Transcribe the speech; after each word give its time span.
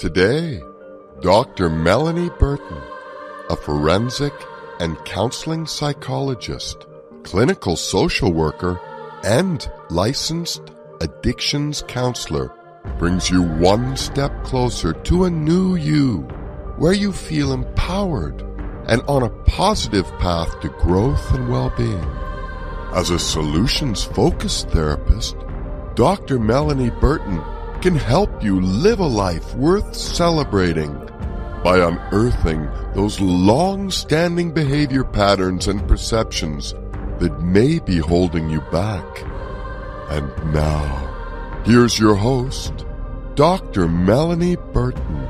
Today, 0.00 0.62
Dr. 1.20 1.68
Melanie 1.68 2.30
Burton, 2.38 2.80
a 3.50 3.54
forensic 3.54 4.32
and 4.80 4.96
counseling 5.04 5.66
psychologist, 5.66 6.86
clinical 7.22 7.76
social 7.76 8.32
worker, 8.32 8.80
and 9.24 9.70
licensed 9.90 10.62
addictions 11.02 11.84
counselor, 11.86 12.50
brings 12.98 13.28
you 13.28 13.42
one 13.42 13.94
step 13.94 14.32
closer 14.42 14.94
to 14.94 15.24
a 15.24 15.30
new 15.30 15.74
you, 15.76 16.20
where 16.78 16.94
you 16.94 17.12
feel 17.12 17.52
empowered 17.52 18.40
and 18.86 19.02
on 19.02 19.22
a 19.22 19.44
positive 19.44 20.10
path 20.18 20.60
to 20.60 20.70
growth 20.70 21.34
and 21.34 21.50
well-being. 21.50 22.08
As 22.94 23.10
a 23.10 23.18
solutions 23.18 24.02
focused 24.02 24.70
therapist, 24.70 25.36
Dr. 25.94 26.38
Melanie 26.38 26.88
Burton 26.88 27.44
can 27.80 27.96
help 27.96 28.42
you 28.42 28.60
live 28.60 29.00
a 29.00 29.06
life 29.06 29.54
worth 29.54 29.94
celebrating 29.94 30.92
by 31.64 31.78
unearthing 31.78 32.68
those 32.94 33.18
long-standing 33.20 34.52
behavior 34.52 35.02
patterns 35.02 35.66
and 35.66 35.86
perceptions 35.88 36.74
that 37.20 37.40
may 37.40 37.78
be 37.78 37.96
holding 37.96 38.50
you 38.50 38.60
back. 38.70 39.22
And 40.10 40.28
now, 40.52 41.62
here's 41.64 41.98
your 41.98 42.14
host, 42.14 42.84
Dr. 43.34 43.88
Melanie 43.88 44.56
Burton. 44.56 45.26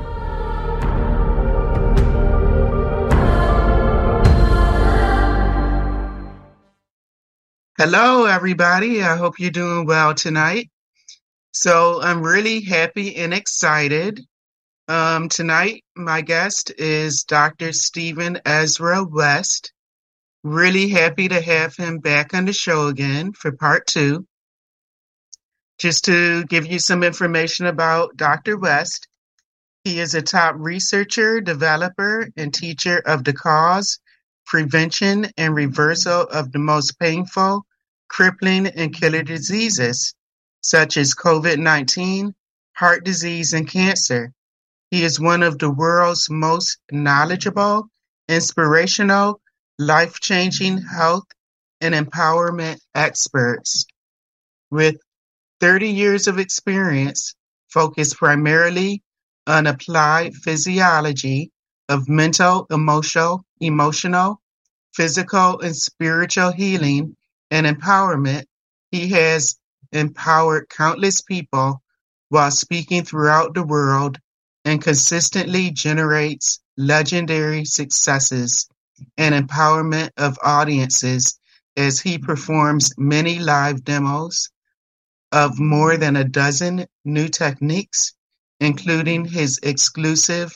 Hello, 7.77 8.25
everybody. 8.25 9.03
I 9.03 9.15
hope 9.15 9.39
you're 9.39 9.51
doing 9.51 9.85
well 9.85 10.13
tonight. 10.13 10.70
So 11.53 12.01
I'm 12.01 12.21
really 12.21 12.61
happy 12.61 13.17
and 13.17 13.33
excited. 13.33 14.21
Um, 14.87 15.27
tonight, 15.27 15.83
my 15.97 16.21
guest 16.21 16.71
is 16.77 17.25
Dr. 17.25 17.73
Stephen 17.73 18.39
Ezra 18.45 19.03
West. 19.03 19.73
Really 20.43 20.87
happy 20.87 21.27
to 21.27 21.41
have 21.41 21.75
him 21.75 21.99
back 21.99 22.33
on 22.33 22.45
the 22.45 22.53
show 22.53 22.87
again 22.87 23.33
for 23.33 23.51
part 23.51 23.85
two. 23.85 24.25
Just 25.77 26.05
to 26.05 26.45
give 26.45 26.67
you 26.67 26.79
some 26.79 27.03
information 27.03 27.65
about 27.65 28.15
Dr. 28.15 28.57
West, 28.57 29.09
he 29.83 29.99
is 29.99 30.15
a 30.15 30.21
top 30.21 30.55
researcher, 30.57 31.41
developer, 31.41 32.29
and 32.37 32.53
teacher 32.53 32.99
of 33.05 33.25
the 33.25 33.33
cause, 33.33 33.99
prevention, 34.45 35.27
and 35.35 35.53
reversal 35.53 36.21
of 36.21 36.53
the 36.53 36.59
most 36.59 36.97
painful, 36.97 37.65
crippling, 38.07 38.67
and 38.67 38.95
killer 38.95 39.23
diseases 39.23 40.15
such 40.61 40.97
as 40.97 41.15
COVID-19, 41.15 42.33
heart 42.73 43.03
disease, 43.03 43.53
and 43.53 43.67
cancer. 43.67 44.31
He 44.89 45.03
is 45.03 45.19
one 45.19 45.43
of 45.43 45.57
the 45.59 45.71
world's 45.71 46.29
most 46.29 46.77
knowledgeable, 46.91 47.89
inspirational, 48.27 49.41
life-changing 49.79 50.79
health 50.81 51.25
and 51.81 51.95
empowerment 51.95 52.79
experts. 52.93 53.85
With 54.69 54.97
30 55.59 55.89
years 55.89 56.27
of 56.27 56.39
experience 56.39 57.35
focused 57.69 58.17
primarily 58.17 59.01
on 59.47 59.67
applied 59.67 60.35
physiology 60.35 61.51
of 61.89 62.07
mental, 62.07 62.67
emotional, 62.69 63.45
emotional, 63.59 64.41
physical, 64.93 65.59
and 65.61 65.75
spiritual 65.75 66.51
healing 66.51 67.15
and 67.49 67.65
empowerment, 67.65 68.45
he 68.91 69.09
has 69.09 69.57
empowered 69.91 70.69
countless 70.69 71.21
people 71.21 71.81
while 72.29 72.51
speaking 72.51 73.03
throughout 73.03 73.53
the 73.53 73.63
world 73.63 74.17
and 74.65 74.81
consistently 74.81 75.71
generates 75.71 76.59
legendary 76.77 77.65
successes 77.65 78.67
and 79.17 79.35
empowerment 79.35 80.09
of 80.17 80.37
audiences 80.43 81.39
as 81.77 81.99
he 81.99 82.17
performs 82.17 82.93
many 82.97 83.39
live 83.39 83.83
demos 83.83 84.49
of 85.31 85.59
more 85.59 85.97
than 85.97 86.15
a 86.15 86.23
dozen 86.23 86.85
new 87.05 87.27
techniques, 87.27 88.13
including 88.59 89.25
his 89.25 89.59
exclusive 89.63 90.53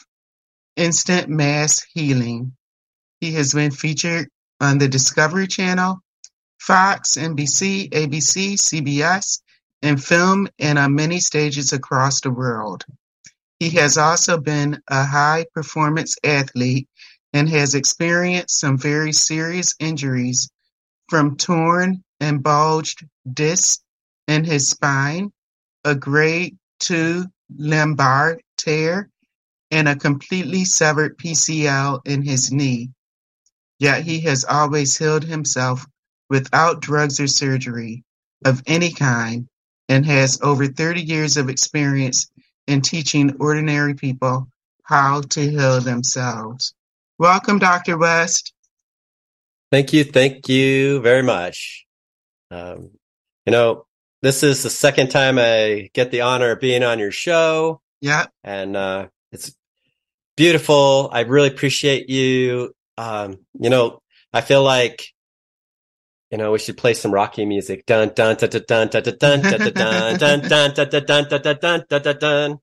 instant 0.75 1.29
mass 1.29 1.85
healing. 1.94 2.53
He 3.22 3.34
has 3.34 3.53
been 3.53 3.72
featured 3.72 4.29
on 4.59 4.78
the 4.78 4.88
Discovery 4.88 5.47
Channel, 5.47 6.00
Fox, 6.59 7.16
NBC, 7.16 7.89
ABC, 7.89 8.53
CBS, 8.53 9.41
in 9.81 9.97
film 9.97 10.47
and 10.57 10.79
on 10.79 10.95
many 10.95 11.19
stages 11.19 11.73
across 11.73 12.21
the 12.21 12.31
world. 12.31 12.85
He 13.59 13.69
has 13.71 13.97
also 13.97 14.38
been 14.38 14.81
a 14.88 15.05
high 15.05 15.45
performance 15.53 16.15
athlete 16.23 16.88
and 17.33 17.49
has 17.49 17.75
experienced 17.75 18.59
some 18.59 18.77
very 18.77 19.11
serious 19.11 19.75
injuries 19.79 20.49
from 21.09 21.38
torn 21.38 22.03
and 22.19 22.41
bulged 22.41 23.05
discs 23.31 23.83
in 24.27 24.44
his 24.44 24.69
spine, 24.69 25.31
a 25.83 25.95
grade 25.95 26.57
2 26.79 27.25
lumbar 27.57 28.39
tear, 28.57 29.09
and 29.71 29.88
a 29.88 29.95
completely 29.95 30.65
severed 30.65 31.17
PCL 31.17 32.01
in 32.05 32.23
his 32.23 32.51
knee. 32.51 32.89
Yet 33.79 34.03
he 34.03 34.21
has 34.21 34.45
always 34.45 34.97
healed 34.97 35.25
himself 35.25 35.85
without 36.30 36.81
drugs 36.81 37.19
or 37.19 37.28
surgery 37.28 38.03
of 38.44 38.62
any 38.68 38.91
kind 38.91 39.47
and 39.90 40.06
has 40.06 40.40
over 40.41 40.68
thirty 40.68 41.02
years 41.02 41.38
of 41.38 41.50
experience 41.50 42.30
in 42.68 42.81
teaching 42.81 43.36
ordinary 43.40 43.94
people 43.94 44.47
how 44.84 45.22
to 45.22 45.41
heal 45.41 45.81
themselves. 45.81 46.74
Welcome, 47.18 47.59
Dr. 47.59 47.97
West. 47.97 48.53
Thank 49.72 49.94
you. 49.94 50.03
Thank 50.03 50.47
you 50.47 51.02
very 51.02 51.24
much. 51.24 51.86
Um, 52.52 52.92
you 53.46 53.52
know, 53.52 53.86
this 54.22 54.44
is 54.44 54.63
the 54.63 54.69
second 54.69 55.09
time 55.09 55.38
I 55.40 55.90
get 55.94 56.12
the 56.12 56.22
honor 56.22 56.52
of 56.52 56.59
being 56.59 56.84
on 56.84 57.00
your 57.00 57.12
show. 57.12 57.81
Yeah. 58.02 58.28
And, 58.44 58.75
uh, 58.75 59.07
it's 59.31 59.56
beautiful. 60.38 61.09
I 61.12 61.22
really 61.22 61.47
appreciate 61.47 62.09
you. 62.09 62.74
Um, 62.97 63.40
you 63.59 63.69
know, 63.69 64.02
I 64.31 64.42
feel 64.42 64.63
like 64.63 65.07
you 66.35 66.38
know, 66.38 66.51
we 66.51 66.59
should 66.59 66.75
play 66.75 66.94
some 66.94 67.13
Rocky 67.13 67.46
music. 67.46 67.85
Dun 67.85 68.12
dun 68.13 68.35
dun 68.35 68.50
dun 68.50 68.62
dun 68.68 68.90
dun 68.90 69.03
dun 69.18 69.41
dun 69.41 69.72
dun 69.72 70.18
dun 70.18 70.41
dun 70.41 70.73
dun 70.73 70.90
dun 71.07 71.07
dun 71.07 71.59
dun 71.62 71.85
dun 71.88 72.01
dun 72.01 72.18
dun 72.19 72.57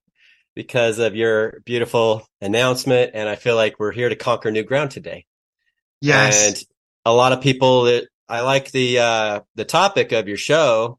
because 0.55 0.99
of 0.99 1.17
your 1.17 1.63
beautiful 1.65 2.29
announcement. 2.43 3.13
And 3.15 3.31
I 3.31 3.37
feel 3.37 3.57
like 3.57 3.79
we're 3.79 3.93
here 3.93 4.11
to 4.11 4.15
conquer 4.15 4.51
new 4.51 4.63
ground 4.63 4.91
today. 4.91 5.25
Yes. 6.03 6.49
And 6.49 6.63
a 7.07 7.15
lot 7.15 7.33
of 7.33 7.41
people 7.41 7.85
that 7.85 8.09
I 8.29 8.43
like 8.43 8.73
the 8.73 8.99
uh 8.99 9.41
the 9.55 9.65
topic 9.65 10.13
of 10.13 10.29
your 10.29 10.37
show, 10.37 10.99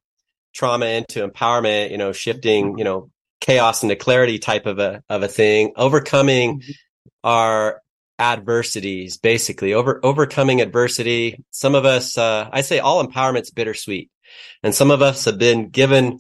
trauma 0.56 0.88
into 0.88 1.28
empowerment, 1.28 1.91
you 1.91 2.00
know, 2.00 2.12
shifting, 2.12 2.79
you 2.79 2.85
know, 2.85 3.12
chaos 3.39 3.83
into 3.83 3.97
clarity 3.97 4.39
type 4.39 4.66
of 4.66 4.79
a 4.79 5.03
of 5.09 5.22
a 5.22 5.28
thing, 5.28 5.73
overcoming 5.75 6.63
our 7.23 7.82
adversities, 8.23 9.17
basically 9.17 9.73
over 9.73 10.00
overcoming 10.03 10.61
adversity. 10.61 11.44
Some 11.51 11.75
of 11.75 11.85
us, 11.85 12.17
uh, 12.17 12.50
I 12.51 12.61
say 12.61 12.79
all 12.79 13.06
empowerment's 13.06 13.51
bittersweet 13.51 14.09
and 14.63 14.73
some 14.73 14.91
of 14.91 15.01
us 15.01 15.25
have 15.25 15.38
been 15.38 15.69
given, 15.69 16.19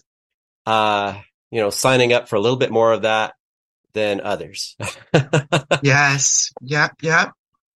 uh, 0.65 1.15
you 1.49 1.61
know, 1.61 1.69
signing 1.69 2.13
up 2.13 2.27
for 2.27 2.35
a 2.35 2.41
little 2.41 2.57
bit 2.57 2.71
more 2.71 2.91
of 2.91 3.03
that 3.03 3.33
than 3.93 4.21
others. 4.21 4.75
yes. 5.83 6.51
Yep. 6.61 6.91
Yep. 7.01 7.31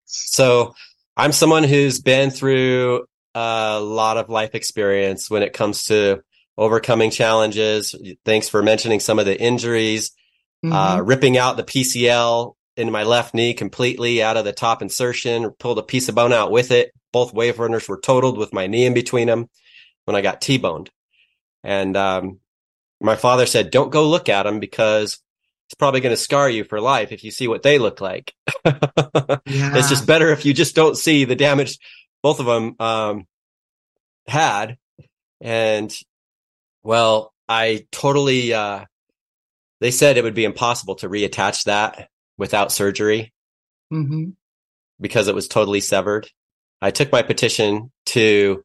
So 0.05 0.75
I'm 1.15 1.31
someone 1.31 1.63
who's 1.63 2.01
been 2.01 2.29
through 2.29 3.05
a 3.33 3.79
lot 3.79 4.17
of 4.17 4.29
life 4.29 4.55
experience 4.55 5.29
when 5.29 5.43
it 5.43 5.53
comes 5.53 5.85
to 5.85 6.21
overcoming 6.57 7.11
challenges. 7.11 7.95
Thanks 8.25 8.49
for 8.49 8.61
mentioning 8.61 8.99
some 8.99 9.19
of 9.19 9.25
the 9.25 9.39
injuries, 9.39 10.11
mm-hmm. 10.65 10.73
uh, 10.73 10.99
ripping 11.01 11.37
out 11.37 11.55
the 11.55 11.63
PCL 11.63 12.55
in 12.77 12.91
my 12.91 13.03
left 13.03 13.33
knee 13.33 13.53
completely 13.53 14.21
out 14.21 14.37
of 14.37 14.45
the 14.45 14.53
top 14.53 14.81
insertion, 14.81 15.49
pulled 15.57 15.79
a 15.79 15.83
piece 15.83 16.09
of 16.09 16.15
bone 16.15 16.31
out 16.31 16.51
with 16.51 16.71
it. 16.71 16.93
Both 17.11 17.33
wave 17.33 17.57
runners 17.59 17.89
were 17.89 17.99
totaled 17.99 18.37
with 18.37 18.53
my 18.53 18.67
knee 18.67 18.85
in 18.85 18.93
between 18.93 19.27
them 19.27 19.49
when 20.05 20.15
I 20.15 20.21
got 20.21 20.41
T-boned. 20.41 20.91
And 21.63 21.97
um, 21.97 22.39
my 23.01 23.15
father 23.15 23.47
said, 23.47 23.71
don't 23.71 23.91
go 23.91 24.07
look 24.07 24.29
at 24.29 24.43
them 24.43 24.59
because 24.59 25.19
it's 25.67 25.73
probably 25.73 26.01
going 26.01 26.13
to 26.13 26.21
scar 26.21 26.49
you 26.49 26.63
for 26.63 26.79
life 26.79 27.11
if 27.11 27.23
you 27.23 27.31
see 27.31 27.47
what 27.47 27.63
they 27.63 27.79
look 27.79 27.99
like. 27.99 28.33
yeah. 28.63 29.39
It's 29.47 29.89
just 29.89 30.05
better 30.05 30.31
if 30.31 30.45
you 30.45 30.53
just 30.53 30.75
don't 30.75 30.95
see 30.95 31.25
the 31.25 31.35
damage 31.35 31.79
both 32.21 32.39
of 32.39 32.45
them 32.45 32.75
um, 32.79 33.27
had. 34.27 34.77
And 35.41 35.93
well, 36.83 37.33
I 37.49 37.87
totally, 37.91 38.53
uh, 38.53 38.85
they 39.81 39.91
said 39.91 40.17
it 40.17 40.23
would 40.23 40.35
be 40.35 40.45
impossible 40.45 40.95
to 40.95 41.09
reattach 41.09 41.63
that 41.65 42.09
without 42.37 42.71
surgery 42.71 43.33
mm-hmm. 43.91 44.29
because 44.99 45.27
it 45.27 45.35
was 45.35 45.47
totally 45.47 45.81
severed. 45.81 46.29
I 46.81 46.91
took 46.91 47.11
my 47.11 47.21
petition 47.23 47.91
to 48.07 48.63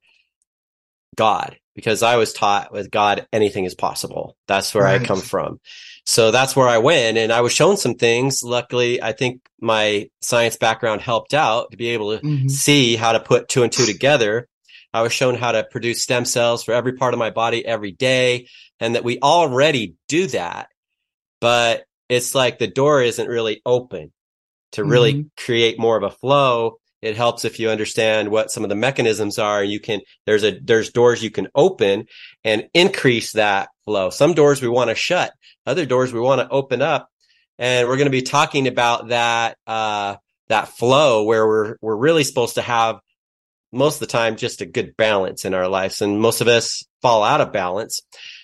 God 1.16 1.56
because 1.74 2.02
I 2.02 2.16
was 2.16 2.32
taught 2.32 2.72
with 2.72 2.90
God, 2.90 3.26
anything 3.32 3.64
is 3.64 3.74
possible. 3.74 4.36
That's 4.46 4.74
where 4.74 4.84
Right. 4.84 5.00
I 5.00 5.04
come 5.04 5.20
from. 5.20 5.58
So 6.04 6.30
that's 6.30 6.54
where 6.56 6.68
I 6.68 6.78
went 6.78 7.16
and 7.16 7.32
I 7.32 7.40
was 7.40 7.52
shown 7.52 7.76
some 7.76 7.94
things. 7.94 8.42
Luckily, 8.42 9.02
I 9.02 9.12
think 9.12 9.40
my 9.60 10.10
science 10.20 10.56
background 10.56 11.00
helped 11.00 11.32
out 11.32 11.70
to 11.70 11.76
be 11.76 11.88
able 11.90 12.18
to 12.18 12.24
Mhm. 12.24 12.50
see 12.50 12.96
how 12.96 13.12
to 13.12 13.20
put 13.20 13.48
two 13.48 13.62
and 13.62 13.72
two 13.72 13.86
together. 13.86 14.48
I 14.92 15.00
was 15.02 15.12
shown 15.14 15.36
how 15.36 15.52
to 15.52 15.64
produce 15.64 16.02
stem 16.02 16.26
cells 16.26 16.64
for 16.64 16.72
every 16.74 16.94
part 16.94 17.14
of 17.14 17.18
my 17.18 17.30
body 17.30 17.64
every 17.64 17.92
day 17.92 18.48
and 18.80 18.94
that 18.94 19.04
we 19.04 19.18
already 19.20 19.94
do 20.08 20.26
that. 20.28 20.68
But 21.40 21.84
it's 22.12 22.34
like 22.34 22.58
the 22.58 22.66
door 22.66 23.00
isn't 23.00 23.26
really 23.26 23.62
open 23.64 24.12
to 24.72 24.84
really 24.84 25.30
create 25.34 25.78
more 25.78 25.96
of 25.96 26.02
a 26.02 26.10
flow. 26.10 26.76
It 27.00 27.16
helps 27.16 27.46
if 27.46 27.58
you 27.58 27.70
understand 27.70 28.28
what 28.28 28.50
some 28.50 28.64
of 28.64 28.68
the 28.68 28.76
mechanisms 28.76 29.38
are. 29.38 29.62
And 29.62 29.72
you 29.72 29.80
can, 29.80 30.02
there's 30.26 30.44
a, 30.44 30.58
there's 30.62 30.90
doors 30.90 31.22
you 31.22 31.30
can 31.30 31.48
open 31.54 32.06
and 32.44 32.68
increase 32.74 33.32
that 33.32 33.70
flow. 33.86 34.10
Some 34.10 34.34
doors 34.34 34.60
we 34.60 34.68
want 34.68 34.90
to 34.90 34.94
shut, 34.94 35.32
other 35.66 35.86
doors 35.86 36.12
we 36.12 36.20
want 36.20 36.42
to 36.42 36.50
open 36.50 36.82
up. 36.82 37.08
And 37.58 37.88
we're 37.88 37.96
going 37.96 38.06
to 38.06 38.10
be 38.10 38.20
talking 38.20 38.68
about 38.68 39.08
that, 39.08 39.56
uh, 39.66 40.16
that 40.48 40.68
flow 40.68 41.24
where 41.24 41.46
we're, 41.46 41.76
we're 41.80 41.96
really 41.96 42.24
supposed 42.24 42.56
to 42.56 42.62
have 42.62 43.00
most 43.72 43.94
of 43.94 44.00
the 44.00 44.06
time 44.12 44.36
just 44.36 44.60
a 44.60 44.66
good 44.66 44.98
balance 44.98 45.46
in 45.46 45.54
our 45.54 45.66
lives. 45.66 46.02
And 46.02 46.20
most 46.20 46.42
of 46.42 46.48
us 46.48 46.84
fall 47.00 47.22
out 47.24 47.40
of 47.40 47.54
balance. 47.54 48.02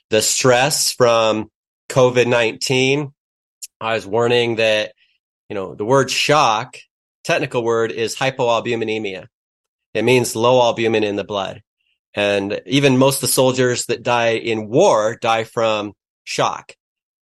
The 0.09 0.23
stress 0.23 0.91
from 0.91 1.51
COVID-19, 1.91 3.13
I 3.81 3.95
was 3.95 4.07
warning 4.07 4.57
that, 4.57 4.93
you 5.49 5.55
know, 5.55 5.75
the 5.75 5.85
word 5.85 6.11
shock, 6.11 6.77
technical 7.25 7.63
word 7.63 7.93
is 7.93 8.17
hypoalbuminemia. 8.17 9.27
It 9.95 10.03
means 10.03 10.37
low 10.37 10.61
albumin 10.61 11.05
in 11.05 11.17
the 11.17 11.25
blood. 11.25 11.63
And 12.15 12.61
even 12.67 12.99
most 12.99 13.17
of 13.17 13.21
the 13.23 13.29
soldiers 13.29 13.87
that 13.87 14.03
die 14.03 14.31
in 14.31 14.69
war 14.69 15.17
die 15.21 15.45
from 15.45 15.93
shock. 16.25 16.73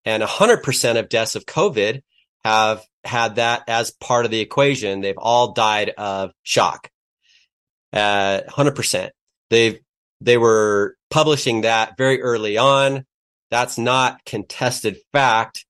And 0.04 0.22
100% 0.22 0.98
of 0.98 1.08
deaths 1.08 1.34
of 1.34 1.46
COVID 1.46 2.02
have 2.44 2.84
had 3.04 3.36
that 3.36 3.64
as 3.68 3.90
part 3.90 4.24
of 4.24 4.30
the 4.30 4.40
equation. 4.40 5.00
They've 5.00 5.18
all 5.18 5.52
died 5.52 5.90
of 5.96 6.32
shock. 6.42 6.88
Uh, 7.92 8.42
100%. 8.48 9.10
They've, 9.50 9.78
they 10.20 10.38
were 10.38 10.96
publishing 11.10 11.62
that 11.62 11.96
very 11.96 12.22
early 12.22 12.58
on. 12.58 13.04
That's 13.50 13.78
not 13.78 14.24
contested 14.24 14.98
fact 15.12 15.64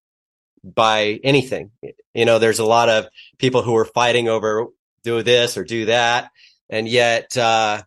by 0.65 1.21
anything. 1.23 1.71
You 2.15 2.25
know, 2.25 2.39
there's 2.39 2.59
a 2.59 2.65
lot 2.65 2.89
of 2.89 3.07
people 3.39 3.63
who 3.63 3.77
are 3.77 3.85
fighting 3.85 4.29
over 4.29 4.67
do 5.03 5.23
this 5.23 5.57
or 5.57 5.65
do 5.65 5.87
that. 5.87 6.31
And 6.71 6.89
yet, 6.89 7.37
uh, 7.37 7.83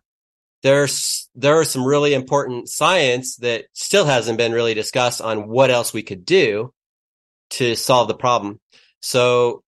there's, 0.62 1.28
there 1.34 1.58
are 1.58 1.64
some 1.64 1.84
really 1.84 2.14
important 2.14 2.68
science 2.68 3.36
that 3.36 3.64
still 3.72 4.04
hasn't 4.04 4.38
been 4.38 4.52
really 4.52 4.74
discussed 4.74 5.20
on 5.20 5.48
what 5.48 5.70
else 5.70 5.92
we 5.92 6.02
could 6.02 6.24
do 6.24 6.72
to 7.50 7.74
solve 7.74 8.08
the 8.08 8.14
problem. 8.14 8.60
So 9.00 9.62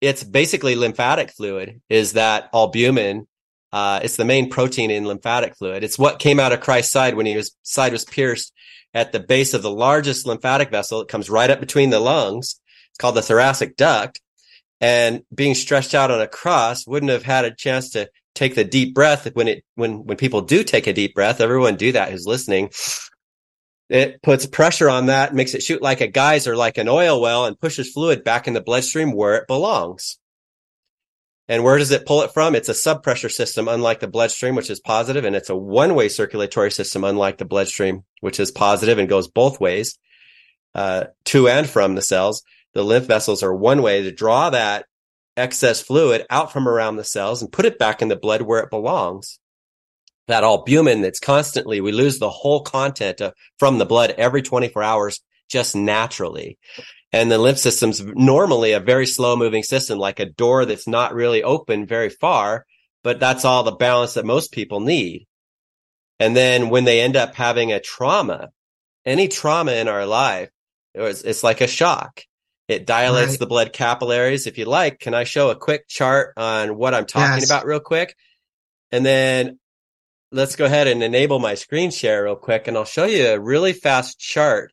it's 0.00 0.22
basically 0.22 0.76
lymphatic 0.76 1.30
fluid 1.30 1.80
is 1.88 2.12
that 2.12 2.50
albumin. 2.52 3.26
Uh, 3.72 4.00
it's 4.02 4.16
the 4.16 4.24
main 4.24 4.48
protein 4.48 4.90
in 4.90 5.06
lymphatic 5.06 5.56
fluid. 5.56 5.84
It's 5.84 5.98
what 5.98 6.18
came 6.18 6.40
out 6.40 6.52
of 6.52 6.60
Christ's 6.60 6.92
side 6.92 7.14
when 7.14 7.26
he 7.26 7.36
was 7.36 7.54
side 7.62 7.92
was 7.92 8.04
pierced 8.04 8.52
at 8.94 9.12
the 9.12 9.20
base 9.20 9.54
of 9.54 9.62
the 9.62 9.70
largest 9.70 10.26
lymphatic 10.26 10.70
vessel. 10.70 11.00
It 11.00 11.08
comes 11.08 11.28
right 11.28 11.50
up 11.50 11.60
between 11.60 11.90
the 11.90 12.00
lungs. 12.00 12.60
It's 12.90 12.98
called 12.98 13.16
the 13.16 13.22
thoracic 13.22 13.76
duct. 13.76 14.20
And 14.80 15.22
being 15.34 15.54
stretched 15.54 15.94
out 15.94 16.10
on 16.10 16.20
a 16.20 16.28
cross 16.28 16.86
wouldn't 16.86 17.12
have 17.12 17.22
had 17.22 17.44
a 17.44 17.54
chance 17.54 17.90
to 17.90 18.08
take 18.34 18.54
the 18.54 18.64
deep 18.64 18.94
breath 18.94 19.34
when 19.34 19.48
it 19.48 19.64
when 19.74 20.04
when 20.04 20.16
people 20.16 20.42
do 20.42 20.62
take 20.62 20.86
a 20.86 20.92
deep 20.92 21.14
breath. 21.14 21.40
Everyone 21.40 21.76
do 21.76 21.92
that 21.92 22.10
who's 22.10 22.26
listening. 22.26 22.70
It 23.88 24.20
puts 24.22 24.46
pressure 24.46 24.90
on 24.90 25.06
that, 25.06 25.34
makes 25.34 25.54
it 25.54 25.62
shoot 25.62 25.80
like 25.80 26.00
a 26.00 26.08
geyser, 26.08 26.56
like 26.56 26.76
an 26.76 26.88
oil 26.88 27.20
well, 27.20 27.46
and 27.46 27.58
pushes 27.58 27.92
fluid 27.92 28.24
back 28.24 28.48
in 28.48 28.54
the 28.54 28.60
bloodstream 28.60 29.12
where 29.12 29.36
it 29.36 29.46
belongs. 29.46 30.18
And 31.48 31.62
where 31.62 31.78
does 31.78 31.92
it 31.92 32.06
pull 32.06 32.22
it 32.22 32.32
from? 32.32 32.54
It's 32.54 32.68
a 32.68 32.72
subpressure 32.72 33.30
system, 33.30 33.68
unlike 33.68 34.00
the 34.00 34.08
bloodstream, 34.08 34.56
which 34.56 34.70
is 34.70 34.80
positive, 34.80 35.24
and 35.24 35.36
it's 35.36 35.50
a 35.50 35.56
one-way 35.56 36.08
circulatory 36.08 36.72
system, 36.72 37.04
unlike 37.04 37.38
the 37.38 37.44
bloodstream, 37.44 38.02
which 38.20 38.40
is 38.40 38.50
positive 38.50 38.98
and 38.98 39.08
goes 39.08 39.28
both 39.28 39.60
ways, 39.60 39.96
uh, 40.74 41.04
to 41.26 41.48
and 41.48 41.68
from 41.68 41.94
the 41.94 42.02
cells. 42.02 42.42
The 42.74 42.82
lymph 42.82 43.06
vessels 43.06 43.42
are 43.42 43.54
one 43.54 43.80
way 43.80 44.02
to 44.02 44.12
draw 44.12 44.50
that 44.50 44.86
excess 45.36 45.80
fluid 45.80 46.26
out 46.30 46.52
from 46.52 46.68
around 46.68 46.96
the 46.96 47.04
cells 47.04 47.42
and 47.42 47.52
put 47.52 47.64
it 47.64 47.78
back 47.78 48.02
in 48.02 48.08
the 48.08 48.16
blood 48.16 48.42
where 48.42 48.60
it 48.60 48.70
belongs. 48.70 49.38
That 50.28 50.42
albumin 50.42 51.02
that's 51.02 51.20
constantly, 51.20 51.80
we 51.80 51.92
lose 51.92 52.18
the 52.18 52.30
whole 52.30 52.62
content 52.62 53.20
of, 53.20 53.34
from 53.58 53.78
the 53.78 53.86
blood 53.86 54.14
every 54.18 54.42
24 54.42 54.82
hours 54.82 55.20
just 55.48 55.76
naturally. 55.76 56.58
And 57.16 57.30
the 57.30 57.38
lymph 57.38 57.58
system's 57.58 58.04
normally 58.04 58.72
a 58.72 58.80
very 58.80 59.06
slow 59.06 59.36
moving 59.36 59.62
system, 59.62 59.98
like 59.98 60.20
a 60.20 60.26
door 60.26 60.66
that's 60.66 60.86
not 60.86 61.14
really 61.14 61.42
open 61.42 61.86
very 61.86 62.10
far, 62.10 62.66
but 63.02 63.18
that's 63.18 63.46
all 63.46 63.62
the 63.62 63.72
balance 63.72 64.14
that 64.14 64.26
most 64.26 64.52
people 64.52 64.80
need. 64.80 65.26
And 66.20 66.36
then 66.36 66.68
when 66.68 66.84
they 66.84 67.00
end 67.00 67.16
up 67.16 67.34
having 67.34 67.72
a 67.72 67.80
trauma, 67.80 68.50
any 69.06 69.28
trauma 69.28 69.72
in 69.72 69.88
our 69.88 70.04
life, 70.04 70.50
it's, 70.94 71.22
it's 71.22 71.42
like 71.42 71.62
a 71.62 71.66
shock. 71.66 72.22
It 72.68 72.84
dilates 72.84 73.30
Right. 73.30 73.38
the 73.38 73.46
blood 73.46 73.72
capillaries. 73.72 74.46
If 74.46 74.58
you 74.58 74.66
like, 74.66 74.98
can 74.98 75.14
I 75.14 75.24
show 75.24 75.48
a 75.48 75.56
quick 75.56 75.88
chart 75.88 76.34
on 76.36 76.76
what 76.76 76.92
I'm 76.92 77.06
talking 77.06 77.38
Yes. 77.38 77.50
about 77.50 77.64
real 77.64 77.80
quick? 77.80 78.14
And 78.92 79.06
then 79.06 79.58
let's 80.32 80.56
go 80.56 80.66
ahead 80.66 80.86
and 80.86 81.02
enable 81.02 81.38
my 81.38 81.54
screen 81.54 81.90
share 81.90 82.24
real 82.24 82.36
quick 82.36 82.68
and 82.68 82.76
I'll 82.76 82.84
show 82.84 83.06
you 83.06 83.26
a 83.28 83.40
really 83.40 83.72
fast 83.72 84.18
chart 84.18 84.70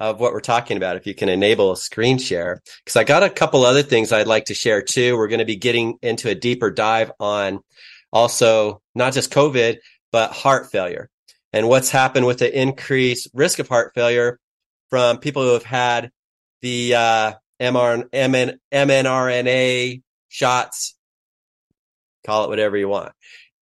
of 0.00 0.18
what 0.18 0.32
we're 0.32 0.40
talking 0.40 0.78
about 0.78 0.96
if 0.96 1.06
you 1.06 1.14
can 1.14 1.28
enable 1.28 1.70
a 1.70 1.76
screen 1.76 2.16
share 2.16 2.62
because 2.82 2.96
I 2.96 3.04
got 3.04 3.22
a 3.22 3.28
couple 3.28 3.64
other 3.64 3.82
things 3.82 4.10
I'd 4.10 4.26
like 4.26 4.46
to 4.46 4.54
share 4.54 4.80
too. 4.80 5.16
We're 5.16 5.28
going 5.28 5.40
to 5.40 5.44
be 5.44 5.56
getting 5.56 5.98
into 6.00 6.30
a 6.30 6.34
deeper 6.34 6.70
dive 6.70 7.12
on 7.20 7.60
also 8.10 8.80
not 8.94 9.12
just 9.12 9.30
COVID, 9.30 9.76
but 10.10 10.32
heart 10.32 10.72
failure 10.72 11.10
and 11.52 11.68
what's 11.68 11.90
happened 11.90 12.26
with 12.26 12.38
the 12.38 12.60
increased 12.60 13.28
risk 13.34 13.58
of 13.58 13.68
heart 13.68 13.92
failure 13.94 14.40
from 14.88 15.18
people 15.18 15.42
who 15.42 15.52
have 15.52 15.64
had 15.64 16.10
the 16.62 16.94
uh, 16.94 17.32
MR, 17.60 18.04
MN, 18.12 18.58
mRNA 18.72 20.02
shots. 20.28 20.96
Call 22.24 22.44
it 22.44 22.48
whatever 22.48 22.76
you 22.76 22.88
want. 22.88 23.12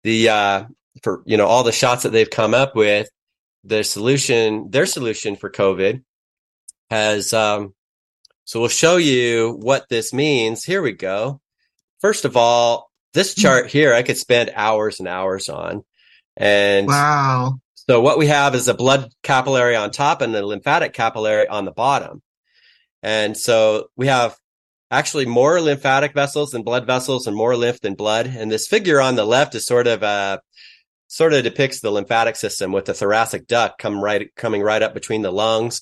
The 0.04 0.30
uh, 0.30 0.66
for 1.02 1.24
you 1.26 1.38
know 1.38 1.48
all 1.48 1.64
the 1.64 1.72
shots 1.72 2.04
that 2.04 2.10
they've 2.10 2.30
come 2.30 2.54
up 2.54 2.76
with, 2.76 3.10
the 3.64 3.84
solution, 3.84 4.70
their 4.70 4.86
solution 4.86 5.36
for 5.36 5.50
COVID 5.50 6.04
has. 6.90 7.34
Um, 7.34 7.74
so 8.44 8.60
we'll 8.60 8.70
show 8.70 8.98
you 8.98 9.58
what 9.60 9.90
this 9.90 10.14
means. 10.14 10.64
Here 10.64 10.82
we 10.82 10.92
go. 10.94 11.42
First 12.02 12.26
of 12.26 12.38
all, 12.38 12.92
this 13.14 13.34
chart 13.34 13.68
here 13.68 13.94
I 13.94 14.04
could 14.04 14.18
spend 14.18 14.52
hours 14.56 15.00
and 15.00 15.08
hours 15.08 15.50
on, 15.50 15.84
and 16.36 16.88
Wow. 16.88 17.60
so 17.76 18.02
what 18.02 18.18
we 18.18 18.28
have 18.28 18.54
is 18.56 18.68
a 18.68 18.74
blood 18.74 19.10
capillary 19.24 19.76
on 19.76 19.92
top 19.92 20.22
and 20.22 20.36
a 20.36 20.46
lymphatic 20.46 20.94
capillary 20.94 21.48
on 21.48 21.66
the 21.66 21.72
bottom. 21.72 22.22
And 23.02 23.38
so 23.38 23.88
we 23.96 24.08
have 24.08 24.36
actually 24.92 25.26
more 25.26 25.62
lymphatic 25.62 26.14
vessels 26.14 26.52
than 26.52 26.64
blood 26.64 26.86
vessels 26.86 27.26
and 27.26 27.36
more 27.36 27.56
lymph 27.56 27.82
than 27.82 27.96
blood. 27.96 28.28
And 28.28 28.52
this 28.52 28.68
figure 28.68 29.00
on 29.02 29.16
the 29.16 29.26
left 29.26 29.56
is 29.56 29.66
sort 29.66 29.88
of 29.88 30.04
uh 30.04 30.40
sort 31.08 31.34
of 31.34 31.44
depicts 31.44 31.80
the 31.80 31.92
lymphatic 31.92 32.36
system 32.36 32.72
with 32.72 32.86
the 32.86 32.94
thoracic 32.94 33.48
duct 33.48 33.80
come 33.80 34.04
right 34.04 34.34
coming 34.36 34.62
right 34.62 34.82
up 34.84 34.94
between 34.94 35.22
the 35.22 35.32
lungs. 35.32 35.82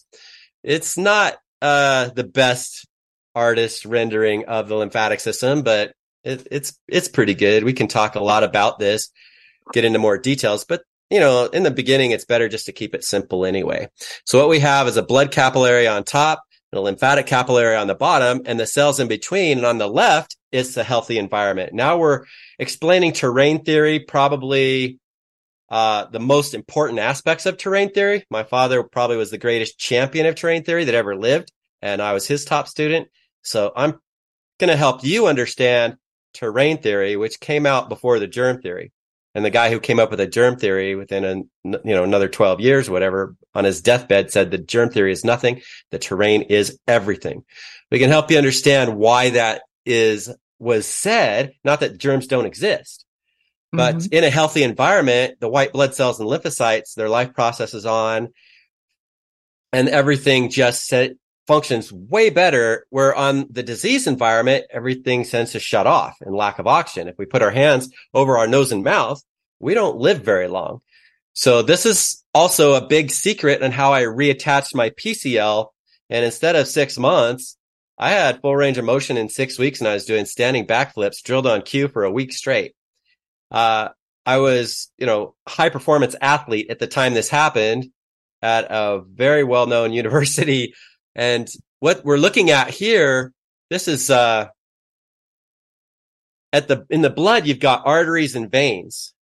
It's 0.64 0.98
not 0.98 1.38
uh 1.62 2.10
the 2.10 2.24
best 2.24 2.88
artist 3.36 3.86
rendering 3.86 4.46
of 4.46 4.68
the 4.68 4.76
lymphatic 4.76 5.20
system, 5.20 5.64
but 5.64 5.94
it, 6.24 6.48
it's 6.52 6.80
it's 6.88 7.08
pretty 7.08 7.34
good. 7.34 7.64
We 7.64 7.74
can 7.74 7.88
talk 7.88 8.16
a 8.16 8.24
lot 8.24 8.44
about 8.44 8.80
this, 8.80 9.10
get 9.74 9.86
into 9.86 10.00
more 10.00 10.18
details, 10.18 10.66
but 10.66 10.84
you 11.10 11.20
know, 11.20 11.46
in 11.46 11.62
the 11.62 11.70
beginning, 11.70 12.10
it's 12.10 12.26
better 12.26 12.50
just 12.50 12.66
to 12.66 12.72
keep 12.72 12.96
it 12.96 13.04
simple 13.04 13.46
anyway. 13.46 13.88
So 14.26 14.40
what 14.40 14.50
we 14.50 14.60
have 14.60 14.88
is 14.88 14.98
a 14.98 15.04
blood 15.04 15.32
capillary 15.32 15.88
on 15.88 16.04
top 16.04 16.42
and 16.72 16.80
a 16.80 16.82
lymphatic 16.82 17.28
capillary 17.28 17.76
on 17.76 17.86
the 17.86 17.94
bottom 17.94 18.42
and 18.46 18.60
the 18.60 18.66
cells 18.66 19.00
in 19.00 19.08
between. 19.08 19.60
And 19.60 19.68
on 19.68 19.78
the 19.78 19.88
left 19.88 20.36
is 20.52 20.74
the 20.74 20.84
healthy 20.84 21.20
environment. 21.20 21.72
Now 21.72 21.98
we're 21.98 22.26
explaining 22.58 23.14
terrain 23.14 23.64
theory, 23.64 24.00
probably 24.00 24.98
uh, 25.74 26.06
the 26.12 26.20
most 26.20 26.54
important 26.54 27.00
aspects 27.00 27.48
of 27.48 27.58
terrain 27.58 27.90
theory. 27.90 28.24
My 28.30 28.44
father 28.44 28.84
probably 28.84 29.18
was 29.18 29.32
the 29.32 29.40
greatest 29.40 29.80
champion 29.80 30.28
of 30.28 30.36
terrain 30.36 30.64
theory 30.64 30.86
that 30.86 30.94
ever 30.94 31.16
lived, 31.16 31.52
and 31.82 32.00
I 32.00 32.14
was 32.14 32.28
his 32.28 32.46
top 32.46 32.68
student. 32.68 33.08
So 33.42 33.72
I'm 33.76 34.00
going 34.60 34.70
to 34.70 34.78
help 34.78 35.04
you 35.04 35.26
understand 35.26 35.96
terrain 36.36 36.78
theory, 36.78 37.16
which 37.16 37.40
came 37.40 37.66
out 37.66 37.90
before 37.90 38.20
the 38.20 38.28
germ 38.28 38.62
theory. 38.62 38.92
And 39.34 39.44
the 39.44 39.50
guy 39.50 39.72
who 39.72 39.80
came 39.80 39.98
up 39.98 40.12
with 40.12 40.20
a 40.20 40.28
germ 40.28 40.58
theory 40.60 40.94
within 40.94 41.26
a, 41.26 41.38
you 41.64 41.80
know, 41.96 42.04
another 42.04 42.30
12 42.30 42.60
years, 42.60 42.88
whatever, 42.88 43.36
on 43.56 43.64
his 43.64 43.82
deathbed 43.82 44.30
said 44.30 44.52
the 44.52 44.60
germ 44.60 44.92
theory 44.92 45.12
is 45.12 45.26
nothing. 45.26 45.64
The 45.90 45.98
terrain 45.98 46.44
is 46.44 46.78
everything. 46.88 47.46
We 47.90 47.98
can 47.98 48.12
help 48.12 48.30
you 48.30 48.38
understand 48.38 48.96
why 48.96 49.32
that 49.32 49.64
is, 49.88 50.32
was 50.60 50.86
said. 50.86 51.54
Not 51.64 51.80
that 51.80 51.98
germs 51.98 52.28
don't 52.28 52.46
exist, 52.46 53.06
But 53.74 53.96
mm-hmm. 53.96 54.14
in 54.14 54.24
a 54.24 54.30
healthy 54.30 54.62
environment, 54.62 55.40
the 55.40 55.50
white 55.50 55.74
blood 55.74 55.96
cells 55.96 56.20
and 56.20 56.30
lymphocytes, 56.30 56.94
their 56.94 57.10
life 57.10 57.34
process 57.34 57.74
is 57.74 57.88
on 57.88 58.30
and 59.74 59.90
everything 59.90 60.52
just 60.52 60.86
set, 60.86 61.14
functions 61.48 61.92
way 61.92 62.30
better. 62.30 62.86
Where 62.92 63.16
on 63.16 63.48
the 63.50 63.64
disease 63.64 64.06
environment, 64.06 64.66
everything 64.70 65.26
tends 65.26 65.54
to 65.54 65.60
shut 65.60 65.88
off 65.88 66.16
and 66.22 66.36
lack 66.36 66.60
of 66.60 66.68
oxygen. 66.68 67.08
If 67.08 67.18
we 67.18 67.26
put 67.26 67.42
our 67.42 67.50
hands 67.50 67.90
over 68.14 68.38
our 68.38 68.46
nose 68.46 68.72
and 68.72 68.84
mouth, 68.84 69.24
we 69.60 69.74
don't 69.74 69.98
live 69.98 70.22
very 70.22 70.48
long. 70.48 70.82
So 71.34 71.64
this 71.64 71.88
is 71.88 72.24
also 72.36 72.76
a 72.76 72.88
big 72.88 73.10
secret 73.10 73.64
on 73.64 73.72
how 73.72 73.92
I 73.92 74.04
reattached 74.04 74.76
my 74.76 74.92
PCL. 74.92 75.70
And 76.12 76.24
instead 76.24 76.56
of 76.56 76.68
six 76.68 77.00
months, 77.00 77.58
I 77.98 78.12
had 78.12 78.40
full 78.40 78.56
range 78.56 78.78
of 78.78 78.86
motion 78.86 79.18
in 79.18 79.30
six 79.30 79.58
weeks 79.58 79.80
and 79.80 79.88
I 79.88 79.96
was 79.96 80.06
doing 80.06 80.26
standing 80.26 80.68
backflips 80.68 81.24
drilled 81.24 81.48
on 81.48 81.64
cue 81.64 81.88
for 81.88 82.04
a 82.04 82.12
week 82.12 82.34
straight. 82.34 82.76
Uh, 83.54 83.90
I 84.26 84.38
was, 84.40 84.92
you 84.98 85.06
know, 85.06 85.36
high 85.48 85.70
performance 85.70 86.16
athlete 86.20 86.70
at 86.70 86.80
the 86.80 86.88
time 86.88 87.14
this 87.14 87.30
happened 87.30 87.90
at 88.42 88.66
a 88.70 89.02
very 89.06 89.44
well 89.44 89.68
known 89.68 89.94
university. 90.04 90.74
And 91.16 91.48
what 91.80 92.04
we're 92.04 92.18
looking 92.18 92.50
at 92.50 92.70
here, 92.70 93.32
this 93.70 93.88
is, 93.88 94.10
uh, 94.10 94.48
at 96.52 96.68
the, 96.68 96.86
in 96.90 97.02
the 97.02 97.10
blood, 97.10 97.48
you've 97.48 97.60
got 97.60 97.86
arteries 97.86 98.36
and 98.36 98.52
veins 98.52 99.14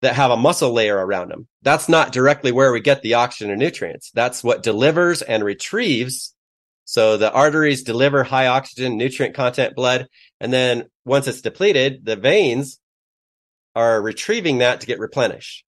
that 0.00 0.14
have 0.14 0.30
a 0.30 0.36
muscle 0.36 0.72
layer 0.72 0.96
around 0.96 1.30
them. 1.30 1.48
That's 1.62 1.88
not 1.88 2.12
directly 2.12 2.52
where 2.52 2.72
we 2.72 2.80
get 2.80 3.02
the 3.02 3.14
oxygen 3.14 3.50
and 3.50 3.58
nutrients. 3.58 4.10
That's 4.12 4.44
what 4.44 4.62
delivers 4.62 5.22
and 5.22 5.42
retrieves. 5.44 6.34
So 6.84 7.16
the 7.16 7.32
arteries 7.32 7.82
deliver 7.82 8.22
high 8.24 8.46
oxygen, 8.46 8.96
nutrient 8.96 9.34
content 9.34 9.74
blood. 9.74 10.08
And 10.40 10.52
then 10.52 10.86
once 11.04 11.26
it's 11.26 11.42
depleted, 11.42 12.04
the 12.04 12.16
veins 12.16 12.78
are 13.74 14.00
retrieving 14.00 14.58
that 14.58 14.80
to 14.80 14.86
get 14.86 14.98
replenished. 14.98 15.64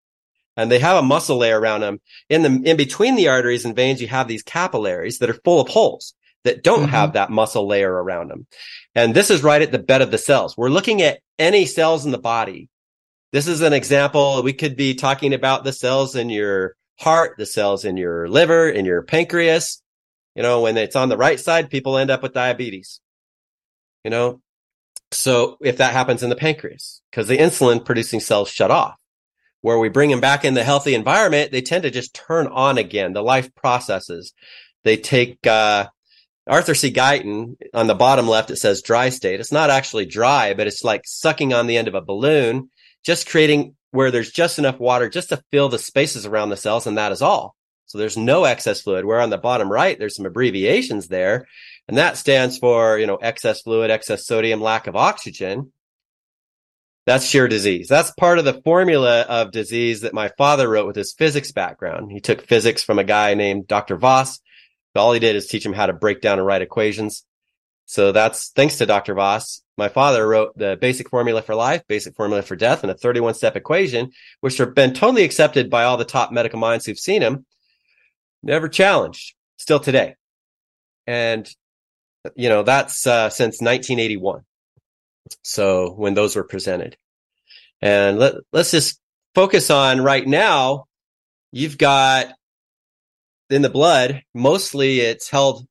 And 0.56 0.70
they 0.70 0.78
have 0.78 0.96
a 0.96 1.02
muscle 1.02 1.38
layer 1.38 1.58
around 1.58 1.80
them. 1.80 2.00
In 2.28 2.42
the, 2.42 2.70
in 2.70 2.76
between 2.76 3.14
the 3.14 3.28
arteries 3.28 3.64
and 3.64 3.76
veins, 3.76 4.00
you 4.00 4.08
have 4.08 4.28
these 4.28 4.42
capillaries 4.42 5.18
that 5.18 5.30
are 5.30 5.40
full 5.44 5.60
of 5.60 5.68
holes 5.68 6.14
that 6.44 6.62
don't 6.62 6.80
mm-hmm. 6.80 6.90
have 6.90 7.12
that 7.12 7.30
muscle 7.30 7.66
layer 7.66 7.92
around 7.92 8.28
them. 8.28 8.46
And 8.94 9.14
this 9.14 9.30
is 9.30 9.42
right 9.42 9.62
at 9.62 9.72
the 9.72 9.78
bed 9.78 10.02
of 10.02 10.10
the 10.10 10.18
cells. 10.18 10.56
We're 10.56 10.70
looking 10.70 11.02
at 11.02 11.20
any 11.38 11.66
cells 11.66 12.04
in 12.04 12.12
the 12.12 12.18
body 12.18 12.68
this 13.32 13.46
is 13.46 13.60
an 13.60 13.72
example. 13.72 14.42
We 14.42 14.52
could 14.52 14.76
be 14.76 14.94
talking 14.94 15.34
about 15.34 15.62
the 15.62 15.72
cells 15.72 16.16
in 16.16 16.30
your 16.30 16.74
heart, 16.98 17.36
the 17.38 17.46
cells 17.46 17.84
in 17.84 17.96
your 17.96 18.28
liver, 18.28 18.68
in 18.68 18.84
your 18.84 19.02
pancreas. 19.02 19.82
You 20.34 20.42
know, 20.42 20.62
when 20.62 20.76
it's 20.76 20.96
on 20.96 21.08
the 21.08 21.16
right 21.16 21.38
side, 21.38 21.70
people 21.70 21.96
end 21.96 22.10
up 22.10 22.22
with 22.22 22.32
diabetes. 22.32 23.00
You 24.04 24.10
know, 24.10 24.40
so 25.12 25.56
if 25.60 25.78
that 25.78 25.92
happens 25.92 26.22
in 26.22 26.30
the 26.30 26.36
pancreas, 26.36 27.02
because 27.10 27.28
the 27.28 27.38
insulin 27.38 27.84
producing 27.84 28.20
cells 28.20 28.50
shut 28.50 28.70
off, 28.70 28.96
where 29.60 29.78
we 29.78 29.88
bring 29.88 30.10
them 30.10 30.20
back 30.20 30.44
in 30.44 30.54
the 30.54 30.64
healthy 30.64 30.94
environment, 30.94 31.52
they 31.52 31.62
tend 31.62 31.82
to 31.82 31.90
just 31.90 32.14
turn 32.14 32.46
on 32.46 32.78
again. 32.78 33.12
The 33.12 33.22
life 33.22 33.54
processes. 33.54 34.32
They 34.84 34.96
take, 34.96 35.46
uh, 35.46 35.88
Arthur 36.46 36.74
C. 36.74 36.90
Guyton 36.90 37.56
on 37.74 37.86
the 37.86 37.94
bottom 37.94 38.26
left, 38.26 38.50
it 38.50 38.56
says 38.56 38.82
dry 38.82 39.10
state. 39.10 39.40
It's 39.40 39.52
not 39.52 39.70
actually 39.70 40.06
dry, 40.06 40.54
but 40.54 40.66
it's 40.66 40.82
like 40.82 41.02
sucking 41.04 41.52
on 41.52 41.66
the 41.66 41.76
end 41.76 41.86
of 41.88 41.94
a 41.94 42.00
balloon 42.00 42.70
just 43.04 43.28
creating 43.28 43.76
where 43.90 44.10
there's 44.10 44.30
just 44.30 44.58
enough 44.58 44.78
water 44.78 45.08
just 45.08 45.30
to 45.30 45.42
fill 45.50 45.68
the 45.68 45.78
spaces 45.78 46.26
around 46.26 46.50
the 46.50 46.56
cells, 46.56 46.86
and 46.86 46.98
that 46.98 47.12
is 47.12 47.22
all. 47.22 47.56
So 47.86 47.98
there's 47.98 48.16
no 48.16 48.44
excess 48.44 48.82
fluid. 48.82 49.04
Where 49.04 49.20
on 49.20 49.30
the 49.30 49.38
bottom 49.38 49.70
right, 49.70 49.98
there's 49.98 50.14
some 50.14 50.26
abbreviations 50.26 51.08
there, 51.08 51.46
and 51.90 51.98
that 51.98 52.16
stands 52.16 52.56
for, 52.56 52.98
you 52.98 53.06
know, 53.08 53.16
excess 53.16 53.62
fluid, 53.62 53.90
excess 53.90 54.24
sodium, 54.24 54.60
lack 54.60 54.86
of 54.86 54.94
oxygen. 54.94 55.72
That's 57.04 57.26
sheer 57.26 57.48
disease. 57.48 57.88
That's 57.88 58.12
part 58.12 58.38
of 58.38 58.44
the 58.44 58.62
formula 58.62 59.22
of 59.22 59.50
disease 59.50 60.02
that 60.02 60.14
my 60.14 60.30
father 60.38 60.68
wrote 60.68 60.86
with 60.86 60.94
his 60.94 61.12
physics 61.12 61.50
background. 61.50 62.12
He 62.12 62.20
took 62.20 62.46
physics 62.46 62.84
from 62.84 63.00
a 63.00 63.04
guy 63.04 63.34
named 63.34 63.66
Dr. 63.66 63.96
Voss. 63.96 64.38
All 64.94 65.12
he 65.12 65.18
did 65.18 65.34
is 65.34 65.48
teach 65.48 65.66
him 65.66 65.72
how 65.72 65.86
to 65.86 65.92
break 65.92 66.20
down 66.20 66.38
and 66.38 66.46
write 66.46 66.62
equations. 66.62 67.24
So 67.86 68.12
that's 68.12 68.50
thanks 68.50 68.78
to 68.78 68.86
Dr. 68.86 69.14
Voss. 69.14 69.60
My 69.76 69.88
father 69.88 70.28
wrote 70.28 70.56
the 70.56 70.78
basic 70.80 71.10
formula 71.10 71.42
for 71.42 71.56
life, 71.56 71.82
basic 71.88 72.14
formula 72.14 72.42
for 72.42 72.54
death, 72.54 72.84
and 72.84 72.92
a 72.92 72.96
31 72.96 73.34
step 73.34 73.56
equation, 73.56 74.12
which 74.42 74.58
have 74.58 74.76
been 74.76 74.94
totally 74.94 75.24
accepted 75.24 75.70
by 75.70 75.82
all 75.82 75.96
the 75.96 76.04
top 76.04 76.30
medical 76.30 76.60
minds 76.60 76.86
who've 76.86 76.96
seen 76.96 77.20
him. 77.20 77.46
Never 78.44 78.68
challenged, 78.68 79.34
still 79.56 79.80
today. 79.80 80.14
And, 81.08 81.52
you 82.34 82.48
know, 82.48 82.62
that's 82.62 83.06
uh, 83.06 83.30
since 83.30 83.60
1981. 83.60 84.42
So 85.42 85.92
when 85.92 86.14
those 86.14 86.36
were 86.36 86.44
presented. 86.44 86.96
And 87.80 88.18
let, 88.18 88.34
let's 88.52 88.70
just 88.70 89.00
focus 89.34 89.70
on 89.70 90.00
right 90.00 90.26
now. 90.26 90.86
You've 91.52 91.78
got 91.78 92.28
in 93.48 93.62
the 93.62 93.70
blood, 93.70 94.22
mostly 94.34 95.00
it's 95.00 95.28
held 95.28 95.66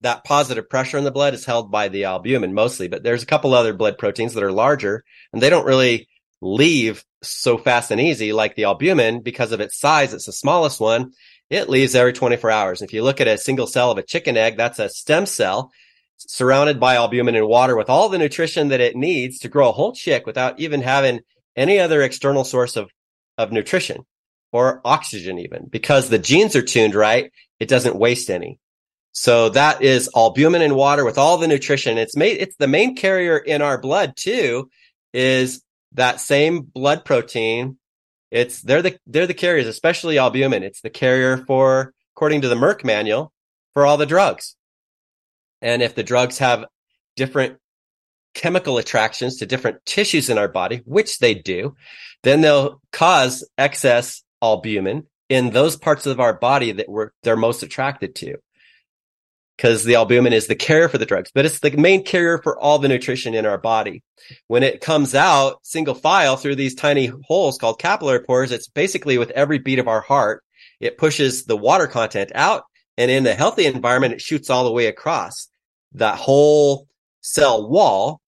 that 0.00 0.24
positive 0.24 0.68
pressure 0.68 0.98
in 0.98 1.04
the 1.04 1.10
blood 1.10 1.34
is 1.34 1.44
held 1.44 1.70
by 1.70 1.88
the 1.88 2.04
albumin 2.04 2.54
mostly, 2.54 2.88
but 2.88 3.02
there's 3.02 3.22
a 3.22 3.26
couple 3.26 3.54
other 3.54 3.74
blood 3.74 3.98
proteins 3.98 4.34
that 4.34 4.42
are 4.42 4.52
larger 4.52 5.04
and 5.32 5.42
they 5.42 5.50
don't 5.50 5.66
really 5.66 6.08
leave 6.40 7.04
so 7.22 7.58
fast 7.58 7.90
and 7.90 8.00
easy 8.00 8.32
like 8.32 8.56
the 8.56 8.64
albumin 8.64 9.20
because 9.20 9.52
of 9.52 9.60
its 9.60 9.78
size. 9.78 10.14
It's 10.14 10.26
the 10.26 10.32
smallest 10.32 10.80
one. 10.80 11.12
It 11.50 11.68
leaves 11.68 11.94
every 11.94 12.14
24 12.14 12.50
hours. 12.50 12.82
If 12.82 12.92
you 12.92 13.02
look 13.02 13.20
at 13.20 13.28
a 13.28 13.36
single 13.36 13.66
cell 13.66 13.90
of 13.90 13.98
a 13.98 14.02
chicken 14.02 14.36
egg, 14.36 14.56
that's 14.56 14.78
a 14.78 14.88
stem 14.88 15.26
cell 15.26 15.70
surrounded 16.28 16.78
by 16.78 16.96
albumin 16.96 17.34
and 17.34 17.46
water 17.46 17.76
with 17.76 17.90
all 17.90 18.08
the 18.08 18.18
nutrition 18.18 18.68
that 18.68 18.80
it 18.80 18.96
needs 18.96 19.38
to 19.40 19.48
grow 19.48 19.68
a 19.68 19.72
whole 19.72 19.92
chick 19.92 20.26
without 20.26 20.58
even 20.60 20.82
having 20.82 21.20
any 21.56 21.78
other 21.78 22.02
external 22.02 22.44
source 22.44 22.76
of, 22.76 22.90
of 23.38 23.52
nutrition 23.52 24.04
or 24.52 24.80
oxygen 24.84 25.38
even 25.38 25.66
because 25.66 26.08
the 26.08 26.18
genes 26.18 26.56
are 26.56 26.62
tuned 26.62 26.94
right. 26.94 27.32
It 27.58 27.68
doesn't 27.68 27.96
waste 27.96 28.30
any. 28.30 28.58
So 29.12 29.48
that 29.50 29.82
is 29.82 30.08
albumin 30.14 30.62
and 30.62 30.76
water 30.76 31.04
with 31.04 31.18
all 31.18 31.38
the 31.38 31.48
nutrition. 31.48 31.98
It's 31.98 32.16
made, 32.16 32.38
it's 32.38 32.56
the 32.56 32.68
main 32.68 32.96
carrier 32.96 33.36
in 33.36 33.60
our 33.62 33.78
blood 33.80 34.14
too, 34.16 34.70
is 35.12 35.62
that 35.92 36.20
same 36.20 36.60
blood 36.62 37.04
protein. 37.04 37.78
It's, 38.30 38.62
they're 38.62 38.82
the, 38.82 38.98
they're 39.06 39.26
the 39.26 39.34
carriers, 39.34 39.66
especially 39.66 40.18
albumin. 40.18 40.62
It's 40.62 40.80
the 40.80 40.90
carrier 40.90 41.38
for, 41.38 41.92
according 42.14 42.42
to 42.42 42.48
the 42.48 42.54
Merck 42.54 42.84
manual, 42.84 43.32
for 43.74 43.84
all 43.84 43.96
the 43.96 44.06
drugs. 44.06 44.54
And 45.62 45.82
if 45.82 45.94
the 45.94 46.02
drugs 46.02 46.38
have 46.38 46.64
different 47.16 47.58
chemical 48.34 48.78
attractions 48.78 49.38
to 49.38 49.46
different 49.46 49.84
tissues 49.84 50.30
in 50.30 50.38
our 50.38 50.48
body, 50.48 50.82
which 50.84 51.18
they 51.18 51.34
do, 51.34 51.74
then 52.22 52.40
they'll 52.40 52.80
cause 52.92 53.48
excess 53.58 54.22
albumin 54.42 55.06
in 55.28 55.50
those 55.50 55.76
parts 55.76 56.06
of 56.06 56.20
our 56.20 56.34
body 56.34 56.72
that 56.72 56.88
we're, 56.88 57.10
they're 57.22 57.36
most 57.36 57.62
attracted 57.62 58.14
to 58.16 58.36
because 59.60 59.84
the 59.84 59.96
albumin 59.96 60.32
is 60.32 60.46
the 60.46 60.54
carrier 60.54 60.88
for 60.88 60.96
the 60.96 61.04
drugs, 61.04 61.30
but 61.34 61.44
it's 61.44 61.60
the 61.60 61.70
main 61.72 62.02
carrier 62.02 62.38
for 62.38 62.58
all 62.58 62.78
the 62.78 62.88
nutrition 62.88 63.34
in 63.34 63.44
our 63.44 63.58
body. 63.58 64.02
When 64.46 64.62
it 64.62 64.80
comes 64.80 65.14
out 65.14 65.58
single 65.62 65.94
file 65.94 66.38
through 66.38 66.54
these 66.54 66.74
tiny 66.74 67.12
holes 67.26 67.58
called 67.58 67.78
capillary 67.78 68.20
pores, 68.20 68.52
it's 68.52 68.68
basically 68.68 69.18
with 69.18 69.28
every 69.32 69.58
beat 69.58 69.78
of 69.78 69.86
our 69.86 70.00
heart, 70.00 70.42
it 70.80 70.96
pushes 70.96 71.44
the 71.44 71.58
water 71.58 71.86
content 71.86 72.32
out. 72.34 72.64
And 72.96 73.10
in 73.10 73.22
the 73.22 73.34
healthy 73.34 73.66
environment, 73.66 74.14
it 74.14 74.22
shoots 74.22 74.48
all 74.48 74.64
the 74.64 74.72
way 74.72 74.86
across. 74.86 75.49
That 75.92 76.16
whole 76.16 76.86
cell 77.20 77.68
wall 77.68 78.20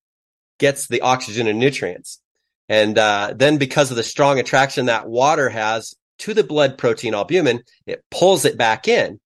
gets 0.58 0.86
the 0.86 1.00
oxygen 1.00 1.46
and 1.46 1.58
nutrients. 1.58 2.20
And 2.68 2.96
uh, 2.96 3.34
then 3.36 3.58
because 3.58 3.90
of 3.90 3.96
the 3.96 4.02
strong 4.02 4.38
attraction 4.38 4.86
that 4.86 5.08
water 5.08 5.48
has 5.48 5.94
to 6.20 6.34
the 6.34 6.44
blood 6.44 6.78
protein 6.78 7.14
albumin, 7.14 7.62
it 7.86 8.04
pulls 8.10 8.44
it 8.44 8.56
back 8.56 8.88
in. 8.88 9.20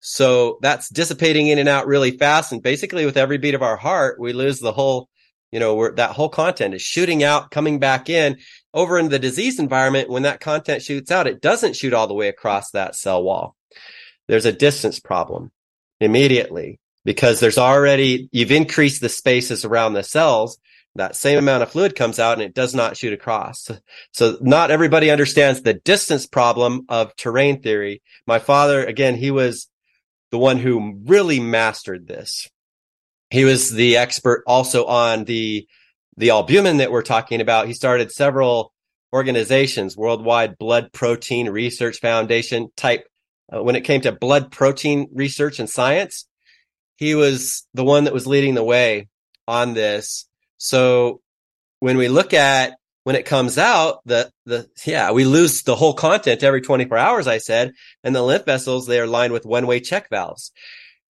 So 0.00 0.58
that's 0.62 0.88
dissipating 0.88 1.48
in 1.48 1.58
and 1.58 1.68
out 1.68 1.86
really 1.86 2.12
fast. 2.12 2.52
And 2.52 2.62
basically 2.62 3.04
with 3.04 3.16
every 3.16 3.38
beat 3.38 3.54
of 3.54 3.62
our 3.62 3.76
heart, 3.76 4.20
we 4.20 4.32
lose 4.32 4.60
the 4.60 4.72
whole, 4.72 5.08
you 5.50 5.58
know, 5.58 5.90
that 5.90 6.12
whole 6.12 6.28
content 6.28 6.74
is 6.74 6.82
shooting 6.82 7.24
out, 7.24 7.50
coming 7.50 7.80
back 7.80 8.08
in 8.08 8.38
over 8.72 8.98
in 8.98 9.08
the 9.08 9.18
disease 9.18 9.58
environment. 9.58 10.08
When 10.08 10.22
that 10.22 10.40
content 10.40 10.82
shoots 10.82 11.10
out, 11.10 11.26
it 11.26 11.40
doesn't 11.40 11.74
shoot 11.74 11.92
all 11.92 12.06
the 12.06 12.14
way 12.14 12.28
across 12.28 12.70
that 12.70 12.94
cell 12.94 13.22
wall. 13.22 13.56
There's 14.28 14.46
a 14.46 14.52
distance 14.52 15.00
problem 15.00 15.50
immediately 16.00 16.78
because 17.06 17.40
there's 17.40 17.56
already, 17.56 18.28
you've 18.32 18.50
increased 18.50 19.00
the 19.00 19.08
spaces 19.08 19.64
around 19.64 19.94
the 19.94 20.02
cells 20.02 20.58
that 20.96 21.16
same 21.16 21.38
amount 21.38 21.62
of 21.62 21.70
fluid 21.70 21.94
comes 21.94 22.18
out 22.18 22.34
and 22.34 22.42
it 22.42 22.54
does 22.54 22.74
not 22.74 22.96
shoot 22.96 23.12
across. 23.12 23.70
So 24.12 24.38
not 24.40 24.70
everybody 24.70 25.10
understands 25.10 25.62
the 25.62 25.74
distance 25.74 26.26
problem 26.26 26.86
of 26.88 27.14
terrain 27.16 27.62
theory. 27.62 28.02
My 28.26 28.38
father, 28.38 28.84
again, 28.84 29.14
he 29.14 29.30
was 29.30 29.68
the 30.30 30.38
one 30.38 30.58
who 30.58 30.98
really 31.04 31.38
mastered 31.40 32.06
this. 32.06 32.48
He 33.30 33.44
was 33.44 33.70
the 33.70 33.96
expert 33.96 34.42
also 34.46 34.86
on 34.86 35.24
the, 35.24 35.66
the 36.16 36.30
albumin 36.30 36.78
that 36.78 36.90
we're 36.90 37.02
talking 37.02 37.40
about. 37.40 37.68
He 37.68 37.74
started 37.74 38.10
several 38.10 38.72
organizations, 39.12 39.96
Worldwide 39.96 40.58
Blood 40.58 40.92
Protein 40.92 41.50
Research 41.50 42.00
Foundation 42.00 42.70
type. 42.76 43.06
Uh, 43.52 43.62
when 43.62 43.76
it 43.76 43.82
came 43.82 44.00
to 44.00 44.10
blood 44.10 44.50
protein 44.50 45.08
research 45.12 45.60
and 45.60 45.70
science, 45.70 46.26
he 46.96 47.14
was 47.14 47.66
the 47.74 47.84
one 47.84 48.04
that 48.04 48.14
was 48.14 48.26
leading 48.26 48.54
the 48.54 48.64
way 48.64 49.08
on 49.46 49.74
this. 49.74 50.26
So 50.58 51.20
when 51.80 51.96
we 51.96 52.08
look 52.08 52.34
at 52.34 52.74
when 53.04 53.14
it 53.14 53.24
comes 53.24 53.56
out, 53.56 54.00
the, 54.04 54.32
the, 54.46 54.68
yeah, 54.84 55.12
we 55.12 55.24
lose 55.24 55.62
the 55.62 55.76
whole 55.76 55.94
content 55.94 56.42
every 56.42 56.60
24 56.60 56.98
hours, 56.98 57.28
I 57.28 57.38
said. 57.38 57.72
And 58.02 58.16
the 58.16 58.22
lymph 58.22 58.44
vessels, 58.44 58.86
they 58.86 58.98
are 58.98 59.06
lined 59.06 59.32
with 59.32 59.46
one 59.46 59.68
way 59.68 59.78
check 59.78 60.10
valves. 60.10 60.50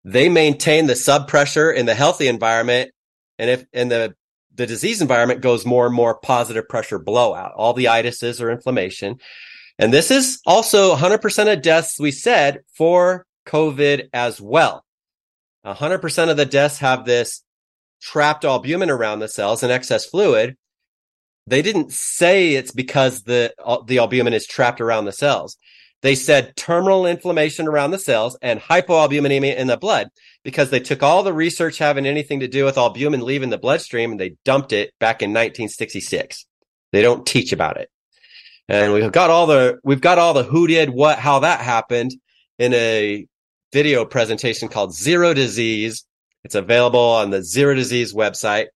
They 0.04 0.28
maintain 0.28 0.88
the 0.88 0.96
sub 0.96 1.30
pressure 1.30 1.72
in 1.72 1.86
the 1.86 1.96
healthy 1.96 2.28
environment. 2.28 2.92
And 3.40 3.50
if, 3.50 3.66
in 3.72 3.88
the, 3.88 4.14
the 4.54 4.68
disease 4.68 5.02
environment 5.02 5.42
goes 5.42 5.66
more 5.66 5.86
and 5.86 5.96
more 5.96 6.20
positive 6.20 6.68
pressure 6.68 7.00
blowout, 7.00 7.54
all 7.56 7.74
the 7.74 7.86
itises 7.86 8.42
or 8.42 8.52
inflammation. 8.52 9.20
And 9.80 9.94
this 9.94 10.12
is 10.12 10.42
also 10.46 10.96
100% 10.96 11.54
of 11.54 11.62
deaths 11.62 12.00
we 12.00 12.12
said 12.12 12.60
for 12.74 13.26
COVID 13.48 14.10
as 14.14 14.40
well. 14.40 14.85
100% 15.66 16.30
of 16.30 16.38
the 16.38 16.46
deaths 16.46 16.80
have 16.80 17.06
this 17.06 17.42
trapped 18.02 18.46
albumin 18.46 18.90
around 18.90 19.20
the 19.20 19.28
cells 19.28 19.64
and 19.64 19.72
excess 19.72 20.06
fluid 20.06 20.56
they 21.48 21.62
didn't 21.62 21.92
say 21.92 22.56
it's 22.56 22.72
because 22.72 23.24
the 23.24 23.54
the 23.88 24.00
albumin 24.00 24.34
is 24.34 24.48
trapped 24.48 24.82
around 24.82 25.06
the 25.06 25.12
cells. 25.12 25.58
They 26.02 26.16
said 26.16 26.56
terminal 26.56 27.06
inflammation 27.06 27.68
around 27.68 27.92
the 27.92 28.00
cells 28.00 28.38
and 28.42 28.60
hypoalbuminemia 28.60 29.56
in 29.56 29.68
the 29.68 29.78
blood 29.78 30.10
because 30.44 30.70
they 30.70 30.80
took 30.80 31.02
all 31.02 31.24
the 31.24 31.34
research 31.34 31.78
having 31.78 32.06
anything 32.06 32.42
to 32.42 32.48
do 32.48 32.66
with 32.66 32.78
albumin 32.78 33.22
leaving 33.22 33.50
the 33.50 33.58
bloodstream 33.58 34.12
and 34.12 34.20
they 34.20 34.36
dumped 34.44 34.72
it 34.72 34.94
back 35.00 35.22
in 35.22 35.32
1966. 35.32 36.46
They 36.92 37.02
don't 37.02 37.26
teach 37.26 37.54
about 37.54 37.78
it. 37.78 37.90
And 38.68 38.94
we've 38.94 39.12
got 39.12 39.30
all 39.30 39.48
the 39.48 39.80
we've 39.84 40.02
got 40.02 40.20
all 40.20 40.34
the 40.34 40.44
who 40.44 40.68
did 40.68 40.90
what 40.90 41.20
how 41.20 41.40
that 41.40 41.62
happened 41.62 42.12
in 42.60 42.74
a 42.74 43.28
video 43.76 44.06
presentation 44.06 44.70
called 44.70 44.94
Zero 44.94 45.34
Disease. 45.34 46.06
It's 46.46 46.56
available 46.56 46.98
on 46.98 47.30
the 47.30 47.44
Zero 47.44 47.76
Disease 47.76 48.14
website. 48.14 48.68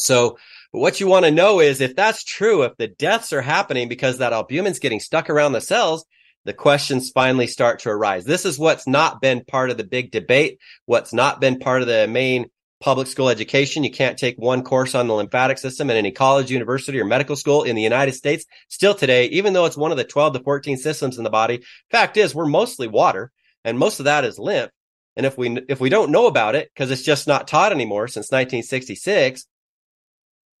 So 0.00 0.36
what 0.72 0.98
you 0.98 1.06
want 1.06 1.26
to 1.26 1.30
know 1.30 1.60
is 1.60 1.80
if 1.80 1.94
that's 1.94 2.24
true, 2.24 2.64
if 2.64 2.76
the 2.76 2.88
deaths 2.88 3.32
are 3.32 3.40
happening 3.40 3.88
because 3.88 4.18
that 4.18 4.32
albumin's 4.32 4.80
getting 4.80 4.98
stuck 4.98 5.30
around 5.30 5.52
the 5.52 5.60
cells, 5.60 6.04
the 6.44 6.52
questions 6.52 7.10
finally 7.10 7.46
start 7.46 7.78
to 7.80 7.88
arise. 7.88 8.24
This 8.24 8.44
is 8.44 8.58
what's 8.58 8.88
not 8.88 9.20
been 9.20 9.44
part 9.44 9.70
of 9.70 9.76
the 9.76 9.84
big 9.84 10.10
debate, 10.10 10.58
what's 10.86 11.12
not 11.12 11.40
been 11.40 11.60
part 11.60 11.82
of 11.82 11.86
the 11.86 12.08
main 12.08 12.50
public 12.80 13.06
school 13.06 13.28
education. 13.28 13.84
You 13.84 13.92
can't 13.92 14.18
take 14.18 14.34
one 14.38 14.64
course 14.64 14.96
on 14.96 15.06
the 15.06 15.14
lymphatic 15.14 15.58
system 15.58 15.88
in 15.88 15.96
any 15.96 16.10
college, 16.10 16.50
university, 16.50 16.98
or 16.98 17.04
medical 17.04 17.36
school 17.36 17.62
in 17.62 17.76
the 17.76 17.82
United 17.82 18.16
States. 18.16 18.44
Still 18.66 18.96
today, 18.96 19.26
even 19.26 19.52
though 19.52 19.66
it's 19.66 19.76
one 19.76 19.92
of 19.92 19.96
the 19.96 20.04
12 20.04 20.32
to 20.32 20.40
14 20.40 20.78
systems 20.78 21.16
in 21.16 21.22
the 21.22 21.30
body, 21.30 21.62
fact 21.92 22.16
is 22.16 22.34
we're 22.34 22.46
mostly 22.46 22.88
water 22.88 23.30
and 23.66 23.78
most 23.78 23.98
of 23.98 24.04
that 24.04 24.24
is 24.24 24.38
lymph. 24.38 24.70
And 25.16 25.26
if 25.26 25.36
we, 25.36 25.58
if 25.68 25.80
we 25.80 25.90
don't 25.90 26.12
know 26.12 26.26
about 26.26 26.54
it, 26.54 26.70
because 26.72 26.90
it's 26.90 27.02
just 27.02 27.26
not 27.26 27.48
taught 27.48 27.72
anymore 27.72 28.06
since 28.06 28.30
1966, 28.30 29.44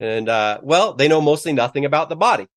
and, 0.00 0.28
uh, 0.28 0.58
well, 0.62 0.92
they 0.94 1.06
know 1.06 1.20
mostly 1.20 1.52
nothing 1.52 1.84
about 1.84 2.08
the 2.08 2.16
body. 2.16 2.48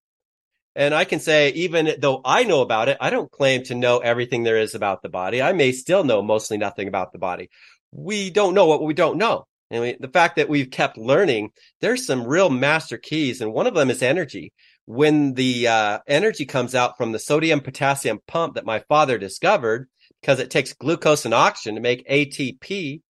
And 0.75 0.93
I 0.93 1.05
can 1.05 1.19
say, 1.19 1.49
even 1.49 1.95
though 1.99 2.21
I 2.25 2.45
know 2.45 2.61
about 2.61 2.89
it, 2.89 2.97
I 2.99 3.11
don't 3.11 3.31
claim 3.31 3.63
to 3.65 3.75
know 3.75 3.99
everything 3.99 4.43
there 4.43 4.57
is 4.57 4.73
about 4.73 5.03
the 5.03 5.09
body. 5.09 5.41
I 5.41 5.53
may 5.53 5.71
still 5.71 6.03
know 6.03 6.21
mostly 6.21 6.57
nothing 6.57 6.87
about 6.87 7.11
the 7.11 7.19
body. 7.19 7.49
We 7.91 8.31
don't 8.31 8.55
know 8.55 8.65
what 8.65 8.83
we 8.83 8.93
don't 8.93 9.17
know. 9.17 9.45
And 9.69 9.81
we, 9.81 9.97
the 9.99 10.07
fact 10.07 10.37
that 10.37 10.49
we've 10.49 10.71
kept 10.71 10.97
learning, 10.97 11.51
there's 11.79 12.07
some 12.07 12.25
real 12.25 12.49
master 12.49 12.97
keys. 12.97 13.41
And 13.41 13.53
one 13.53 13.67
of 13.67 13.75
them 13.75 13.91
is 13.91 14.01
energy. 14.01 14.51
When 14.85 15.35
the 15.35 15.67
uh, 15.67 15.99
energy 16.07 16.45
comes 16.45 16.73
out 16.73 16.97
from 16.97 17.11
the 17.11 17.19
sodium 17.19 17.61
potassium 17.61 18.19
pump 18.27 18.55
that 18.55 18.65
my 18.65 18.79
father 18.89 19.19
discovered, 19.19 19.87
because 20.21 20.39
it 20.39 20.51
takes 20.51 20.73
glucose 20.73 21.25
and 21.25 21.33
oxygen 21.33 21.75
to 21.75 21.81
make 21.81 22.07
ATP, 22.07 23.01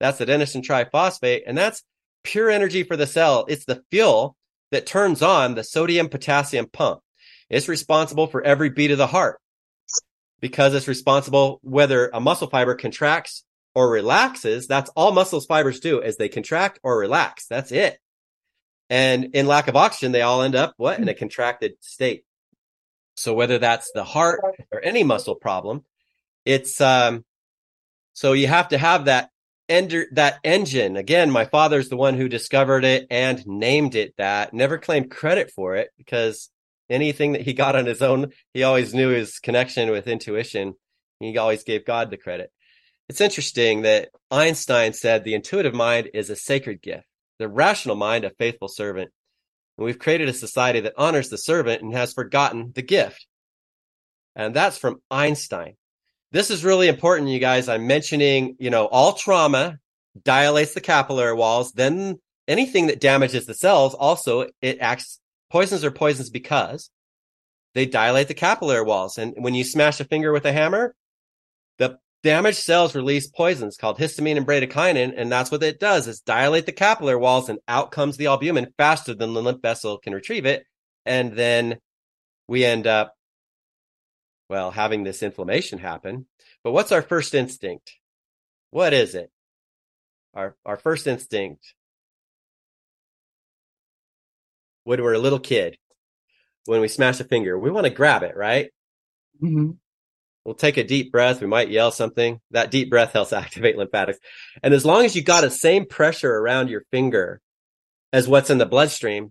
that's 0.00 0.20
adenosine 0.20 0.62
triphosphate. 0.62 1.42
And 1.46 1.56
that's 1.56 1.82
pure 2.22 2.50
energy 2.50 2.82
for 2.82 2.96
the 2.96 3.06
cell. 3.06 3.46
It's 3.48 3.64
the 3.64 3.82
fuel 3.90 4.36
that 4.70 4.86
turns 4.86 5.22
on 5.22 5.54
the 5.54 5.64
sodium 5.64 6.08
potassium 6.08 6.66
pump. 6.66 7.00
It's 7.48 7.68
responsible 7.68 8.26
for 8.26 8.42
every 8.42 8.68
beat 8.68 8.90
of 8.90 8.98
the 8.98 9.06
heart 9.06 9.40
because 10.40 10.74
it's 10.74 10.88
responsible 10.88 11.58
whether 11.62 12.10
a 12.12 12.20
muscle 12.20 12.48
fiber 12.48 12.74
contracts 12.74 13.44
or 13.74 13.90
relaxes. 13.90 14.66
That's 14.66 14.90
all 14.90 15.12
muscle 15.12 15.40
fibers 15.40 15.80
do 15.80 16.00
is 16.00 16.16
they 16.16 16.28
contract 16.28 16.78
or 16.82 16.98
relax. 16.98 17.46
That's 17.46 17.72
it. 17.72 17.98
And 18.90 19.34
in 19.34 19.46
lack 19.46 19.68
of 19.68 19.76
oxygen, 19.76 20.12
they 20.12 20.22
all 20.22 20.42
end 20.42 20.54
up 20.54 20.74
what 20.76 20.98
in 20.98 21.08
a 21.08 21.14
contracted 21.14 21.74
state. 21.80 22.24
So 23.16 23.34
whether 23.34 23.58
that's 23.58 23.90
the 23.92 24.04
heart 24.04 24.40
or 24.72 24.80
any 24.80 25.02
muscle 25.02 25.34
problem, 25.34 25.84
it's, 26.48 26.80
um, 26.80 27.24
so 28.14 28.32
you 28.32 28.46
have 28.46 28.68
to 28.68 28.78
have 28.78 29.04
that 29.04 29.28
ender, 29.68 30.06
that 30.12 30.38
engine. 30.42 30.96
Again 30.96 31.30
my 31.30 31.44
father's 31.44 31.90
the 31.90 31.96
one 31.96 32.14
who 32.14 32.28
discovered 32.28 32.84
it 32.84 33.06
and 33.10 33.46
named 33.46 33.94
it 33.94 34.14
that 34.16 34.54
never 34.54 34.78
claimed 34.78 35.10
credit 35.10 35.52
for 35.54 35.76
it 35.76 35.90
because 35.98 36.48
anything 36.88 37.32
that 37.32 37.42
he 37.42 37.52
got 37.52 37.76
on 37.76 37.84
his 37.84 38.00
own 38.00 38.32
he 38.54 38.62
always 38.62 38.94
knew 38.94 39.10
his 39.10 39.38
connection 39.38 39.90
with 39.90 40.08
intuition. 40.08 40.74
He 41.20 41.36
always 41.36 41.64
gave 41.64 41.84
god 41.84 42.10
the 42.10 42.16
credit. 42.16 42.50
It's 43.10 43.20
interesting 43.20 43.82
that 43.82 44.08
einstein 44.30 44.94
said 44.94 45.24
the 45.24 45.34
intuitive 45.34 45.74
mind 45.74 46.08
is 46.14 46.30
a 46.30 46.36
sacred 46.36 46.80
gift 46.80 47.04
the 47.38 47.48
rational 47.48 47.96
mind 47.96 48.24
a 48.24 48.30
faithful 48.30 48.68
servant. 48.68 49.10
And 49.76 49.84
we've 49.84 49.98
created 49.98 50.28
a 50.28 50.32
society 50.32 50.80
that 50.80 50.94
honors 50.96 51.28
the 51.28 51.38
servant 51.38 51.82
and 51.82 51.94
has 51.94 52.12
forgotten 52.12 52.72
the 52.74 52.82
gift. 52.82 53.26
And 54.34 54.54
that's 54.54 54.78
from 54.78 55.00
einstein 55.10 55.76
this 56.32 56.50
is 56.50 56.64
really 56.64 56.88
important, 56.88 57.30
you 57.30 57.38
guys. 57.38 57.68
I'm 57.68 57.86
mentioning, 57.86 58.56
you 58.58 58.70
know, 58.70 58.86
all 58.86 59.14
trauma 59.14 59.78
dilates 60.22 60.74
the 60.74 60.80
capillary 60.80 61.34
walls. 61.34 61.72
Then 61.72 62.18
anything 62.46 62.86
that 62.88 63.00
damages 63.00 63.46
the 63.46 63.54
cells 63.54 63.94
also 63.94 64.46
it 64.60 64.78
acts 64.80 65.20
poisons 65.50 65.84
or 65.84 65.90
poisons 65.90 66.30
because 66.30 66.90
they 67.74 67.86
dilate 67.86 68.28
the 68.28 68.34
capillary 68.34 68.84
walls. 68.84 69.18
And 69.18 69.34
when 69.36 69.54
you 69.54 69.64
smash 69.64 70.00
a 70.00 70.04
finger 70.04 70.32
with 70.32 70.44
a 70.44 70.52
hammer, 70.52 70.94
the 71.78 71.98
damaged 72.22 72.58
cells 72.58 72.94
release 72.94 73.28
poisons 73.28 73.76
called 73.76 73.98
histamine 73.98 74.36
and 74.36 74.46
bradykinin, 74.46 75.14
and 75.16 75.30
that's 75.30 75.50
what 75.50 75.62
it 75.62 75.78
does 75.78 76.08
is 76.08 76.20
dilate 76.20 76.66
the 76.66 76.72
capillary 76.72 77.18
walls, 77.18 77.48
and 77.48 77.58
out 77.68 77.92
comes 77.92 78.16
the 78.16 78.26
albumin 78.26 78.72
faster 78.76 79.14
than 79.14 79.34
the 79.34 79.42
lymph 79.42 79.62
vessel 79.62 79.98
can 79.98 80.12
retrieve 80.12 80.46
it, 80.46 80.64
and 81.06 81.34
then 81.34 81.78
we 82.48 82.64
end 82.64 82.86
up 82.86 83.14
well, 84.48 84.70
having 84.70 85.04
this 85.04 85.22
inflammation 85.22 85.78
happen. 85.78 86.26
But 86.64 86.72
what's 86.72 86.92
our 86.92 87.02
first 87.02 87.34
instinct? 87.34 87.92
What 88.70 88.92
is 88.92 89.14
it? 89.14 89.30
Our, 90.34 90.56
our 90.64 90.76
first 90.76 91.06
instinct 91.06 91.74
when 94.84 95.02
we're 95.02 95.12
a 95.12 95.18
little 95.18 95.38
kid, 95.38 95.76
when 96.64 96.80
we 96.80 96.88
smash 96.88 97.20
a 97.20 97.24
finger, 97.24 97.58
we 97.58 97.70
want 97.70 97.84
to 97.84 97.90
grab 97.90 98.22
it, 98.22 98.36
right? 98.36 98.70
Mm-hmm. 99.42 99.72
We'll 100.44 100.54
take 100.54 100.78
a 100.78 100.84
deep 100.84 101.12
breath. 101.12 101.42
We 101.42 101.46
might 101.46 101.68
yell 101.68 101.90
something. 101.90 102.40
That 102.52 102.70
deep 102.70 102.88
breath 102.88 103.12
helps 103.12 103.32
activate 103.34 103.76
lymphatics. 103.76 104.18
And 104.62 104.72
as 104.72 104.86
long 104.86 105.04
as 105.04 105.14
you 105.14 105.22
got 105.22 105.42
the 105.42 105.50
same 105.50 105.84
pressure 105.84 106.34
around 106.34 106.70
your 106.70 106.84
finger 106.90 107.42
as 108.14 108.26
what's 108.26 108.48
in 108.48 108.56
the 108.56 108.64
bloodstream, 108.64 109.30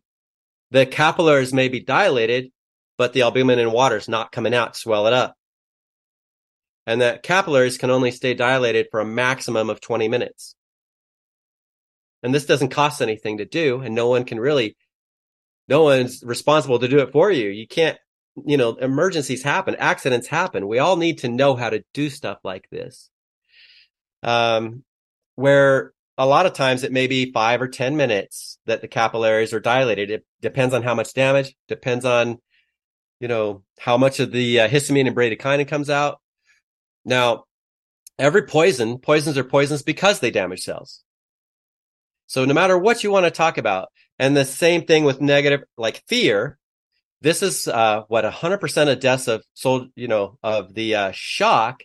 the 0.69 0.85
capillaries 0.85 1.53
may 1.53 1.69
be 1.69 1.79
dilated, 1.79 2.51
but 2.97 3.13
the 3.13 3.21
albumin 3.21 3.59
in 3.59 3.71
water 3.71 3.97
is 3.97 4.09
not 4.09 4.31
coming 4.31 4.53
out 4.53 4.75
swell 4.75 5.07
it 5.07 5.13
up. 5.13 5.35
And 6.85 7.01
that 7.01 7.23
capillaries 7.23 7.77
can 7.77 7.89
only 7.89 8.11
stay 8.11 8.33
dilated 8.33 8.87
for 8.91 8.99
a 8.99 9.05
maximum 9.05 9.69
of 9.69 9.81
20 9.81 10.07
minutes. 10.07 10.55
And 12.23 12.33
this 12.33 12.45
doesn't 12.45 12.69
cost 12.69 13.01
anything 13.01 13.37
to 13.37 13.45
do, 13.45 13.81
and 13.81 13.93
no 13.93 14.07
one 14.07 14.23
can 14.23 14.39
really, 14.39 14.75
no 15.67 15.83
one's 15.83 16.23
responsible 16.23 16.79
to 16.79 16.87
do 16.87 16.99
it 16.99 17.11
for 17.11 17.29
you. 17.31 17.49
You 17.49 17.67
can't, 17.67 17.97
you 18.45 18.57
know, 18.57 18.75
emergencies 18.75 19.43
happen, 19.43 19.75
accidents 19.75 20.27
happen. 20.27 20.67
We 20.67 20.79
all 20.79 20.95
need 20.95 21.19
to 21.19 21.29
know 21.29 21.55
how 21.55 21.69
to 21.69 21.83
do 21.93 22.09
stuff 22.09 22.39
like 22.43 22.67
this. 22.71 23.09
Um, 24.23 24.83
where 25.35 25.93
a 26.17 26.25
lot 26.25 26.47
of 26.47 26.53
times 26.53 26.83
it 26.83 26.91
may 26.91 27.07
be 27.07 27.31
five 27.31 27.61
or 27.61 27.67
10 27.67 27.95
minutes 27.95 28.57
that 28.65 28.81
the 28.81 28.87
capillaries 28.87 29.53
are 29.53 29.59
dilated. 29.59 30.09
It 30.09 30.25
depends 30.41 30.73
on 30.73 30.81
how 30.81 30.95
much 30.95 31.13
damage, 31.13 31.55
depends 31.67 32.05
on 32.05 32.39
you 33.19 33.27
know, 33.27 33.63
how 33.79 33.97
much 33.97 34.19
of 34.19 34.31
the 34.31 34.61
uh, 34.61 34.69
histamine 34.69 35.07
and 35.07 35.15
bradykinin 35.15 35.67
comes 35.67 35.89
out. 35.89 36.19
Now, 37.05 37.45
every 38.19 38.43
poison, 38.43 38.99
poisons 38.99 39.37
are 39.37 39.43
poisons 39.43 39.83
because 39.83 40.19
they 40.19 40.31
damage 40.31 40.61
cells. 40.61 41.03
So 42.27 42.45
no 42.45 42.53
matter 42.53 42.77
what 42.77 43.03
you 43.03 43.11
want 43.11 43.25
to 43.25 43.31
talk 43.31 43.57
about, 43.57 43.89
and 44.19 44.35
the 44.35 44.45
same 44.45 44.85
thing 44.85 45.03
with 45.03 45.21
negative, 45.21 45.63
like 45.77 46.03
fear, 46.07 46.57
this 47.21 47.41
is 47.41 47.67
uh, 47.67 48.03
what 48.07 48.25
100% 48.25 48.91
of 48.91 48.99
deaths 48.99 49.27
of 49.27 49.43
sold, 49.53 49.89
you 49.95 50.07
know, 50.07 50.37
of 50.43 50.73
the 50.73 50.95
uh, 50.95 51.11
shock. 51.13 51.81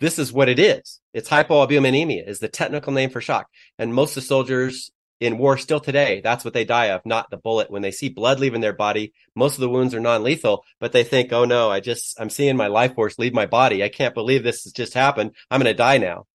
This 0.00 0.18
is 0.18 0.32
what 0.32 0.48
it 0.48 0.58
is. 0.58 1.00
It's 1.12 1.28
hypoalbuminemia 1.28 2.26
is 2.26 2.38
the 2.40 2.48
technical 2.48 2.92
name 2.92 3.10
for 3.10 3.20
shock. 3.20 3.46
And 3.78 3.94
most 3.94 4.16
of 4.16 4.22
the 4.22 4.28
soldiers 4.28 4.90
in 5.20 5.36
war 5.36 5.58
still 5.58 5.80
today. 5.80 6.22
That's 6.22 6.44
what 6.44 6.54
they 6.54 6.64
die 6.64 6.86
of, 6.86 7.04
not 7.04 7.30
the 7.30 7.36
bullet. 7.36 7.70
When 7.70 7.82
they 7.82 7.90
see 7.90 8.08
blood 8.08 8.40
leaving 8.40 8.62
their 8.62 8.72
body, 8.72 9.12
most 9.36 9.54
of 9.54 9.60
the 9.60 9.68
wounds 9.68 9.94
are 9.94 10.00
non-lethal, 10.00 10.64
but 10.80 10.92
they 10.92 11.04
think, 11.04 11.32
oh 11.32 11.44
no, 11.44 11.70
I 11.70 11.80
just, 11.80 12.18
I'm 12.18 12.30
seeing 12.30 12.56
my 12.56 12.68
life 12.68 12.94
force 12.94 13.18
leave 13.18 13.34
my 13.34 13.46
body. 13.46 13.84
I 13.84 13.90
can't 13.90 14.14
believe 14.14 14.42
this 14.42 14.64
has 14.64 14.72
just 14.72 14.94
happened. 14.94 15.32
I'm 15.50 15.60
going 15.60 15.72
to 15.72 15.76
die 15.76 15.98
now. 15.98 16.26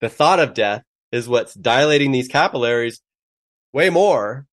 The 0.00 0.08
thought 0.08 0.40
of 0.40 0.52
death 0.52 0.82
is 1.12 1.28
what's 1.28 1.54
dilating 1.54 2.10
these 2.10 2.28
capillaries 2.28 3.00
way 3.72 3.88
more 3.88 4.46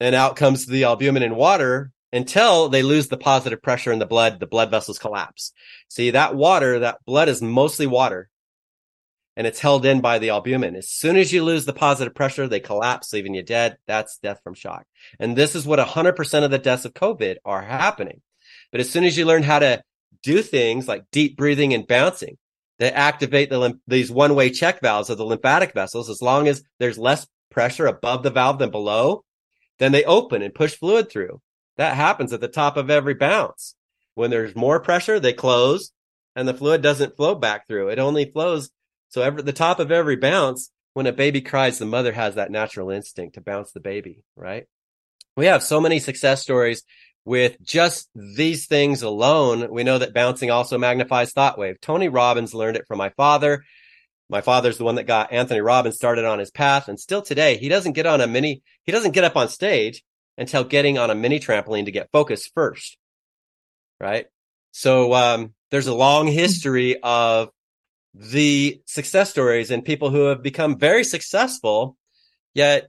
and 0.00 0.14
out 0.14 0.36
comes 0.36 0.66
the 0.66 0.84
albumin 0.84 1.22
in 1.22 1.36
water 1.36 1.92
until 2.12 2.68
they 2.68 2.82
lose 2.82 3.08
the 3.08 3.16
positive 3.16 3.62
pressure 3.62 3.92
in 3.92 4.00
the 4.00 4.06
blood. 4.06 4.40
The 4.40 4.46
blood 4.46 4.70
vessels 4.70 4.98
collapse. 4.98 5.52
See 5.88 6.10
that 6.10 6.34
water, 6.34 6.80
that 6.80 6.98
blood 7.06 7.28
is 7.28 7.40
mostly 7.40 7.86
water 7.86 8.28
and 9.36 9.46
it's 9.46 9.60
held 9.60 9.84
in 9.84 10.00
by 10.00 10.18
the 10.18 10.30
albumin. 10.30 10.76
As 10.76 10.88
soon 10.88 11.16
as 11.16 11.32
you 11.32 11.44
lose 11.44 11.66
the 11.66 11.72
positive 11.72 12.14
pressure, 12.14 12.48
they 12.48 12.60
collapse, 12.60 13.12
leaving 13.12 13.34
you 13.34 13.42
dead. 13.42 13.76
That's 13.86 14.18
death 14.18 14.40
from 14.42 14.54
shock. 14.54 14.86
And 15.20 15.36
this 15.36 15.54
is 15.54 15.66
what 15.66 15.78
100% 15.78 16.44
of 16.44 16.50
the 16.50 16.58
deaths 16.58 16.84
of 16.84 16.94
COVID 16.94 17.36
are 17.44 17.62
happening. 17.62 18.22
But 18.72 18.80
as 18.80 18.90
soon 18.90 19.04
as 19.04 19.16
you 19.16 19.26
learn 19.26 19.42
how 19.42 19.58
to 19.58 19.82
do 20.22 20.42
things 20.42 20.88
like 20.88 21.04
deep 21.12 21.36
breathing 21.36 21.74
and 21.74 21.86
bouncing 21.86 22.38
that 22.78 22.96
activate 22.96 23.50
the 23.50 23.78
these 23.86 24.10
one-way 24.10 24.50
check 24.50 24.80
valves 24.80 25.10
of 25.10 25.18
the 25.18 25.24
lymphatic 25.24 25.72
vessels, 25.74 26.10
as 26.10 26.22
long 26.22 26.48
as 26.48 26.62
there's 26.78 26.98
less 26.98 27.26
pressure 27.50 27.86
above 27.86 28.22
the 28.22 28.30
valve 28.30 28.58
than 28.58 28.70
below, 28.70 29.24
then 29.78 29.92
they 29.92 30.04
open 30.04 30.42
and 30.42 30.54
push 30.54 30.74
fluid 30.74 31.10
through. 31.10 31.40
That 31.76 31.96
happens 31.96 32.32
at 32.32 32.40
the 32.40 32.48
top 32.48 32.76
of 32.76 32.90
every 32.90 33.14
bounce. 33.14 33.74
When 34.14 34.30
there's 34.30 34.56
more 34.56 34.80
pressure, 34.80 35.20
they 35.20 35.34
close 35.34 35.92
and 36.34 36.46
the 36.46 36.54
fluid 36.54 36.82
doesn't 36.82 37.16
flow 37.16 37.34
back 37.34 37.66
through. 37.66 37.88
It 37.88 37.98
only 37.98 38.30
flows. 38.30 38.70
So 39.08 39.22
every 39.22 39.42
the 39.42 39.52
top 39.52 39.80
of 39.80 39.90
every 39.90 40.16
bounce, 40.16 40.70
when 40.94 41.06
a 41.06 41.12
baby 41.12 41.40
cries, 41.40 41.78
the 41.78 41.86
mother 41.86 42.12
has 42.12 42.36
that 42.36 42.50
natural 42.50 42.90
instinct 42.90 43.34
to 43.34 43.40
bounce 43.40 43.72
the 43.72 43.80
baby, 43.80 44.22
right? 44.34 44.66
We 45.36 45.46
have 45.46 45.62
so 45.62 45.80
many 45.80 45.98
success 45.98 46.42
stories 46.42 46.82
with 47.26 47.60
just 47.60 48.08
these 48.14 48.66
things 48.66 49.02
alone. 49.02 49.68
We 49.70 49.84
know 49.84 49.98
that 49.98 50.14
bouncing 50.14 50.50
also 50.50 50.78
magnifies 50.78 51.32
thought 51.32 51.58
wave. 51.58 51.80
Tony 51.80 52.08
Robbins 52.08 52.54
learned 52.54 52.76
it 52.76 52.86
from 52.86 52.98
my 52.98 53.10
father. 53.10 53.64
My 54.30 54.40
father's 54.40 54.78
the 54.78 54.84
one 54.84 54.94
that 54.94 55.04
got 55.04 55.32
Anthony 55.32 55.60
Robbins 55.60 55.96
started 55.96 56.24
on 56.24 56.38
his 56.38 56.50
path. 56.50 56.88
And 56.88 56.98
still 56.98 57.22
today, 57.22 57.56
he 57.58 57.68
doesn't 57.68 57.92
get 57.92 58.06
on 58.06 58.20
a 58.20 58.26
mini, 58.26 58.62
he 58.84 58.92
doesn't 58.92 59.12
get 59.12 59.24
up 59.24 59.36
on 59.36 59.48
stage 59.48 60.02
until 60.38 60.64
getting 60.64 60.98
on 60.98 61.10
a 61.10 61.14
mini 61.14 61.40
trampoline 61.40 61.84
to 61.86 61.92
get 61.92 62.10
focused 62.12 62.52
first. 62.54 62.96
Right. 64.00 64.26
So, 64.72 65.12
um, 65.14 65.52
there's 65.70 65.86
a 65.86 65.94
long 65.94 66.26
history 66.26 67.00
of 67.02 67.50
the 68.18 68.80
success 68.86 69.30
stories 69.30 69.70
and 69.70 69.84
people 69.84 70.10
who 70.10 70.26
have 70.26 70.42
become 70.42 70.78
very 70.78 71.04
successful, 71.04 71.96
yet 72.54 72.88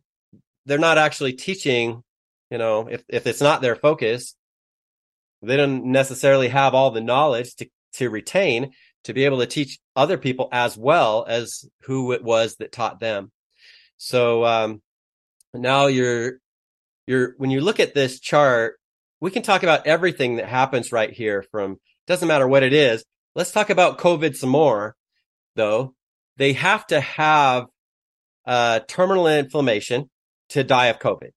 they're 0.66 0.78
not 0.78 0.98
actually 0.98 1.34
teaching, 1.34 2.02
you 2.50 2.58
know, 2.58 2.88
if, 2.88 3.04
if 3.10 3.28
it's 3.28 3.42
not 3.42 3.62
their 3.62 3.76
focus, 3.76 4.36
they 5.42 5.58
don't 5.58 5.86
necessarily 5.86 6.48
have 6.48 6.74
all 6.74 6.92
the 6.92 7.02
knowledge 7.02 7.56
to, 7.56 7.70
to 7.94 8.10
retain 8.10 8.72
to 9.04 9.14
be 9.14 9.26
able 9.26 9.40
to 9.40 9.46
teach 9.46 9.80
other 9.96 10.18
people 10.18 10.50
as 10.52 10.78
well 10.78 11.26
as 11.28 11.66
who 11.84 12.14
it 12.14 12.24
was 12.24 12.56
that 12.56 12.72
taught 12.72 13.00
them. 13.00 13.32
So, 13.98 14.46
um, 14.46 14.82
now 15.54 15.88
you're 15.88 16.40
you're 17.06 17.34
when 17.38 17.50
you 17.50 17.62
look 17.62 17.80
at 17.80 17.94
this 17.94 18.20
chart, 18.20 18.80
we 19.20 19.32
can 19.32 19.44
talk 19.44 19.64
about 19.64 19.88
everything 19.88 20.38
that 20.38 20.48
happens 20.48 20.92
right 20.92 21.12
here 21.12 21.44
from 21.52 21.80
doesn't 22.06 22.28
matter 22.28 22.48
what 22.48 22.64
it 22.64 22.74
is. 22.74 23.04
Let's 23.36 23.52
talk 23.52 23.70
about 23.70 23.98
COVID 23.98 24.36
some 24.36 24.50
more 24.50 24.96
though. 25.58 25.94
They 26.38 26.54
have 26.54 26.88
to 26.88 27.02
have 27.02 27.66
uh, 28.46 28.80
terminal 28.88 29.28
inflammation 29.28 30.10
to 30.50 30.64
die 30.64 30.88
of 30.88 31.00
COVID. 31.00 31.32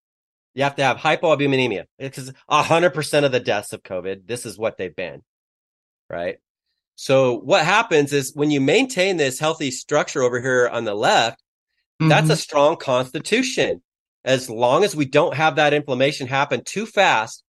You 0.55 0.63
have 0.65 0.77
to 0.77 0.85
have 0.85 0.97
hypoalbuminemia 0.97 1.85
because 1.99 2.33
100% 2.51 3.25
of 3.25 3.33
the 3.33 3.41
deaths 3.41 3.73
of 3.73 3.83
COVID, 3.83 4.27
this 4.27 4.47
is 4.47 4.59
what 4.59 4.77
they've 4.77 4.95
been. 4.95 5.23
Right. 6.09 6.37
So 6.97 7.39
what 7.39 7.65
happens 7.65 8.13
is 8.13 8.35
when 8.35 8.51
you 8.51 8.61
maintain 8.61 9.17
this 9.17 9.39
healthy 9.39 9.71
structure 9.71 10.23
over 10.23 10.41
here 10.41 10.69
on 10.69 10.85
the 10.85 10.95
left, 10.95 11.41
mm-hmm. 12.01 12.09
that's 12.09 12.31
a 12.31 12.37
strong 12.37 12.77
constitution 12.77 13.81
as 14.25 14.51
long 14.51 14.85
as 14.85 14.95
we 14.95 15.07
don't 15.07 15.35
have 15.35 15.57
that 15.57 15.73
inflammation 15.73 16.27
happen 16.27 16.63
too 16.65 16.87
fast, 16.87 17.43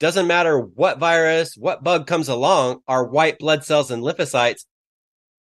doesn't 0.00 0.26
matter 0.26 0.58
what 0.58 0.98
virus, 0.98 1.56
what 1.56 1.82
bug 1.82 2.06
comes 2.06 2.28
along, 2.28 2.80
our 2.86 3.06
white 3.06 3.38
blood 3.38 3.64
cells 3.64 3.90
and 3.90 4.02
lymphocytes, 4.02 4.64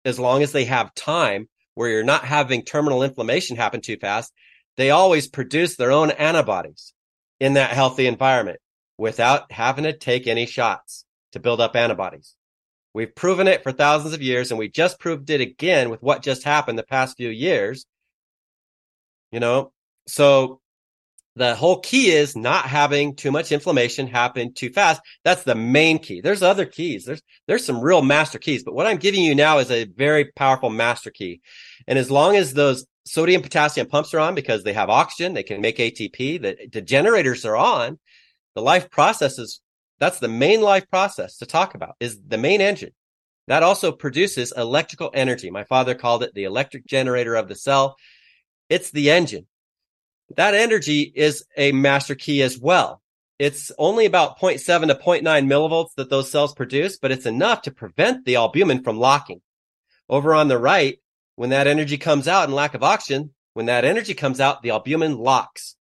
as 0.06 0.20
long 0.20 0.44
as 0.44 0.52
they 0.52 0.66
have 0.66 0.94
time 0.94 1.48
where 1.76 1.90
you're 1.90 2.04
not 2.04 2.26
having 2.26 2.64
terminal 2.64 3.04
inflammation 3.04 3.56
happen 3.56 3.82
too 3.82 3.98
fast, 3.98 4.32
they 4.78 4.90
always 4.90 5.28
produce 5.28 5.76
their 5.76 5.92
own 5.92 6.12
antibodies 6.12 6.94
in 7.40 7.54
that 7.54 7.72
healthy 7.72 8.08
environment 8.08 8.60
without 8.98 9.52
having 9.52 9.84
to 9.84 9.94
take 9.94 10.28
any 10.28 10.46
shots 10.46 11.06
to 11.32 11.40
build 11.40 11.60
up 11.60 11.76
antibodies. 11.76 12.36
We've 12.94 13.14
proven 13.14 13.48
it 13.48 13.64
for 13.64 13.72
thousands 13.72 14.14
of 14.14 14.22
years 14.22 14.52
and 14.52 14.60
we 14.60 14.70
just 14.70 15.00
proved 15.00 15.30
it 15.30 15.42
again 15.42 15.90
with 15.90 16.02
what 16.04 16.22
just 16.22 16.44
happened 16.44 16.78
the 16.78 16.84
past 16.84 17.18
few 17.18 17.30
years. 17.30 17.86
You 19.32 19.40
know, 19.40 19.72
so 20.08 20.62
the 21.36 21.56
whole 21.56 21.80
key 21.80 22.12
is 22.12 22.36
not 22.36 22.66
having 22.66 23.16
too 23.16 23.32
much 23.32 23.52
inflammation 23.52 24.08
happen 24.08 24.54
too 24.54 24.70
fast. 24.70 25.02
That's 25.24 25.44
the 25.44 25.56
main 25.56 25.98
key. 25.98 26.22
There's 26.22 26.44
other 26.44 26.66
keys. 26.66 27.06
There's, 27.06 27.22
there's 27.48 27.66
some 27.66 27.82
real 27.82 28.04
master 28.04 28.38
keys, 28.38 28.64
but 28.64 28.76
what 28.76 28.86
I'm 28.86 28.98
giving 28.98 29.24
you 29.24 29.34
now 29.34 29.58
is 29.58 29.72
a 29.72 29.86
very 29.86 30.26
powerful 30.26 30.70
master 30.70 31.10
key. 31.10 31.42
And 31.88 31.98
as 31.98 32.12
long 32.12 32.36
as 32.36 32.54
those 32.54 32.86
sodium 33.06 33.42
potassium 33.42 33.88
pumps 33.88 34.14
are 34.14 34.20
on 34.20 34.36
because 34.36 34.64
they 34.64 34.74
have 34.74 34.90
oxygen, 34.90 35.34
they 35.34 35.44
can 35.44 35.60
make 35.60 35.78
ATP, 35.78 36.42
the, 36.42 36.70
the 36.72 36.82
generators 36.82 37.46
are 37.46 37.58
on, 37.58 38.00
the 38.54 38.62
life 38.62 38.92
processes, 38.92 39.60
that's 40.00 40.20
the 40.20 40.28
main 40.28 40.62
life 40.62 40.88
process 40.90 41.38
to 41.38 41.48
talk 41.48 41.74
about 41.74 41.96
is 42.00 42.20
the 42.28 42.38
main 42.38 42.62
engine. 42.62 42.92
That 43.48 43.64
also 43.64 43.92
produces 43.92 44.54
electrical 44.56 45.10
energy. 45.14 45.50
My 45.50 45.64
father 45.64 45.96
called 45.96 46.24
it 46.24 46.34
the 46.34 46.44
electric 46.46 46.86
generator 46.86 47.36
of 47.36 47.48
the 47.48 47.56
cell. 47.56 47.98
It's 48.70 48.92
the 48.92 49.10
engine 49.10 49.48
that 50.36 50.56
energy 50.56 51.12
is 51.16 51.46
a 51.58 51.72
master 51.72 52.16
key 52.16 52.42
as 52.42 52.58
well. 52.58 53.02
It's 53.40 53.72
only 53.78 54.06
about 54.06 54.40
0.7 54.40 54.88
to 54.88 54.96
0.9 54.96 55.22
millivolts 55.24 55.96
that 55.96 56.10
those 56.10 56.32
cells 56.32 56.54
produce, 56.54 56.98
but 56.98 57.12
it's 57.12 57.26
enough 57.26 57.64
to 57.64 57.72
prevent 57.72 58.26
the 58.26 58.36
albumin 58.36 58.84
from 58.84 58.98
locking. 58.98 59.42
Over 60.10 60.34
on 60.34 60.48
the 60.48 60.60
right, 60.60 61.00
when 61.36 61.50
that 61.50 61.68
energy 61.68 61.98
comes 61.98 62.28
out 62.28 62.46
and 62.46 62.54
lack 62.54 62.74
of 62.74 62.84
oxygen, 62.84 63.32
when 63.54 63.66
that 63.66 63.86
energy 63.86 64.14
comes 64.14 64.40
out, 64.40 64.62
the 64.62 64.70
albumin 64.70 65.18
locks. 65.18 65.76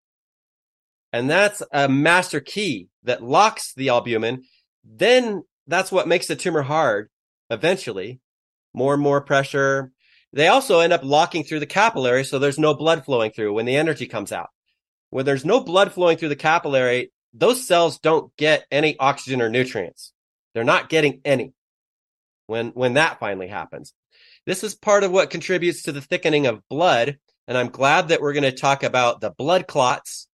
And 1.12 1.28
that's 1.28 1.62
a 1.72 1.88
master 1.88 2.40
key 2.40 2.88
that 3.04 3.22
locks 3.22 3.74
the 3.74 3.90
albumin. 3.90 4.44
Then 4.84 5.42
that's 5.66 5.92
what 5.92 6.08
makes 6.08 6.26
the 6.26 6.36
tumor 6.36 6.62
hard 6.62 7.10
eventually. 7.50 8.20
More 8.74 8.94
and 8.94 9.02
more 9.02 9.20
pressure, 9.20 9.92
they 10.32 10.48
also 10.48 10.80
end 10.80 10.92
up 10.92 11.04
locking 11.04 11.44
through 11.44 11.60
the 11.60 11.66
capillary, 11.66 12.24
so 12.24 12.38
there's 12.38 12.58
no 12.58 12.74
blood 12.74 13.04
flowing 13.04 13.32
through 13.32 13.52
when 13.52 13.66
the 13.66 13.76
energy 13.76 14.06
comes 14.06 14.32
out. 14.32 14.50
When 15.10 15.26
there's 15.26 15.44
no 15.44 15.60
blood 15.60 15.92
flowing 15.92 16.16
through 16.16 16.30
the 16.30 16.36
capillary, 16.36 17.12
those 17.34 17.66
cells 17.66 17.98
don't 17.98 18.34
get 18.36 18.66
any 18.70 18.98
oxygen 18.98 19.42
or 19.42 19.50
nutrients. 19.50 20.12
They're 20.54 20.64
not 20.64 20.88
getting 20.88 21.20
any 21.24 21.52
when, 22.46 22.68
when 22.70 22.94
that 22.94 23.20
finally 23.20 23.48
happens. 23.48 23.92
This 24.46 24.64
is 24.64 24.74
part 24.74 25.04
of 25.04 25.12
what 25.12 25.30
contributes 25.30 25.82
to 25.82 25.92
the 25.92 26.00
thickening 26.00 26.46
of 26.46 26.66
blood. 26.68 27.18
And 27.46 27.58
I'm 27.58 27.68
glad 27.68 28.08
that 28.08 28.20
we're 28.20 28.32
going 28.32 28.42
to 28.44 28.52
talk 28.52 28.82
about 28.82 29.20
the 29.20 29.30
blood 29.30 29.66
clots. 29.66 30.28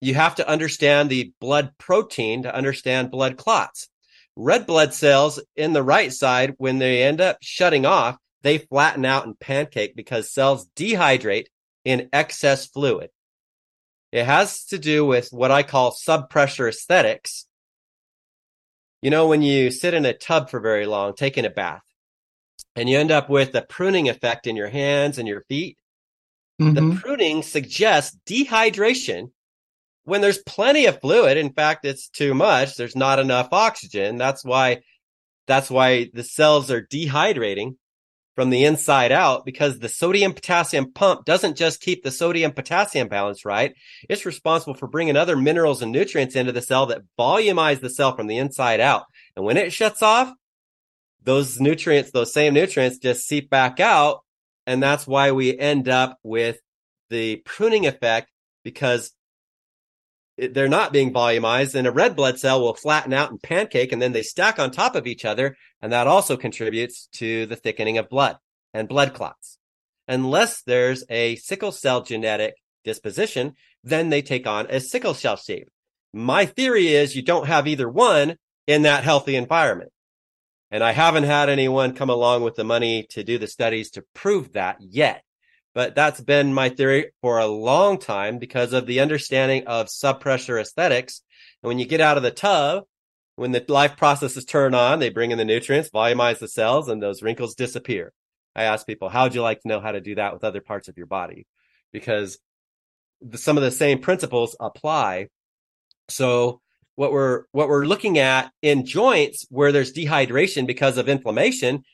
You 0.00 0.14
have 0.14 0.36
to 0.36 0.48
understand 0.48 1.08
the 1.08 1.32
blood 1.40 1.72
protein 1.78 2.44
to 2.44 2.54
understand 2.54 3.10
blood 3.10 3.36
clots. 3.36 3.88
Red 4.36 4.66
blood 4.66 4.94
cells 4.94 5.40
in 5.56 5.72
the 5.72 5.82
right 5.82 6.12
side, 6.12 6.54
when 6.58 6.78
they 6.78 7.02
end 7.02 7.20
up 7.20 7.38
shutting 7.42 7.84
off, 7.84 8.16
they 8.42 8.58
flatten 8.58 9.04
out 9.04 9.26
and 9.26 9.38
pancake 9.38 9.94
because 9.94 10.30
cells 10.30 10.66
dehydrate 10.76 11.46
in 11.84 12.08
excess 12.12 12.66
fluid. 12.66 13.10
It 14.12 14.24
has 14.24 14.64
to 14.66 14.78
do 14.78 15.04
with 15.04 15.28
what 15.30 15.50
I 15.50 15.62
call 15.62 15.92
subpressure 15.92 16.68
aesthetics. 16.68 17.46
You 19.02 19.10
know, 19.10 19.28
when 19.28 19.42
you 19.42 19.70
sit 19.70 19.94
in 19.94 20.04
a 20.04 20.12
tub 20.12 20.50
for 20.50 20.60
very 20.60 20.86
long, 20.86 21.14
taking 21.14 21.46
a 21.46 21.50
bath, 21.50 21.82
and 22.76 22.88
you 22.88 22.98
end 22.98 23.10
up 23.10 23.28
with 23.28 23.54
a 23.54 23.62
pruning 23.62 24.08
effect 24.08 24.46
in 24.46 24.56
your 24.56 24.68
hands 24.68 25.18
and 25.18 25.26
your 25.28 25.42
feet, 25.48 25.78
mm-hmm. 26.60 26.74
the 26.74 27.00
pruning 27.00 27.42
suggests 27.42 28.16
dehydration 28.26 29.30
when 30.04 30.20
there's 30.20 30.38
plenty 30.38 30.86
of 30.86 31.00
fluid. 31.00 31.36
In 31.36 31.52
fact, 31.52 31.84
it's 31.84 32.08
too 32.08 32.34
much. 32.34 32.76
There's 32.76 32.96
not 32.96 33.18
enough 33.18 33.48
oxygen. 33.52 34.16
That's 34.16 34.44
why, 34.44 34.82
that's 35.46 35.70
why 35.70 36.10
the 36.12 36.24
cells 36.24 36.70
are 36.70 36.82
dehydrating 36.82 37.76
from 38.34 38.50
the 38.50 38.64
inside 38.64 39.12
out 39.12 39.44
because 39.44 39.78
the 39.78 39.88
sodium 39.88 40.32
potassium 40.32 40.92
pump 40.92 41.24
doesn't 41.24 41.56
just 41.56 41.80
keep 41.80 42.02
the 42.02 42.10
sodium 42.10 42.52
potassium 42.52 43.08
balance 43.08 43.44
right. 43.44 43.74
It's 44.08 44.26
responsible 44.26 44.74
for 44.74 44.86
bringing 44.86 45.16
other 45.16 45.36
minerals 45.36 45.82
and 45.82 45.92
nutrients 45.92 46.36
into 46.36 46.52
the 46.52 46.62
cell 46.62 46.86
that 46.86 47.02
volumize 47.18 47.80
the 47.80 47.90
cell 47.90 48.16
from 48.16 48.28
the 48.28 48.38
inside 48.38 48.80
out. 48.80 49.04
And 49.36 49.44
when 49.44 49.56
it 49.56 49.72
shuts 49.72 50.02
off, 50.02 50.32
those 51.22 51.60
nutrients, 51.60 52.12
those 52.12 52.32
same 52.32 52.54
nutrients 52.54 52.98
just 52.98 53.26
seep 53.26 53.50
back 53.50 53.80
out. 53.80 54.20
And 54.66 54.82
that's 54.82 55.06
why 55.06 55.32
we 55.32 55.58
end 55.58 55.88
up 55.88 56.18
with 56.22 56.58
the 57.10 57.36
pruning 57.44 57.86
effect 57.86 58.30
because 58.62 59.12
they're 60.52 60.68
not 60.68 60.92
being 60.92 61.12
volumized 61.12 61.74
and 61.74 61.86
a 61.86 61.92
red 61.92 62.16
blood 62.16 62.38
cell 62.38 62.60
will 62.60 62.74
flatten 62.74 63.12
out 63.12 63.30
and 63.30 63.42
pancake 63.42 63.92
and 63.92 64.00
then 64.00 64.12
they 64.12 64.22
stack 64.22 64.58
on 64.58 64.70
top 64.70 64.94
of 64.94 65.06
each 65.06 65.24
other. 65.24 65.56
And 65.82 65.92
that 65.92 66.06
also 66.06 66.36
contributes 66.36 67.08
to 67.14 67.46
the 67.46 67.56
thickening 67.56 67.98
of 67.98 68.08
blood 68.08 68.36
and 68.72 68.88
blood 68.88 69.14
clots. 69.14 69.58
Unless 70.08 70.62
there's 70.62 71.04
a 71.08 71.36
sickle 71.36 71.72
cell 71.72 72.02
genetic 72.02 72.54
disposition, 72.84 73.54
then 73.84 74.10
they 74.10 74.22
take 74.22 74.46
on 74.46 74.66
a 74.68 74.80
sickle 74.80 75.14
cell 75.14 75.36
shape. 75.36 75.68
My 76.12 76.46
theory 76.46 76.88
is 76.88 77.14
you 77.14 77.22
don't 77.22 77.46
have 77.46 77.68
either 77.68 77.88
one 77.88 78.36
in 78.66 78.82
that 78.82 79.04
healthy 79.04 79.36
environment. 79.36 79.92
And 80.70 80.84
I 80.84 80.92
haven't 80.92 81.24
had 81.24 81.48
anyone 81.48 81.94
come 81.94 82.10
along 82.10 82.42
with 82.42 82.54
the 82.54 82.64
money 82.64 83.04
to 83.10 83.24
do 83.24 83.38
the 83.38 83.46
studies 83.46 83.90
to 83.92 84.04
prove 84.14 84.52
that 84.52 84.76
yet. 84.80 85.24
But 85.74 85.94
that's 85.94 86.20
been 86.20 86.52
my 86.52 86.68
theory 86.68 87.12
for 87.20 87.38
a 87.38 87.46
long 87.46 87.98
time 87.98 88.38
because 88.38 88.72
of 88.72 88.86
the 88.86 89.00
understanding 89.00 89.66
of 89.66 89.86
subpressure 89.86 90.60
aesthetics. 90.60 91.22
And 91.62 91.68
when 91.68 91.78
you 91.78 91.86
get 91.86 92.00
out 92.00 92.16
of 92.16 92.22
the 92.22 92.30
tub, 92.30 92.84
when 93.36 93.52
the 93.52 93.64
life 93.68 93.96
processes 93.96 94.44
turn 94.44 94.74
on, 94.74 94.98
they 94.98 95.10
bring 95.10 95.30
in 95.30 95.38
the 95.38 95.44
nutrients, 95.44 95.90
volumize 95.90 96.38
the 96.38 96.48
cells, 96.48 96.88
and 96.88 97.02
those 97.02 97.22
wrinkles 97.22 97.54
disappear. 97.54 98.12
I 98.54 98.64
ask 98.64 98.86
people, 98.86 99.08
how 99.08 99.24
would 99.24 99.34
you 99.34 99.42
like 99.42 99.60
to 99.60 99.68
know 99.68 99.80
how 99.80 99.92
to 99.92 100.00
do 100.00 100.16
that 100.16 100.32
with 100.32 100.44
other 100.44 100.60
parts 100.60 100.88
of 100.88 100.96
your 100.96 101.06
body? 101.06 101.46
Because 101.92 102.38
the, 103.20 103.38
some 103.38 103.56
of 103.56 103.62
the 103.62 103.70
same 103.70 104.00
principles 104.00 104.56
apply. 104.58 105.28
So 106.08 106.60
what 106.96 107.12
we're 107.12 107.44
what 107.52 107.68
we're 107.68 107.86
looking 107.86 108.18
at 108.18 108.52
in 108.60 108.84
joints 108.84 109.46
where 109.48 109.72
there's 109.72 109.92
dehydration 109.92 110.66
because 110.66 110.98
of 110.98 111.08
inflammation 111.08 111.84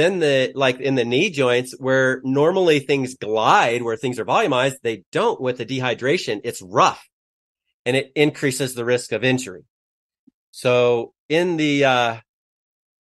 then 0.00 0.18
the 0.18 0.52
like 0.54 0.80
in 0.80 0.94
the 0.94 1.04
knee 1.04 1.30
joints 1.30 1.74
where 1.78 2.20
normally 2.24 2.80
things 2.80 3.14
glide 3.14 3.82
where 3.82 3.96
things 3.96 4.18
are 4.18 4.24
volumized 4.24 4.76
they 4.82 5.04
don't 5.12 5.40
with 5.40 5.58
the 5.58 5.66
dehydration 5.66 6.40
it's 6.44 6.62
rough 6.62 7.06
and 7.84 7.96
it 7.96 8.10
increases 8.16 8.74
the 8.74 8.84
risk 8.84 9.12
of 9.12 9.22
injury 9.22 9.62
so 10.50 11.12
in 11.28 11.56
the 11.56 11.84
uh 11.84 12.16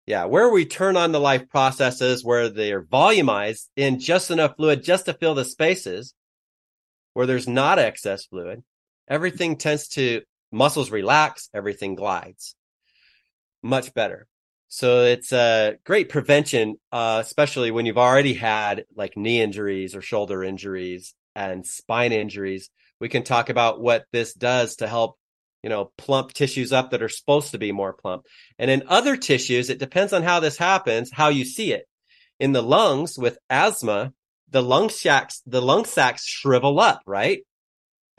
yeah 0.06 0.26
where 0.26 0.50
we 0.50 0.66
turn 0.66 0.98
on 0.98 1.12
the 1.12 1.20
life 1.20 1.50
processes 1.50 2.24
where 2.24 2.50
they're 2.50 2.84
volumized 2.84 3.68
in 3.76 4.00
just 4.00 4.30
enough 4.30 4.56
fluid 4.58 4.84
just 4.84 5.06
to 5.06 5.14
fill 5.14 5.36
the 5.36 5.46
spaces 5.46 6.14
where 7.14 7.26
there's 7.26 7.48
not 7.48 7.80
excess 7.80 8.26
fluid 8.26 8.62
everything 9.08 9.56
tends 9.58 9.88
to 9.88 10.22
muscles 10.52 10.92
relax, 10.92 11.50
everything 11.54 11.96
glides. 11.96 12.56
Much 13.62 13.94
better. 13.94 14.28
So 14.72 15.02
it's 15.02 15.34
a 15.34 15.78
great 15.84 16.10
prevention, 16.10 16.76
uh, 16.92 17.24
especially 17.26 17.72
when 17.72 17.88
you've 17.88 17.98
already 17.98 18.36
had 18.36 18.86
like 18.96 19.18
knee 19.18 19.42
injuries 19.42 19.96
or 19.96 20.02
shoulder 20.02 20.44
injuries 20.44 21.16
and 21.36 21.66
spine 21.66 22.12
injuries. 22.12 22.70
We 23.00 23.10
can 23.10 23.24
talk 23.24 23.50
about 23.50 23.82
what 23.82 24.06
this 24.12 24.36
does 24.36 24.76
to 24.78 24.88
help, 24.88 25.18
you 25.64 25.72
know, 25.72 25.92
plump 25.98 26.34
tissues 26.34 26.72
up 26.72 26.92
that 26.92 27.02
are 27.02 27.10
supposed 27.10 27.52
to 27.52 27.58
be 27.58 27.72
more 27.72 27.94
plump. 27.94 28.28
And 28.60 28.70
in 28.70 28.84
other 28.88 29.18
tissues, 29.18 29.72
it 29.72 29.80
depends 29.80 30.14
on 30.14 30.22
how 30.22 30.40
this 30.40 30.58
happens, 30.58 31.10
how 31.12 31.30
you 31.30 31.46
see 31.46 31.74
it. 31.74 31.88
In 32.40 32.52
the 32.52 32.62
lungs 32.62 33.18
with 33.18 33.40
asthma, 33.50 34.14
the 34.52 34.62
lung 34.62 34.90
sacs, 34.90 35.42
the 35.48 35.64
lung 35.64 35.86
sacs 35.86 36.26
shrivel 36.26 36.80
up, 36.80 37.02
right? 37.08 37.42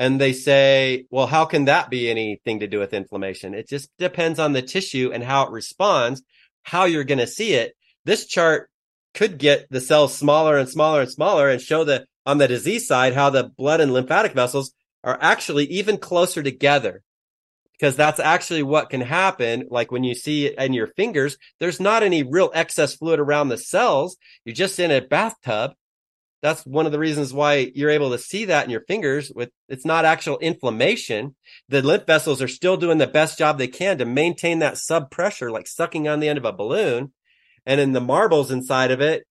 and 0.01 0.19
they 0.19 0.33
say, 0.33 1.05
well, 1.11 1.27
how 1.27 1.45
can 1.45 1.67
that 1.67 1.91
be 1.91 2.11
anything 2.11 2.61
to 2.61 2.67
do 2.67 2.79
with 2.79 2.95
inflammation? 2.95 3.53
It 3.53 3.69
just 3.69 3.91
depends 3.99 4.39
on 4.39 4.55
the 4.55 4.63
tissue 4.63 5.11
and 5.13 5.23
how 5.23 5.45
it 5.45 5.53
responds, 5.53 6.23
how 6.63 6.85
you're 6.85 7.05
going 7.05 7.19
to 7.19 7.27
see 7.27 7.55
it. 7.55 7.75
This 8.05 8.27
chart 8.27 8.71
could 9.15 9.39
get 9.39 9.67
the 9.71 9.81
cells 9.81 10.17
smaller 10.17 10.57
and 10.57 10.69
smaller 10.69 11.01
and 11.01 11.11
smaller 11.11 11.49
and 11.49 11.61
show 11.61 11.85
the 11.85 12.07
on 12.27 12.39
the 12.39 12.49
disease 12.49 12.87
side, 12.87 13.15
how 13.15 13.31
the 13.31 13.45
blood 13.45 13.81
and 13.81 13.93
lymphatic 13.93 14.33
vessels 14.33 14.73
are 15.03 15.19
actually 15.21 15.65
even 15.67 15.99
closer 15.99 16.43
together. 16.43 17.03
Because 17.73 17.97
that's 17.97 18.21
actually 18.21 18.63
what 18.63 18.91
can 18.91 19.01
happen. 19.01 19.67
Like 19.71 19.91
when 19.91 20.05
you 20.05 20.15
see 20.15 20.47
it 20.47 20.59
in 20.59 20.75
your 20.75 20.89
fingers, 20.89 21.39
there's 21.61 21.81
not 21.81 22.03
any 22.03 22.23
real 22.23 22.51
excess 22.55 22.95
fluid 22.95 23.19
around 23.19 23.49
the 23.49 23.57
cells. 23.57 24.19
You're 24.45 24.55
just 24.55 24.79
in 24.79 24.91
a 24.91 25.01
bathtub 25.01 25.73
that's 26.43 26.65
one 26.65 26.87
of 26.87 26.93
the 26.93 26.99
reasons 26.99 27.35
why 27.35 27.71
you're 27.75 27.91
able 27.91 28.11
to 28.11 28.19
see 28.19 28.47
that 28.47 28.65
in 28.65 28.71
your 28.71 28.81
fingers 28.83 29.31
with 29.35 29.51
it's 29.69 29.85
not 29.85 30.05
actual 30.05 30.39
inflammation. 30.39 31.37
The 31.69 31.83
lymph 31.83 32.07
vessels 32.07 32.41
are 32.41 32.49
still 32.49 32.77
doing 32.77 32.99
the 32.99 33.07
best 33.07 33.39
job 33.39 33.59
they 33.59 33.69
can 33.69 33.99
to 33.99 34.07
maintain 34.07 34.61
that 34.61 34.79
sub 34.79 35.11
pressure 35.11 35.51
like 35.51 35.67
sucking 35.67 36.09
on 36.09 36.21
the 36.21 36.29
end 36.29 36.39
of 36.39 36.45
a 36.45 36.53
balloon. 36.53 37.13
And 37.67 37.79
then 37.79 37.93
the 37.93 38.01
marbles 38.01 38.51
inside 38.51 38.91
of 38.91 39.01
it 39.01 39.25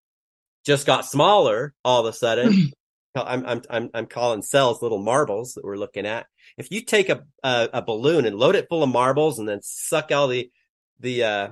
just 0.66 0.86
got 0.86 1.06
smaller 1.06 1.74
all 1.84 2.06
of 2.06 2.14
a 2.14 2.16
sudden. 2.16 2.72
I'm, 3.16 3.44
I'm 3.46 3.62
i'm 3.72 3.90
i'm 3.96 4.06
calling 4.06 4.44
cells 4.44 4.84
little 4.84 5.02
marbles 5.02 5.54
that 5.56 5.66
we're 5.66 5.78
looking 5.78 6.06
at. 6.06 6.28
If 6.58 6.72
you 6.72 6.84
take 6.84 7.10
a, 7.10 7.24
a, 7.44 7.70
a 7.74 7.82
balloon 7.82 8.26
and 8.26 8.38
load 8.38 8.56
it 8.56 8.68
full 8.70 8.84
of 8.84 8.90
marbles 8.90 9.40
and 9.40 9.50
then 9.50 9.62
suck 9.64 10.12
all 10.12 10.28
the 10.28 10.52
the 11.00 11.24
uh 11.24 11.48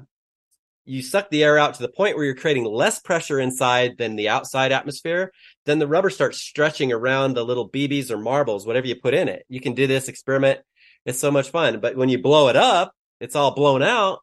you 0.87 1.01
suck 1.01 1.29
the 1.29 1.43
air 1.43 1.57
out 1.57 1.73
to 1.73 1.81
the 1.81 1.89
point 1.89 2.15
where 2.15 2.23
you're 2.23 2.33
creating 2.33 2.63
less 2.63 2.99
pressure 2.99 3.39
inside 3.39 3.97
than 3.97 4.15
the 4.15 4.29
outside 4.29 4.71
atmosphere, 4.71 5.33
then 5.65 5.79
the 5.79 5.87
rubber 5.87 6.09
starts 6.09 6.41
stretching 6.41 6.93
around 6.93 7.33
the 7.33 7.43
little 7.43 7.69
BBs 7.69 8.09
or 8.09 8.17
marbles, 8.17 8.65
whatever 8.65 8.87
you 8.87 8.95
put 8.95 9.13
in 9.13 9.27
it. 9.27 9.45
You 9.49 9.59
can 9.59 9.73
do 9.73 9.85
this 9.85 10.07
experiment. 10.07 10.61
It's 11.05 11.19
so 11.19 11.29
much 11.29 11.49
fun. 11.49 11.81
But 11.81 11.97
when 11.97 12.07
you 12.07 12.21
blow 12.21 12.47
it 12.47 12.55
up, 12.55 12.93
it's 13.19 13.35
all 13.35 13.53
blown 13.53 13.83
out. 13.83 14.19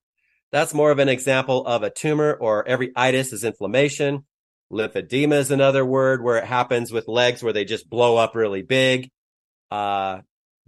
That's 0.53 0.73
more 0.73 0.91
of 0.91 0.99
an 0.99 1.11
example 1.11 1.67
of 1.67 1.83
a 1.83 1.91
tumor 1.91 2.33
or 2.33 2.67
every 2.67 2.93
itis 2.97 3.35
is 3.35 3.45
inflammation. 3.45 4.25
Lymphedema 4.73 5.35
is 5.35 5.51
another 5.51 5.85
word 5.85 6.23
where 6.25 6.39
it 6.39 6.45
happens 6.45 6.91
with 6.91 7.09
legs 7.09 7.43
where 7.43 7.53
they 7.53 7.67
just 7.67 7.91
blow 7.91 8.17
up 8.17 8.35
really 8.35 8.63
big. 8.63 9.11
Uh, 9.71 10.21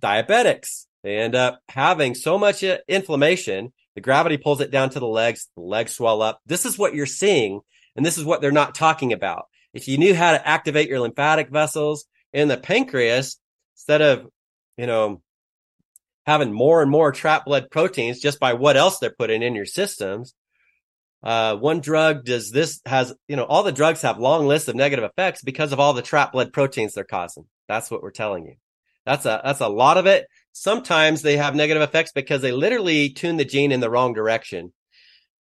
diabetics, 0.03 0.87
they 1.03 1.17
end 1.17 1.35
up 1.35 1.61
having 1.71 2.15
so 2.15 2.37
much 2.37 2.63
inflammation 2.87 3.73
the 3.97 4.03
gravity 4.03 4.37
pulls 4.37 4.61
it 4.61 4.71
down 4.71 4.91
to 4.91 5.01
the 5.01 5.09
legs. 5.09 5.49
The 5.57 5.63
legs 5.63 5.95
swell 5.95 6.23
up. 6.23 6.41
This 6.47 6.67
is 6.67 6.79
what 6.79 6.95
you're 6.95 7.07
seeing. 7.07 7.63
And 7.97 8.05
this 8.05 8.19
is 8.19 8.25
what 8.25 8.43
they're 8.43 8.53
not 8.53 8.75
talking 8.75 9.15
about. 9.15 9.47
If 9.73 9.89
you 9.89 9.97
knew 9.97 10.15
how 10.15 10.33
to 10.33 10.49
activate 10.49 10.89
your 10.89 11.01
lymphatic 11.01 11.49
vessels 11.49 12.05
in 12.33 12.49
the 12.49 12.59
pancreas, 12.59 13.41
instead 13.75 14.03
of, 14.03 14.27
you 14.77 14.87
know, 14.87 15.23
having 16.27 16.53
more 16.53 16.83
and 16.83 16.91
more 16.91 17.11
trapped 17.11 17.47
blood 17.47 17.71
proteins 17.71 18.21
just 18.21 18.39
by 18.39 18.53
what 18.53 18.77
else 18.77 18.99
they're 18.99 19.15
putting 19.19 19.43
in 19.43 19.55
your 19.55 19.65
systems, 19.65 20.35
uh, 21.23 21.57
one 21.57 21.81
drug 21.81 22.27
does 22.27 22.51
this 22.51 22.83
has, 22.85 23.15
you 23.29 23.37
know, 23.37 23.45
all 23.45 23.63
the 23.63 23.73
drugs 23.73 24.03
have 24.03 24.19
long 24.19 24.47
lists 24.47 24.69
of 24.69 24.77
negative 24.77 25.05
effects 25.05 25.41
because 25.43 25.73
of 25.73 25.81
all 25.81 25.95
the 25.95 26.03
trapped 26.03 26.35
blood 26.35 26.53
proteins 26.53 26.93
they're 26.93 27.05
causing. 27.05 27.47
That's 27.67 27.91
what 27.91 28.03
we're 28.03 28.11
telling 28.11 28.45
you. 28.45 28.57
That's 29.07 29.25
a, 29.25 29.41
that's 29.43 29.61
a 29.61 29.69
lot 29.69 29.97
of 29.97 30.05
it. 30.05 30.27
Sometimes 30.59 31.21
they 31.21 31.37
have 31.37 31.55
negative 31.55 31.83
effects 31.83 32.12
because 32.12 32.40
they 32.40 32.51
literally 32.51 33.11
tune 33.11 33.37
the 33.37 33.45
gene 33.45 33.73
in 33.73 33.81
the 33.81 33.90
wrong 33.90 34.14
direction. 34.14 34.73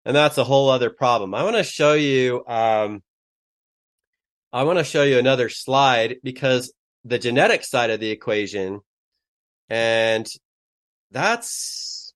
And 0.07 0.17
that's 0.17 0.39
a 0.39 0.43
whole 0.43 0.71
other 0.71 0.89
problem. 0.89 1.35
I 1.35 1.45
want 1.45 1.57
to 1.57 1.65
show 1.65 1.93
you, 1.93 2.43
um, 2.47 3.03
I 4.55 4.63
want 4.63 4.79
to 4.79 4.85
show 4.85 5.03
you 5.03 5.19
another 5.19 5.51
slide 5.51 6.17
because 6.23 6.73
the 7.05 7.19
genetic 7.19 7.63
side 7.63 7.91
of 7.91 8.01
the 8.01 8.11
equation, 8.11 8.81
and 9.69 10.27
that's 11.11 12.15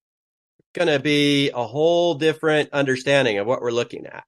going 0.74 0.88
to 0.88 0.98
be 0.98 1.50
a 1.50 1.66
whole 1.66 2.14
different 2.14 2.70
understanding 2.72 3.38
of 3.38 3.46
what 3.46 3.60
we're 3.60 3.72
looking 3.72 4.06
at. 4.06 4.24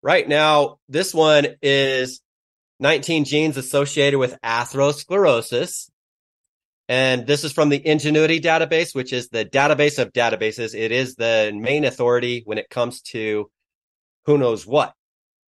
Right 0.00 0.26
now, 0.26 0.78
this 0.88 1.12
one 1.12 1.48
is 1.60 2.22
19 2.80 3.26
genes 3.26 3.58
associated 3.58 4.18
with 4.18 4.40
atherosclerosis. 4.42 5.90
And 6.88 7.26
this 7.26 7.42
is 7.42 7.52
from 7.52 7.68
the 7.68 7.84
Ingenuity 7.84 8.40
database, 8.40 8.94
which 8.94 9.12
is 9.12 9.28
the 9.28 9.44
database 9.44 9.98
of 9.98 10.12
databases. 10.12 10.78
It 10.78 10.92
is 10.92 11.16
the 11.16 11.52
main 11.54 11.84
authority 11.84 12.42
when 12.44 12.58
it 12.58 12.70
comes 12.70 13.00
to 13.02 13.50
who 14.26 14.38
knows 14.38 14.66
what 14.66 14.94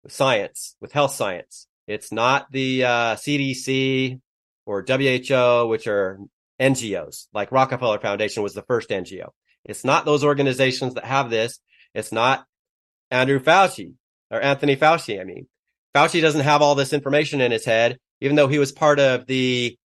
with 0.03 0.13
science, 0.13 0.75
with 0.81 0.91
health 0.91 1.13
science. 1.13 1.67
It's 1.87 2.11
not 2.11 2.51
the 2.51 2.83
uh, 2.83 3.15
CDC 3.15 4.19
or 4.65 4.83
WHO, 4.87 5.67
which 5.67 5.87
are 5.87 6.19
NGOs, 6.59 7.27
like 7.33 7.51
Rockefeller 7.51 7.99
Foundation 7.99 8.43
was 8.43 8.53
the 8.53 8.63
first 8.63 8.89
NGO. 8.89 9.29
It's 9.63 9.85
not 9.85 10.05
those 10.05 10.23
organizations 10.23 10.95
that 10.95 11.05
have 11.05 11.29
this. 11.29 11.59
It's 11.93 12.11
not 12.11 12.45
Andrew 13.11 13.39
Fauci 13.39 13.93
or 14.31 14.41
Anthony 14.41 14.75
Fauci. 14.75 15.19
I 15.19 15.23
mean, 15.23 15.47
Fauci 15.95 16.21
doesn't 16.21 16.41
have 16.41 16.61
all 16.61 16.75
this 16.75 16.93
information 16.93 17.41
in 17.41 17.51
his 17.51 17.65
head, 17.65 17.97
even 18.21 18.35
though 18.35 18.47
he 18.47 18.59
was 18.59 18.71
part 18.71 18.99
of 18.99 19.27
the 19.27 19.77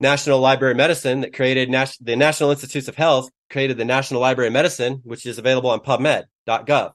National 0.00 0.40
Library 0.40 0.72
of 0.72 0.78
Medicine 0.78 1.20
that 1.20 1.34
created 1.34 1.70
Nas- 1.70 1.98
the 2.00 2.16
National 2.16 2.50
Institutes 2.50 2.88
of 2.88 2.96
Health 2.96 3.30
created 3.50 3.76
the 3.76 3.84
National 3.84 4.20
Library 4.20 4.48
of 4.48 4.54
Medicine, 4.54 5.00
which 5.04 5.26
is 5.26 5.38
available 5.38 5.70
on 5.70 5.80
PubMed.gov, 5.80 6.92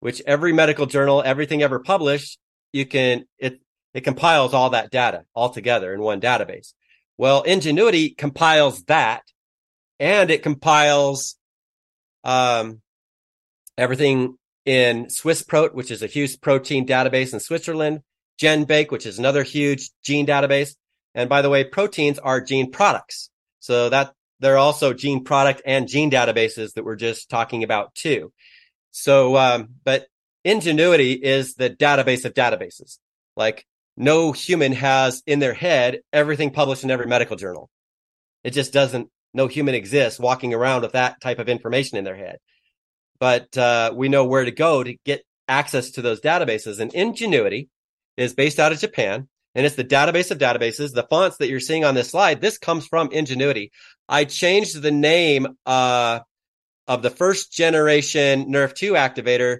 which 0.00 0.22
every 0.26 0.52
medical 0.52 0.86
journal, 0.86 1.22
everything 1.24 1.62
ever 1.62 1.78
published, 1.78 2.38
you 2.72 2.84
can 2.84 3.24
it 3.38 3.60
it 3.94 4.02
compiles 4.02 4.52
all 4.52 4.70
that 4.70 4.90
data 4.90 5.24
all 5.34 5.50
together 5.50 5.94
in 5.94 6.00
one 6.00 6.20
database. 6.20 6.74
Well, 7.16 7.42
Ingenuity 7.42 8.10
compiles 8.10 8.82
that, 8.84 9.22
and 10.00 10.30
it 10.30 10.42
compiles 10.42 11.36
um, 12.24 12.82
everything 13.78 14.36
in 14.64 15.06
SwissProt, 15.06 15.74
which 15.74 15.90
is 15.90 16.02
a 16.02 16.08
huge 16.08 16.40
protein 16.40 16.86
database 16.86 17.32
in 17.32 17.40
Switzerland, 17.40 18.00
GenBank, 18.40 18.90
which 18.90 19.06
is 19.06 19.18
another 19.18 19.44
huge 19.44 19.90
gene 20.02 20.26
database, 20.26 20.74
and 21.14 21.28
by 21.28 21.42
the 21.42 21.50
way, 21.50 21.64
proteins 21.64 22.18
are 22.18 22.40
gene 22.40 22.70
products. 22.70 23.30
So 23.60 23.88
that 23.88 24.12
they're 24.40 24.58
also 24.58 24.92
gene 24.92 25.24
product 25.24 25.62
and 25.64 25.88
gene 25.88 26.10
databases 26.10 26.74
that 26.74 26.84
we're 26.84 26.96
just 26.96 27.30
talking 27.30 27.64
about 27.64 27.94
too. 27.94 28.32
So, 28.90 29.36
um, 29.36 29.68
but 29.84 30.06
Ingenuity 30.44 31.12
is 31.12 31.54
the 31.54 31.70
database 31.70 32.26
of 32.26 32.34
databases. 32.34 32.98
Like 33.34 33.64
no 33.96 34.32
human 34.32 34.72
has 34.72 35.22
in 35.26 35.38
their 35.38 35.54
head 35.54 36.00
everything 36.12 36.50
published 36.50 36.84
in 36.84 36.90
every 36.90 37.06
medical 37.06 37.36
journal. 37.36 37.70
It 38.42 38.50
just 38.50 38.72
doesn't, 38.72 39.08
no 39.32 39.46
human 39.46 39.74
exists 39.74 40.20
walking 40.20 40.52
around 40.52 40.82
with 40.82 40.92
that 40.92 41.20
type 41.22 41.38
of 41.38 41.48
information 41.48 41.96
in 41.96 42.04
their 42.04 42.16
head. 42.16 42.36
But 43.18 43.56
uh, 43.56 43.92
we 43.96 44.10
know 44.10 44.26
where 44.26 44.44
to 44.44 44.50
go 44.50 44.84
to 44.84 44.96
get 45.04 45.24
access 45.48 45.92
to 45.92 46.02
those 46.02 46.20
databases. 46.20 46.78
And 46.78 46.92
Ingenuity 46.92 47.70
is 48.18 48.34
based 48.34 48.60
out 48.60 48.72
of 48.72 48.78
Japan, 48.78 49.28
and 49.54 49.64
it's 49.64 49.76
the 49.76 49.84
database 49.84 50.30
of 50.30 50.38
databases. 50.38 50.92
The 50.92 51.06
fonts 51.08 51.38
that 51.38 51.48
you're 51.48 51.60
seeing 51.60 51.84
on 51.84 51.94
this 51.94 52.10
slide, 52.10 52.40
this 52.40 52.58
comes 52.58 52.86
from 52.86 53.10
Ingenuity. 53.12 53.72
I 54.08 54.24
changed 54.24 54.80
the 54.80 54.90
name 54.90 55.56
uh, 55.64 56.20
of 56.86 57.02
the 57.02 57.10
first 57.10 57.52
generation 57.52 58.46
Nerf 58.46 58.74
2 58.74 58.92
activator 58.92 59.58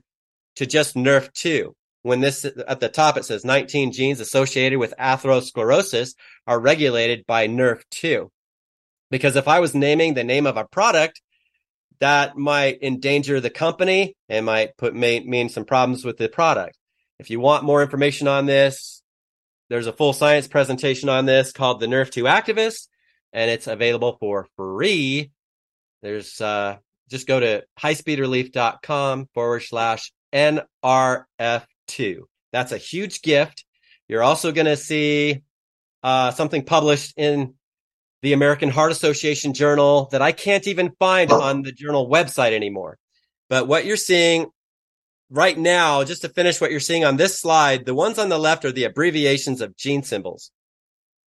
to 0.57 0.67
just 0.67 0.95
Nerf 0.95 1.33
2 1.33 1.75
when 2.05 2.21
this 2.21 2.45
at 2.45 2.81
the 2.81 2.89
top 2.89 3.17
it 3.17 3.25
says 3.25 3.47
19 3.47 3.91
genes 3.93 4.21
associated 4.21 4.79
with 4.79 4.93
atherosclerosis 5.01 6.15
are 6.47 6.61
regulated 6.61 7.25
by 7.27 7.49
NRF2. 7.49 8.29
Because 9.11 9.37
if 9.37 9.49
I 9.49 9.61
was 9.61 9.75
naming 9.75 10.13
the 10.13 10.23
name 10.23 10.47
of 10.47 10.59
a 10.59 10.67
product, 10.67 11.23
that 12.01 12.37
might 12.37 12.83
endanger 12.83 13.41
the 13.41 13.49
company 13.49 14.17
and 14.29 14.45
might 14.45 14.77
put 14.77 14.95
may, 14.95 15.21
mean 15.21 15.49
some 15.49 15.65
problems 15.65 16.05
with 16.05 16.19
the 16.19 16.29
product. 16.29 16.77
If 17.19 17.31
you 17.31 17.41
want 17.41 17.65
more 17.65 17.81
information 17.81 18.29
on 18.29 18.45
this, 18.45 18.94
there's 19.75 19.89
a 19.89 19.93
full 19.93 20.13
science 20.13 20.47
presentation 20.47 21.09
on 21.09 21.27
this 21.27 21.51
called 21.51 21.81
the 21.81 21.87
Nerf2 21.87 22.31
Activist, 22.31 22.87
and 23.33 23.51
it's 23.51 23.67
available 23.67 24.17
for 24.21 24.47
free. 24.57 25.33
There's 26.01 26.41
uh, 26.41 26.77
just 27.11 27.27
go 27.27 27.41
to 27.41 27.65
highspeedrelief.com 27.81 29.31
forward 29.35 29.65
slash 29.65 30.13
NRF 30.33 31.65
two. 31.89 32.29
That's 32.53 32.71
a 32.71 32.79
huge 32.79 33.21
gift. 33.21 33.65
You're 34.07 34.23
also 34.23 34.53
going 34.53 34.67
to 34.67 34.77
see 34.77 35.43
uh, 36.05 36.31
something 36.31 36.65
published 36.65 37.15
in 37.17 37.55
the 38.23 38.33
American 38.33 38.69
Heart 38.69 38.93
Association 38.93 39.55
journal 39.55 40.09
that 40.13 40.23
I 40.23 40.31
can't 40.31 40.69
even 40.69 40.93
find 41.01 41.33
on 41.33 41.63
the 41.63 41.73
journal 41.73 42.09
website 42.09 42.53
anymore. 42.53 42.97
But 43.51 43.67
what 43.67 43.85
you're 43.85 43.97
seeing 43.97 44.53
right 45.35 45.59
now, 45.59 46.05
just 46.05 46.23
to 46.23 46.29
finish 46.29 46.61
what 46.61 46.71
you're 46.71 46.81
seeing 46.81 47.05
on 47.05 47.17
this 47.17 47.41
slide, 47.41 47.85
the 47.85 47.95
ones 47.95 48.19
on 48.19 48.29
the 48.29 48.39
left 48.39 48.65
are 48.65 48.73
the 48.73 48.85
abbreviations 48.85 49.61
of 49.61 49.77
gene 49.77 50.05
symbols. 50.05 50.53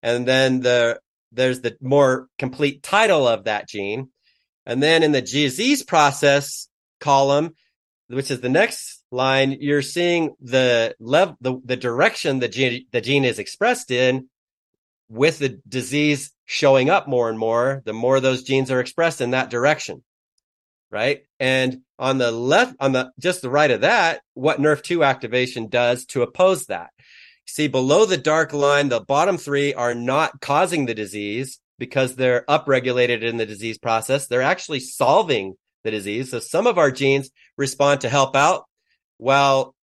And 0.03 0.29
then 0.29 0.61
the, 0.61 1.01
there's 1.33 1.63
the 1.63 1.77
more 1.81 2.29
complete 2.39 2.83
title 2.83 3.27
of 3.27 3.45
that 3.45 3.67
gene. 3.67 4.11
And 4.67 4.83
then 4.83 5.03
in 5.03 5.13
the 5.13 5.23
disease 5.23 5.83
process 5.83 6.69
column, 7.01 7.55
which 8.09 8.31
is 8.31 8.41
the 8.41 8.51
next 8.51 9.03
line, 9.11 9.57
you're 9.61 9.81
seeing 9.81 10.35
the 10.41 10.95
level, 11.01 11.37
the, 11.41 11.59
the 11.65 11.77
direction 11.77 12.41
the 12.41 12.49
gene, 12.49 12.85
the 12.93 13.01
gene 13.01 13.25
is 13.25 13.39
expressed 13.39 13.91
in 13.91 14.29
with 15.09 15.39
the 15.39 15.61
disease 15.67 16.31
showing 16.45 16.91
up 16.91 17.09
more 17.09 17.31
and 17.31 17.39
more, 17.39 17.83
the 17.87 17.95
more 17.95 18.21
those 18.21 18.43
genes 18.43 18.71
are 18.71 18.81
expressed 18.81 19.23
in 19.23 19.31
that 19.31 19.49
direction. 19.49 20.03
Right. 20.95 21.25
And 21.41 21.81
on 21.99 22.19
the 22.19 22.31
left, 22.31 22.77
on 22.79 22.93
the 22.93 23.11
just 23.19 23.43
the 23.43 23.51
right 23.51 23.73
of 23.73 23.81
that, 23.81 24.21
what 24.35 24.61
NRF2 24.61 25.05
activation 25.05 25.67
does 25.67 26.05
to 26.07 26.23
oppose 26.23 26.67
that. 26.67 26.91
See 27.47 27.67
below 27.67 28.07
the 28.07 28.17
dark 28.17 28.53
line, 28.53 28.91
the 28.91 29.01
bottom 29.01 29.37
three 29.37 29.75
are 29.75 29.93
not 29.93 30.41
causing 30.41 30.87
the 30.87 30.95
disease 30.95 31.59
because 31.81 32.15
they're 32.15 32.45
upregulated 32.49 33.23
in 33.23 33.39
the 33.39 33.45
disease 33.45 33.77
process. 33.77 34.29
They're 34.29 34.41
actually 34.41 34.79
solving 34.79 35.57
the 35.83 35.91
disease. 35.91 36.31
So 36.31 36.39
some 36.39 36.69
of 36.69 36.79
our 36.79 36.93
genes 36.93 37.29
respond 37.59 38.03
to 38.03 38.09
help 38.09 38.37
out 38.37 38.63
while 39.19 39.75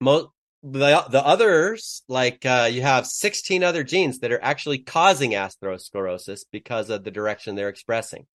most 0.00 0.28
the, 0.62 1.06
the 1.10 1.26
others, 1.26 2.04
like 2.08 2.46
uh, 2.46 2.68
you 2.70 2.82
have 2.82 3.08
16 3.08 3.64
other 3.64 3.82
genes 3.82 4.20
that 4.20 4.30
are 4.30 4.44
actually 4.44 4.78
causing 4.78 5.32
atherosclerosis 5.32 6.44
because 6.52 6.88
of 6.88 7.02
the 7.02 7.10
direction 7.10 7.56
they're 7.56 7.68
expressing. 7.68 8.28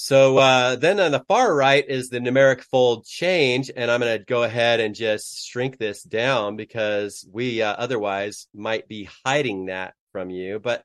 So 0.00 0.38
uh, 0.38 0.76
then 0.76 1.00
on 1.00 1.10
the 1.10 1.24
far 1.26 1.52
right 1.52 1.84
is 1.84 2.08
the 2.08 2.20
numeric 2.20 2.62
fold 2.62 3.04
change, 3.04 3.68
and 3.74 3.90
I'm 3.90 3.98
going 3.98 4.16
to 4.16 4.24
go 4.24 4.44
ahead 4.44 4.78
and 4.78 4.94
just 4.94 5.44
shrink 5.44 5.76
this 5.76 6.04
down 6.04 6.54
because 6.54 7.26
we 7.32 7.62
uh, 7.62 7.72
otherwise 7.72 8.46
might 8.54 8.86
be 8.86 9.08
hiding 9.26 9.66
that 9.66 9.94
from 10.12 10.30
you. 10.30 10.60
But 10.60 10.84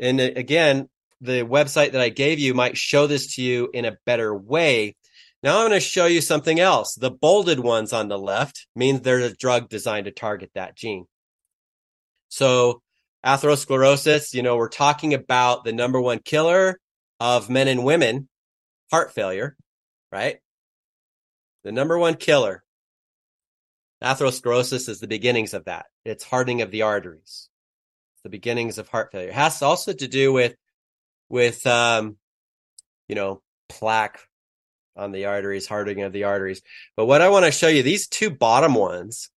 and 0.00 0.18
again, 0.20 0.88
the 1.20 1.44
website 1.44 1.92
that 1.92 2.00
I 2.00 2.08
gave 2.08 2.40
you 2.40 2.52
might 2.52 2.76
show 2.76 3.06
this 3.06 3.36
to 3.36 3.42
you 3.42 3.70
in 3.72 3.84
a 3.84 3.96
better 4.06 4.36
way. 4.36 4.96
Now 5.44 5.60
I'm 5.60 5.68
going 5.68 5.80
to 5.80 5.80
show 5.80 6.06
you 6.06 6.20
something 6.20 6.58
else. 6.58 6.96
The 6.96 7.12
bolded 7.12 7.60
ones 7.60 7.92
on 7.92 8.08
the 8.08 8.18
left 8.18 8.66
means 8.74 9.02
there's 9.02 9.30
a 9.30 9.36
drug 9.36 9.68
designed 9.68 10.06
to 10.06 10.10
target 10.10 10.50
that 10.56 10.74
gene. 10.74 11.06
So 12.28 12.82
atherosclerosis, 13.24 14.34
you 14.34 14.42
know, 14.42 14.56
we're 14.56 14.68
talking 14.68 15.14
about 15.14 15.62
the 15.62 15.72
number 15.72 16.00
one 16.00 16.18
killer 16.18 16.80
of 17.20 17.48
men 17.48 17.68
and 17.68 17.84
women, 17.84 18.28
heart 18.92 19.12
failure, 19.12 19.56
right? 20.12 20.38
The 21.64 21.72
number 21.72 21.98
one 21.98 22.14
killer. 22.14 22.62
Atherosclerosis 24.02 24.88
is 24.88 25.00
the 25.00 25.06
beginnings 25.06 25.54
of 25.54 25.64
that. 25.64 25.86
It's 26.04 26.24
hardening 26.24 26.60
of 26.60 26.70
the 26.70 26.82
arteries. 26.82 27.48
It's 28.14 28.22
the 28.22 28.28
beginnings 28.28 28.78
of 28.78 28.88
heart 28.88 29.12
failure. 29.12 29.28
It 29.28 29.34
has 29.34 29.62
also 29.62 29.92
to 29.92 30.08
do 30.08 30.32
with, 30.32 30.56
with, 31.28 31.66
um, 31.66 32.16
you 33.08 33.14
know, 33.14 33.40
plaque 33.68 34.20
on 34.96 35.12
the 35.12 35.26
arteries, 35.26 35.66
hardening 35.66 36.04
of 36.04 36.12
the 36.12 36.24
arteries. 36.24 36.60
But 36.96 37.06
what 37.06 37.22
I 37.22 37.30
want 37.30 37.46
to 37.46 37.52
show 37.52 37.68
you, 37.68 37.82
these 37.82 38.08
two 38.08 38.30
bottom 38.30 38.74
ones 38.74 39.30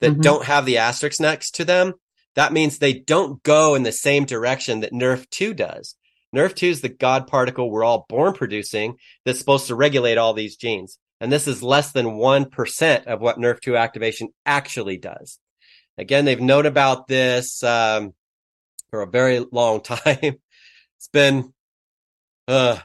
that 0.00 0.12
mm-hmm. 0.12 0.20
don't 0.20 0.44
have 0.44 0.66
the 0.66 0.78
asterisk 0.78 1.20
next 1.20 1.54
to 1.54 1.64
them, 1.64 1.94
that 2.34 2.52
means 2.52 2.78
they 2.78 2.94
don't 2.94 3.42
go 3.42 3.76
in 3.76 3.82
the 3.82 3.92
same 3.92 4.24
direction 4.24 4.80
that 4.80 4.92
Nerf 4.92 5.28
2 5.30 5.54
does. 5.54 5.94
Nerf 6.34 6.54
2 6.54 6.66
is 6.66 6.80
the 6.80 6.88
God 6.88 7.26
particle 7.26 7.70
we're 7.70 7.84
all 7.84 8.06
born 8.08 8.34
producing 8.34 8.96
that's 9.24 9.38
supposed 9.38 9.66
to 9.66 9.74
regulate 9.74 10.18
all 10.18 10.32
these 10.32 10.56
genes. 10.56 10.98
And 11.20 11.30
this 11.30 11.48
is 11.48 11.62
less 11.62 11.92
than 11.92 12.06
1% 12.06 13.04
of 13.06 13.20
what 13.20 13.38
Nerf 13.38 13.60
2 13.60 13.76
activation 13.76 14.28
actually 14.46 14.96
does. 14.96 15.38
Again, 15.98 16.24
they've 16.24 16.40
known 16.40 16.66
about 16.66 17.08
this 17.08 17.62
um, 17.62 18.14
for 18.90 19.02
a 19.02 19.10
very 19.10 19.44
long 19.52 19.80
time. 19.82 20.36
it's 20.96 21.08
been 21.12 21.52
uh, 22.48 22.78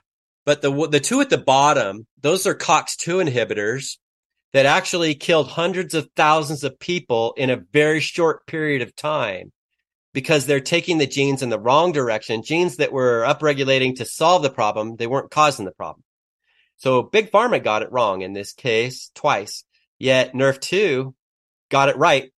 but 0.46 0.62
the 0.62 0.88
the 0.88 1.00
two 1.00 1.22
at 1.22 1.32
the 1.32 1.40
bottom, 1.40 2.06
those 2.22 2.46
are 2.46 2.54
COX2 2.54 3.28
inhibitors 3.28 3.98
that 4.54 4.68
actually 4.68 5.16
killed 5.16 5.50
hundreds 5.50 5.96
of 5.96 6.08
thousands 6.16 6.64
of 6.64 6.80
people 6.80 7.34
in 7.36 7.50
a 7.50 7.64
very 7.74 8.00
short 8.00 8.46
period 8.46 8.84
of 8.84 8.96
time 8.96 9.52
because 10.16 10.46
they're 10.46 10.62
taking 10.62 10.98
the 10.98 11.06
genes 11.06 11.44
in 11.44 11.50
the 11.50 11.60
wrong 11.60 11.92
direction, 11.92 12.42
genes 12.42 12.78
that 12.78 12.94
were 12.94 13.26
upregulating 13.28 13.98
to 13.98 14.06
solve 14.06 14.44
the 14.44 14.50
problem, 14.50 14.96
they 14.96 15.08
weren't 15.08 15.30
causing 15.30 15.66
the 15.66 15.74
problem. 15.74 16.06
So 16.78 17.04
Big 17.04 17.32
Pharma 17.32 17.62
got 17.62 17.84
it 17.84 17.92
wrong 17.92 18.22
in 18.22 18.32
this 18.32 18.54
case 18.54 19.12
twice. 19.14 19.66
Yet 20.00 20.34
NRF2 20.34 21.14
got 21.70 21.90
it 21.90 21.98
right 21.98 22.32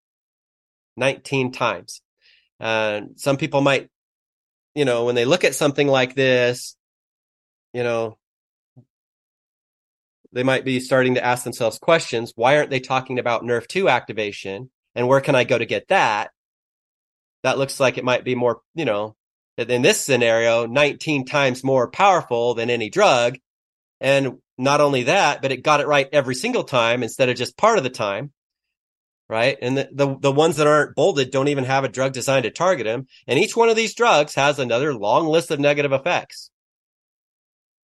19 0.97 1.53
times. 1.53 2.01
Uh, 2.59 3.03
some 3.17 3.37
people 3.37 3.61
might, 3.61 3.91
you 4.75 4.87
know, 4.87 5.05
when 5.05 5.15
they 5.15 5.27
look 5.27 5.45
at 5.45 5.55
something 5.55 5.87
like 5.87 6.15
this, 6.15 6.77
you 7.75 7.83
know, 7.83 8.17
they 10.33 10.45
might 10.45 10.65
be 10.65 10.81
starting 10.81 11.17
to 11.17 11.25
ask 11.25 11.45
themselves 11.45 11.79
questions. 11.79 12.33
Why 12.37 12.57
aren't 12.57 12.71
they 12.71 12.81
talking 12.81 13.19
about 13.19 13.43
Nerf 13.43 13.67
2 13.67 13.91
activation? 13.91 14.71
And 14.95 15.09
where 15.09 15.21
can 15.21 15.35
I 15.35 15.45
go 15.45 15.59
to 15.59 15.67
get 15.67 15.89
that? 15.89 16.31
That 17.43 17.59
looks 17.59 17.79
like 17.79 17.99
it 17.99 18.05
might 18.05 18.25
be 18.25 18.35
more, 18.35 18.61
you 18.75 18.85
know, 18.85 19.17
in 19.57 19.83
this 19.83 20.01
scenario, 20.01 20.67
19 20.67 21.25
times 21.25 21.65
more 21.65 21.91
powerful 21.91 22.55
than 22.55 22.71
any 22.71 22.91
drug. 22.91 23.39
And 24.01 24.39
not 24.59 24.81
only 24.81 25.05
that, 25.05 25.43
but 25.43 25.53
it 25.53 25.63
got 25.63 25.81
it 25.81 25.87
right 25.87 26.09
every 26.13 26.35
single 26.35 26.65
time 26.65 27.03
instead 27.03 27.29
of 27.29 27.37
just 27.37 27.57
part 27.57 27.79
of 27.79 27.85
the 27.85 27.91
time. 27.91 28.33
Right. 29.29 29.59
And 29.61 29.77
the, 29.77 29.89
the, 29.93 30.17
the 30.19 30.33
ones 30.33 30.57
that 30.57 30.69
aren't 30.69 30.95
bolded 30.95 31.33
don't 31.33 31.49
even 31.49 31.65
have 31.65 31.83
a 31.83 31.89
drug 31.89 32.13
designed 32.13 32.45
to 32.45 32.51
target 32.51 32.85
them. 32.85 33.07
And 33.27 33.39
each 33.39 33.57
one 33.57 33.69
of 33.69 33.75
these 33.75 33.95
drugs 33.95 34.35
has 34.37 34.59
another 34.59 34.95
long 34.95 35.27
list 35.27 35.51
of 35.51 35.59
negative 35.59 35.93
effects. 35.93 36.51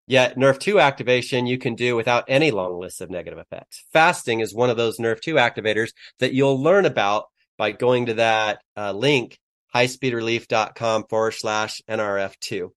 Yet 0.07 0.37
Nerf 0.37 0.59
2 0.59 0.79
activation 0.79 1.47
you 1.47 1.59
can 1.59 1.75
do 1.75 1.97
without 1.97 2.25
any 2.29 2.51
long 2.51 2.79
list 2.79 3.01
of 3.01 3.11
negative 3.11 3.39
effects. 3.39 3.85
Fasting 3.93 4.41
is 4.41 4.55
one 4.55 4.71
of 4.71 4.77
those 4.77 4.99
Nerf 4.99 5.21
2 5.21 5.35
activators 5.35 5.93
that 6.19 6.33
you'll 6.33 6.61
learn 6.61 6.87
about 6.87 7.27
by 7.57 7.73
going 7.73 8.07
to 8.07 8.15
that 8.15 8.61
uh, 8.77 8.93
link, 8.93 9.39
highspeedrelief.com 9.75 11.05
forward 11.09 11.33
slash 11.33 11.83
NRF2. 11.89 12.71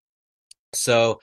So 0.74 1.20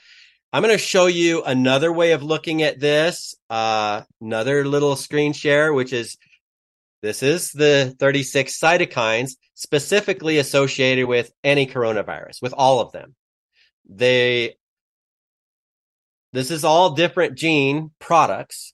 I'm 0.53 0.63
going 0.63 0.75
to 0.75 0.79
show 0.79 1.07
you 1.07 1.43
another 1.43 1.93
way 1.93 2.13
of 2.13 2.23
looking 2.23 2.63
at 2.63 2.79
this, 2.79 3.35
uh, 3.49 4.03
another 4.21 4.67
little 4.67 4.97
screen 4.97 5.33
share, 5.33 5.73
which 5.73 5.93
is 5.93 6.17
this 7.03 7.23
is 7.23 7.51
the 7.51 7.95
36 7.99 8.59
cytokines 8.59 9.33
specifically 9.55 10.39
associated 10.39 11.07
with 11.07 11.33
any 11.43 11.67
coronavirus, 11.67 12.43
with 12.43 12.53
all 12.53 12.81
of 12.81 12.93
them. 12.93 13.15
They 13.89 14.57
this 16.33 16.51
is 16.51 16.65
all 16.65 16.91
different 16.91 17.37
gene 17.37 17.91
products. 17.99 18.73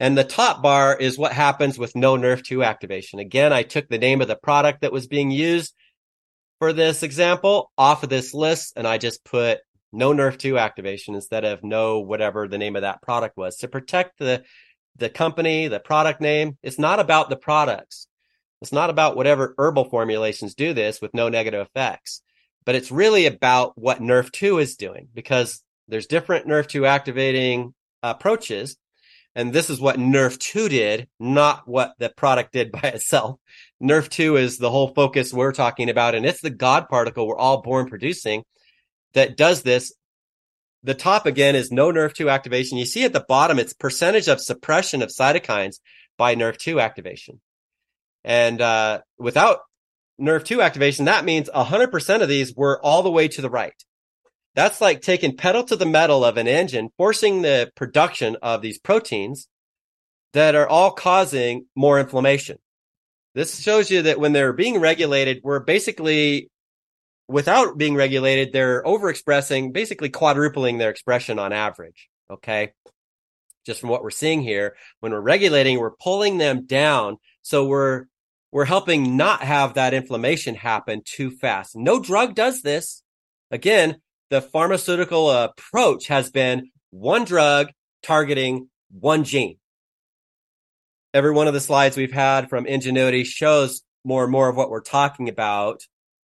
And 0.00 0.16
the 0.16 0.24
top 0.24 0.62
bar 0.62 0.96
is 0.96 1.18
what 1.18 1.32
happens 1.32 1.78
with 1.78 1.96
no 1.96 2.16
Nrf2 2.16 2.64
activation. 2.64 3.18
Again, 3.18 3.52
I 3.52 3.62
took 3.64 3.88
the 3.88 3.98
name 3.98 4.20
of 4.20 4.28
the 4.28 4.36
product 4.36 4.82
that 4.82 4.92
was 4.92 5.08
being 5.08 5.30
used 5.30 5.74
for 6.58 6.72
this 6.72 7.02
example 7.02 7.70
off 7.78 8.02
of 8.02 8.08
this 8.08 8.34
list 8.34 8.74
and 8.76 8.86
I 8.86 8.98
just 8.98 9.24
put 9.24 9.60
no 9.92 10.12
nerf 10.12 10.38
2 10.38 10.58
activation 10.58 11.14
instead 11.14 11.44
of 11.44 11.64
no 11.64 12.00
whatever 12.00 12.46
the 12.46 12.58
name 12.58 12.76
of 12.76 12.82
that 12.82 13.02
product 13.02 13.36
was 13.36 13.56
to 13.58 13.68
protect 13.68 14.18
the 14.18 14.44
the 14.96 15.08
company, 15.08 15.68
the 15.68 15.80
product 15.80 16.20
name. 16.20 16.58
It's 16.62 16.78
not 16.78 17.00
about 17.00 17.30
the 17.30 17.36
products. 17.36 18.08
It's 18.60 18.72
not 18.72 18.90
about 18.90 19.16
whatever 19.16 19.54
herbal 19.56 19.88
formulations 19.88 20.54
do 20.54 20.74
this 20.74 21.00
with 21.00 21.14
no 21.14 21.28
negative 21.28 21.66
effects, 21.66 22.22
but 22.66 22.74
it's 22.74 22.90
really 22.90 23.26
about 23.26 23.78
what 23.78 24.00
nerf 24.00 24.32
2 24.32 24.58
is 24.58 24.76
doing 24.76 25.08
because 25.14 25.62
there's 25.86 26.06
different 26.06 26.46
nerf 26.46 26.66
2 26.66 26.84
activating 26.84 27.74
approaches. 28.02 28.76
And 29.38 29.52
this 29.52 29.70
is 29.70 29.80
what 29.80 29.98
Nrf2 29.98 30.68
did, 30.68 31.08
not 31.20 31.62
what 31.68 31.94
the 32.00 32.08
product 32.08 32.52
did 32.52 32.72
by 32.72 32.80
itself. 32.82 33.38
Nrf2 33.80 34.36
is 34.36 34.58
the 34.58 34.68
whole 34.68 34.88
focus 34.88 35.32
we're 35.32 35.52
talking 35.52 35.88
about. 35.88 36.16
And 36.16 36.26
it's 36.26 36.40
the 36.40 36.50
God 36.50 36.88
particle 36.88 37.24
we're 37.24 37.38
all 37.38 37.62
born 37.62 37.88
producing 37.88 38.42
that 39.14 39.36
does 39.36 39.62
this. 39.62 39.94
The 40.82 40.94
top 40.94 41.24
again 41.24 41.54
is 41.54 41.70
no 41.70 41.92
Nrf2 41.92 42.28
activation. 42.28 42.78
You 42.78 42.84
see 42.84 43.04
at 43.04 43.12
the 43.12 43.24
bottom, 43.28 43.60
it's 43.60 43.72
percentage 43.72 44.26
of 44.26 44.40
suppression 44.40 45.02
of 45.02 45.10
cytokines 45.10 45.76
by 46.16 46.34
Nrf2 46.34 46.82
activation. 46.82 47.40
And 48.24 48.60
uh, 48.60 49.02
without 49.18 49.60
Nrf2 50.20 50.64
activation, 50.64 51.04
that 51.04 51.24
means 51.24 51.48
100% 51.48 52.22
of 52.22 52.28
these 52.28 52.56
were 52.56 52.84
all 52.84 53.04
the 53.04 53.10
way 53.12 53.28
to 53.28 53.40
the 53.40 53.50
right. 53.50 53.84
That's 54.58 54.80
like 54.80 55.02
taking 55.02 55.36
pedal 55.36 55.62
to 55.62 55.76
the 55.76 55.86
metal 55.86 56.24
of 56.24 56.36
an 56.36 56.48
engine, 56.48 56.90
forcing 56.96 57.42
the 57.42 57.70
production 57.76 58.36
of 58.42 58.60
these 58.60 58.76
proteins 58.76 59.46
that 60.32 60.56
are 60.56 60.66
all 60.66 60.90
causing 60.90 61.66
more 61.76 62.00
inflammation. 62.00 62.58
This 63.36 63.60
shows 63.60 63.88
you 63.88 64.02
that 64.02 64.18
when 64.18 64.32
they're 64.32 64.52
being 64.52 64.80
regulated, 64.80 65.42
we're 65.44 65.60
basically, 65.60 66.50
without 67.28 67.78
being 67.78 67.94
regulated, 67.94 68.52
they're 68.52 68.82
overexpressing, 68.82 69.72
basically 69.72 70.08
quadrupling 70.08 70.78
their 70.78 70.90
expression 70.90 71.38
on 71.38 71.52
average. 71.52 72.08
Okay. 72.28 72.72
Just 73.64 73.80
from 73.80 73.90
what 73.90 74.02
we're 74.02 74.10
seeing 74.10 74.42
here, 74.42 74.74
when 74.98 75.12
we're 75.12 75.20
regulating, 75.20 75.78
we're 75.78 75.94
pulling 76.02 76.38
them 76.38 76.66
down. 76.66 77.18
So 77.42 77.64
we're, 77.64 78.06
we're 78.50 78.64
helping 78.64 79.16
not 79.16 79.40
have 79.40 79.74
that 79.74 79.94
inflammation 79.94 80.56
happen 80.56 81.02
too 81.04 81.30
fast. 81.30 81.76
No 81.76 82.00
drug 82.00 82.34
does 82.34 82.62
this. 82.62 83.04
Again, 83.52 84.00
the 84.30 84.42
pharmaceutical 84.42 85.28
uh, 85.28 85.44
approach 85.46 86.08
has 86.08 86.30
been 86.30 86.70
one 86.90 87.24
drug 87.24 87.68
targeting 88.02 88.68
one 88.90 89.24
gene. 89.24 89.58
Every 91.14 91.32
one 91.32 91.48
of 91.48 91.54
the 91.54 91.60
slides 91.60 91.96
we've 91.96 92.12
had 92.12 92.48
from 92.48 92.66
Ingenuity 92.66 93.24
shows 93.24 93.82
more 94.04 94.24
and 94.24 94.32
more 94.32 94.48
of 94.48 94.56
what 94.56 94.70
we're 94.70 94.80
talking 94.80 95.28
about, 95.28 95.82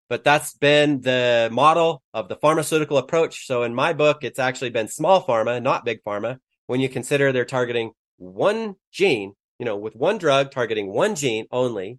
but 0.08 0.24
that's 0.24 0.54
been 0.54 1.02
the 1.02 1.48
model 1.52 2.02
of 2.14 2.28
the 2.28 2.36
pharmaceutical 2.36 2.98
approach. 2.98 3.46
So 3.46 3.62
in 3.62 3.74
my 3.74 3.92
book, 3.92 4.18
it's 4.22 4.38
actually 4.38 4.70
been 4.70 4.88
small 4.88 5.24
pharma, 5.24 5.62
not 5.62 5.84
big 5.84 6.02
pharma, 6.02 6.38
when 6.66 6.80
you 6.80 6.88
consider 6.88 7.32
they're 7.32 7.44
targeting 7.44 7.92
one 8.16 8.76
gene, 8.90 9.34
you 9.58 9.66
know, 9.66 9.76
with 9.76 9.94
one 9.94 10.18
drug 10.18 10.50
targeting 10.50 10.92
one 10.92 11.14
gene 11.14 11.46
only. 11.50 11.98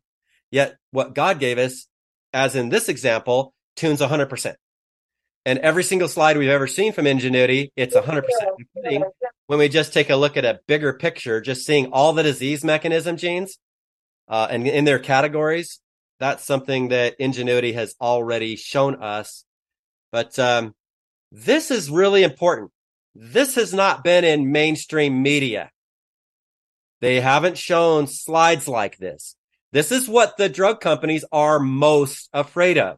Yet 0.49 0.75
what 0.91 1.15
God 1.15 1.39
gave 1.39 1.57
us, 1.57 1.87
as 2.33 2.55
in 2.55 2.69
this 2.69 2.89
example, 2.89 3.53
tunes 3.75 4.01
100%. 4.01 4.55
And 5.45 5.59
every 5.59 5.83
single 5.83 6.07
slide 6.07 6.37
we've 6.37 6.49
ever 6.49 6.67
seen 6.67 6.93
from 6.93 7.07
Ingenuity, 7.07 7.71
it's 7.75 7.95
100%. 7.95 8.23
When 9.47 9.59
we 9.59 9.69
just 9.69 9.93
take 9.93 10.09
a 10.09 10.15
look 10.15 10.37
at 10.37 10.45
a 10.45 10.59
bigger 10.67 10.93
picture, 10.93 11.41
just 11.41 11.65
seeing 11.65 11.87
all 11.87 12.13
the 12.13 12.23
disease 12.23 12.63
mechanism 12.63 13.17
genes 13.17 13.57
uh, 14.27 14.47
and 14.49 14.67
in 14.67 14.85
their 14.85 14.99
categories, 14.99 15.79
that's 16.19 16.45
something 16.45 16.89
that 16.89 17.15
Ingenuity 17.19 17.73
has 17.73 17.95
already 17.99 18.55
shown 18.55 19.01
us. 19.01 19.43
But 20.11 20.37
um, 20.37 20.75
this 21.31 21.71
is 21.71 21.89
really 21.89 22.23
important. 22.23 22.71
This 23.15 23.55
has 23.55 23.73
not 23.73 24.03
been 24.03 24.23
in 24.23 24.51
mainstream 24.51 25.23
media. 25.23 25.71
They 27.01 27.19
haven't 27.19 27.57
shown 27.57 28.05
slides 28.05 28.67
like 28.67 28.97
this. 28.97 29.35
This 29.71 29.91
is 29.91 30.07
what 30.07 30.37
the 30.37 30.49
drug 30.49 30.81
companies 30.81 31.25
are 31.31 31.59
most 31.59 32.29
afraid 32.31 32.77
of. 32.77 32.97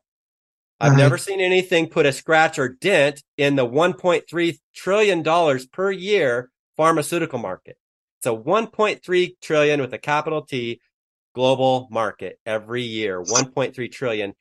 I've 0.84 0.98
never 0.98 1.18
seen 1.18 1.40
anything 1.40 1.88
put 1.88 2.06
a 2.06 2.12
scratch 2.12 2.60
or 2.60 2.70
dent 2.70 3.24
in 3.38 3.56
the 3.56 3.66
1.3 3.66 4.58
trillion 4.76 5.24
dollars 5.24 5.66
per 5.66 5.92
year 5.92 6.50
pharmaceutical 6.76 7.40
market. 7.40 7.78
It's 8.20 8.28
a 8.28 8.30
1.3 8.30 9.36
trillion 9.42 9.80
with 9.80 9.94
a 9.94 9.98
capital 9.98 10.42
T 10.42 10.82
global 11.34 11.88
market 11.90 12.38
every 12.46 12.84
year, 12.84 13.22
1.3 13.22 13.92
trillion. 13.92 14.34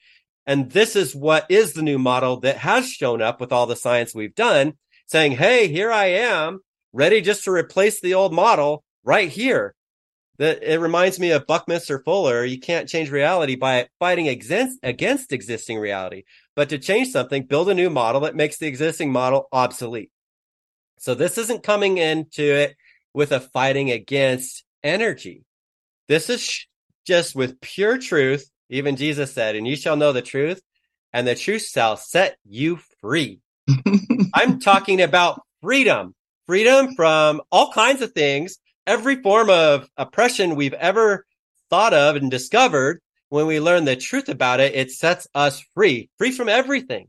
And 0.45 0.71
this 0.71 0.97
is 0.97 1.15
what 1.15 1.47
is 1.49 1.75
the 1.75 1.83
new 1.83 1.99
model 1.99 2.41
that 2.41 2.59
has 2.59 2.91
shown 2.91 3.23
up 3.23 3.41
with 3.41 3.53
all 3.53 3.67
the 3.67 3.77
science 3.77 4.15
we've 4.15 4.35
done 4.35 4.75
saying, 5.07 5.33
Hey, 5.33 5.69
here 5.69 5.93
I 5.93 6.07
am 6.07 6.61
ready 6.93 7.21
just 7.21 7.45
to 7.45 7.53
replace 7.53 8.01
the 8.01 8.15
old 8.15 8.33
model 8.33 8.83
right 9.05 9.29
here 9.29 9.75
that 10.43 10.61
it 10.65 10.81
reminds 10.81 11.21
me 11.21 11.31
of 11.31 11.47
Buckminster 11.47 12.01
Fuller. 12.01 12.45
You 12.45 12.59
can't 12.59 12.89
change 12.89 13.13
reality 13.13 13.55
by 13.55 13.87
fighting 14.01 14.27
against, 14.27 14.81
against 14.83 15.33
existing 15.33 15.79
reality, 15.79 16.25
but 16.57 16.69
to 16.71 16.79
change 16.79 17.11
something, 17.11 17.45
build 17.45 17.69
a 17.69 17.75
new 17.75 17.89
model 17.89 18.23
that 18.23 18.35
makes 18.35 18.59
the 18.59 18.67
existing 18.67 19.13
model 19.13 19.47
obsolete. 19.53 20.11
So 20.99 21.15
this 21.15 21.39
isn't 21.39 21.63
coming 21.63 21.99
into 21.99 22.43
it 22.43 22.75
with 23.15 23.31
a 23.31 23.39
fighting 23.39 23.93
against 23.93 24.65
energy. 24.83 25.45
This 26.09 26.29
is 26.29 26.67
just 27.07 27.37
with 27.37 27.61
pure 27.61 27.99
truth. 27.99 28.51
Even 28.69 28.97
Jesus 28.97 29.33
said, 29.33 29.55
and 29.55 29.65
you 29.65 29.77
shall 29.77 29.97
know 29.97 30.13
the 30.13 30.23
truth 30.23 30.61
and 31.13 31.25
the 31.25 31.37
truth 31.37 31.69
shall 31.69 31.97
set 31.97 32.37
you 32.45 32.81
free. 33.01 33.39
I'm 34.35 34.59
talking 34.59 35.03
about 35.03 35.41
freedom, 35.63 36.17
freedom 36.47 36.97
from 36.97 37.43
all 37.53 37.73
kinds 37.73 38.03
of 38.03 38.11
things 38.11 38.59
every 38.87 39.17
form 39.17 39.51
of 39.51 39.89
oppression 39.97 40.57
we've 40.57 40.73
ever 40.75 41.27
thought 41.71 41.95
of 41.95 42.17
and 42.17 42.31
discovered, 42.31 43.01
when 43.29 43.47
we 43.47 43.61
learn 43.61 43.85
the 43.85 43.97
truth 43.97 44.29
about 44.29 44.61
it, 44.61 44.75
it 44.75 44.91
sets 44.91 45.27
us 45.35 45.63
free, 45.75 46.11
free 46.19 46.33
from 46.33 46.49
everything. 46.49 47.09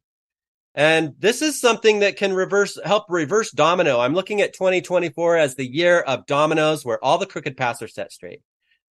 And 0.75 1.13
this 1.19 1.41
is 1.41 1.59
something 1.59 1.99
that 1.99 2.17
can 2.17 2.33
reverse, 2.33 2.79
help 2.83 3.05
reverse 3.09 3.51
domino. 3.51 3.99
I'm 3.99 4.15
looking 4.15 4.41
at 4.41 4.53
2024 4.53 5.37
as 5.37 5.55
the 5.55 5.69
year 5.69 5.99
of 5.99 6.25
dominoes 6.25 6.83
where 6.85 7.03
all 7.03 7.17
the 7.17 7.25
crooked 7.25 7.57
paths 7.57 7.81
are 7.81 7.87
set 7.87 8.11
straight. 8.11 8.41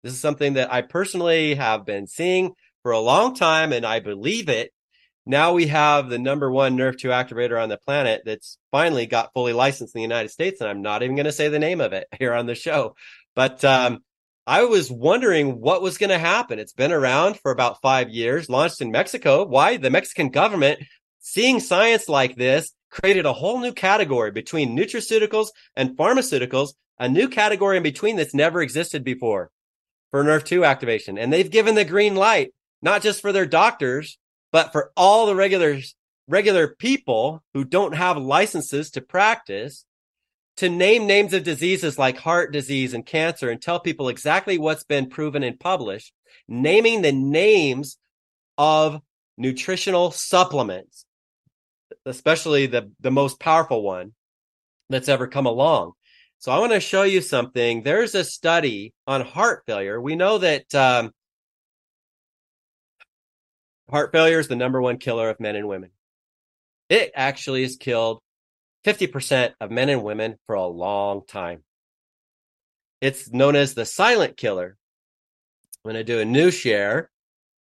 This 0.03 0.13
is 0.13 0.19
something 0.19 0.53
that 0.53 0.71
I 0.71 0.82
personally 0.82 1.55
have 1.55 1.86
been 1.86 2.05
seeing 2.05 2.53
for 2.84 2.91
a 2.91 2.99
long 2.99 3.34
time 3.34 3.71
and 3.71 3.86
I 3.86 3.99
believe 3.99 4.49
it 4.49 4.71
now 5.26 5.53
we 5.53 5.67
have 5.67 6.09
the 6.09 6.17
number 6.17 6.51
one 6.51 6.78
Nrf2 6.78 7.09
activator 7.09 7.61
on 7.61 7.69
the 7.69 7.78
planet 7.78 8.24
that's 8.26 8.57
finally 8.72 9.05
got 9.05 9.34
fully 9.34 9.53
licensed 9.53 9.95
in 9.95 9.99
the 9.99 10.03
United 10.03 10.30
States. 10.30 10.61
And 10.61 10.69
I'm 10.69 10.82
not 10.82 11.03
even 11.03 11.15
going 11.15 11.26
to 11.26 11.32
say 11.32 11.47
the 11.47 11.59
name 11.59 11.82
of 11.82 11.93
it 11.93 12.07
here 12.19 12.34
on 12.34 12.47
the 12.47 12.55
show. 12.55 12.95
But 13.36 13.63
um, 13.63 13.99
I 14.47 14.63
was 14.63 14.91
wondering 14.91 15.61
what 15.61 15.82
was 15.82 15.97
going 15.97 16.09
to 16.09 16.17
happen. 16.17 16.59
It's 16.59 16.74
been 16.74 16.91
around 16.91 17.39
for 17.39 17.51
about 17.51 17.82
five 17.82 18.09
years, 18.09 18.49
launched 18.49 18.82
in 18.82 18.91
Mexico. 18.91 19.45
Why? 19.45 19.78
The 19.78 19.91
Mexican 19.91 20.30
government, 20.30 20.82
seeing 21.19 21.59
science 21.59 22.09
like 22.09 22.36
this, 22.36 22.74
created 22.89 23.26
a 23.26 23.34
whole 23.34 23.59
new 23.59 23.72
category 23.72 24.32
between 24.32 24.76
nutraceuticals 24.76 25.49
and 25.76 25.95
pharmaceuticals, 25.95 26.74
a 26.99 27.07
new 27.07 27.30
category 27.30 27.78
in 27.78 27.84
between 27.84 28.15
that's 28.15 28.34
never 28.34 28.61
existed 28.61 29.03
before 29.03 29.51
for 30.09 30.24
Nrf2 30.24 30.67
activation. 30.67 31.17
And 31.17 31.32
they've 31.32 31.49
given 31.49 31.76
the 31.76 31.86
green 31.86 32.15
light, 32.15 32.53
not 32.82 33.01
just 33.01 33.22
for 33.22 33.32
their 33.32 33.45
doctors, 33.45 34.17
but 34.51 34.71
for 34.71 34.91
all 34.95 35.25
the 35.25 35.35
regular, 35.35 35.79
regular 36.27 36.67
people 36.67 37.43
who 37.53 37.63
don't 37.63 37.95
have 37.95 38.17
licenses 38.17 38.91
to 38.91 39.01
practice, 39.01 39.85
to 40.57 40.69
name 40.69 41.07
names 41.07 41.33
of 41.33 41.43
diseases 41.43 41.97
like 41.97 42.17
heart 42.17 42.51
disease 42.51 42.93
and 42.93 43.05
cancer 43.05 43.49
and 43.49 43.61
tell 43.61 43.79
people 43.79 44.09
exactly 44.09 44.57
what's 44.57 44.83
been 44.83 45.09
proven 45.09 45.43
and 45.43 45.59
published, 45.59 46.13
naming 46.47 47.01
the 47.01 47.11
names 47.11 47.97
of 48.57 49.01
nutritional 49.37 50.11
supplements, 50.11 51.05
especially 52.05 52.67
the, 52.67 52.91
the 52.99 53.11
most 53.11 53.39
powerful 53.39 53.81
one 53.81 54.13
that's 54.89 55.09
ever 55.09 55.27
come 55.27 55.45
along. 55.45 55.93
So 56.39 56.51
I 56.51 56.59
want 56.59 56.73
to 56.73 56.79
show 56.79 57.03
you 57.03 57.21
something. 57.21 57.83
There's 57.83 58.15
a 58.15 58.23
study 58.23 58.93
on 59.07 59.21
heart 59.21 59.63
failure. 59.65 60.01
We 60.01 60.15
know 60.15 60.39
that 60.39 60.73
um, 60.73 61.11
heart 63.91 64.11
failure 64.11 64.39
is 64.39 64.47
the 64.47 64.55
number 64.55 64.81
one 64.81 64.97
killer 64.97 65.29
of 65.29 65.39
men 65.39 65.55
and 65.55 65.67
women. 65.67 65.91
It 66.89 67.11
actually 67.15 67.61
has 67.63 67.75
killed 67.75 68.21
50% 68.85 69.53
of 69.59 69.71
men 69.71 69.89
and 69.89 70.03
women 70.03 70.37
for 70.47 70.55
a 70.55 70.65
long 70.65 71.25
time. 71.25 71.63
It's 72.99 73.31
known 73.31 73.55
as 73.55 73.73
the 73.73 73.85
silent 73.85 74.37
killer. 74.37 74.77
I'm 75.83 75.91
going 75.91 75.95
to 75.95 76.03
do 76.03 76.19
a 76.19 76.25
new 76.25 76.51
share 76.51 77.09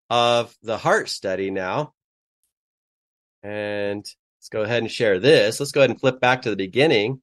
of 0.10 0.56
the 0.64 0.78
heart 0.78 1.10
study 1.10 1.52
now. 1.52 1.94
And 3.42 4.06
let's 4.38 4.50
go 4.50 4.62
ahead 4.62 4.84
and 4.84 4.92
share 4.92 5.20
this. 5.20 5.60
Let's 5.60 5.72
go 5.72 5.82
ahead 5.82 5.92
and 5.92 6.00
flip 6.00 6.20
back 6.20 6.42
to 6.42 6.50
the 6.50 6.56
beginning. 6.56 7.22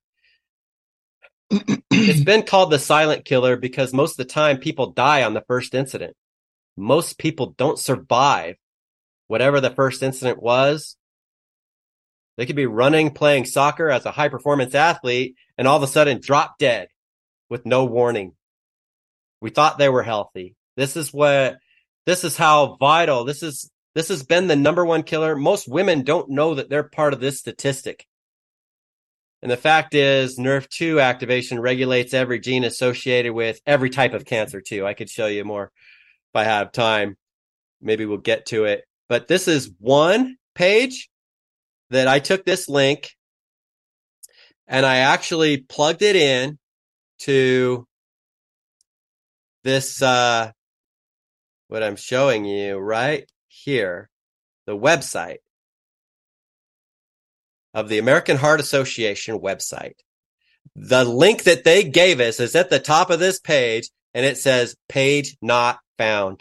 it's 1.51 2.25
been 2.25 2.43
called 2.43 2.71
the 2.71 2.79
silent 2.79 3.25
killer 3.25 3.57
because 3.57 3.93
most 3.93 4.13
of 4.13 4.27
the 4.27 4.33
time 4.33 4.59
people 4.59 4.93
die 4.93 5.23
on 5.23 5.35
the 5.35 5.45
first 5.47 5.75
incident. 5.75 6.17
Most 6.77 7.19
people 7.19 7.55
don't 7.59 7.79
survive 7.79 8.57
whatever 9.29 9.61
the 9.61 9.71
first 9.71 10.03
incident 10.03 10.43
was. 10.43 10.97
They 12.37 12.47
could 12.47 12.57
be 12.57 12.67
running, 12.67 13.11
playing 13.11 13.47
soccer 13.47 13.89
as 13.89 14.05
a 14.05 14.11
high 14.11 14.29
performance 14.29 14.75
athlete 14.75 15.37
and 15.57 15.67
all 15.67 15.77
of 15.77 15.83
a 15.83 15.87
sudden 15.87 16.21
drop 16.21 16.59
dead 16.59 16.89
with 17.49 17.65
no 17.65 17.85
warning. 17.85 18.33
We 19.41 19.51
thought 19.51 19.79
they 19.79 19.89
were 19.89 20.03
healthy. 20.03 20.55
This 20.77 20.97
is 20.97 21.13
what, 21.13 21.57
this 22.05 22.25
is 22.25 22.37
how 22.37 22.77
vital, 22.77 23.25
this 23.25 23.43
is, 23.43 23.71
this 23.95 24.09
has 24.09 24.23
been 24.23 24.47
the 24.47 24.57
number 24.57 24.85
one 24.85 25.03
killer. 25.03 25.35
Most 25.35 25.67
women 25.67 26.03
don't 26.03 26.29
know 26.29 26.55
that 26.55 26.69
they're 26.69 26.83
part 26.83 27.15
of 27.15 27.21
this 27.21 27.39
statistic. 27.39 28.07
And 29.43 29.51
the 29.51 29.57
fact 29.57 29.95
is, 29.95 30.39
NRF2 30.39 31.03
activation 31.03 31.61
regulates 31.61 32.15
every 32.15 32.41
gene 32.41 32.65
associated 32.65 33.33
with 33.33 33.61
every 33.67 33.91
type 33.91 34.13
of 34.13 34.25
cancer, 34.25 34.61
too. 34.61 34.87
I 34.87 34.95
could 34.95 35.09
show 35.09 35.27
you 35.27 35.45
more 35.45 35.65
if 35.65 36.35
I 36.35 36.45
have 36.45 36.73
time. 36.73 37.17
Maybe 37.81 38.07
we'll 38.07 38.19
get 38.19 38.47
to 38.47 38.65
it. 38.65 38.85
But 39.09 39.29
this 39.29 39.49
is 39.49 39.71
one 39.79 40.37
page 40.55 41.09
that 41.91 42.09
I 42.09 42.19
took 42.19 42.45
this 42.45 42.69
link 42.69 43.11
and 44.67 44.85
I 44.85 44.99
actually 44.99 45.59
plugged 45.59 46.03
it 46.03 46.17
in 46.17 46.59
to 47.21 47.87
this, 49.63 50.03
uh, 50.03 50.51
what 51.69 51.83
I'm 51.83 51.97
showing 51.97 52.45
you 52.45 52.77
right 52.77 53.31
here, 53.49 54.11
the 54.67 54.77
website 54.77 55.39
of 57.75 57.89
the 57.89 57.99
American 57.99 58.37
Heart 58.37 58.61
Association 58.61 59.39
website. 59.39 59.97
The 60.75 61.05
link 61.05 61.45
that 61.45 61.65
they 61.65 61.85
gave 61.85 62.21
us 62.21 62.41
is 62.41 62.55
at 62.57 62.71
the 62.71 62.81
top 62.81 63.11
of 63.11 63.21
this 63.21 63.39
page 63.39 63.91
and 64.15 64.25
it 64.25 64.39
says 64.39 64.77
page 64.89 65.37
not 65.43 65.79
found. 65.99 66.41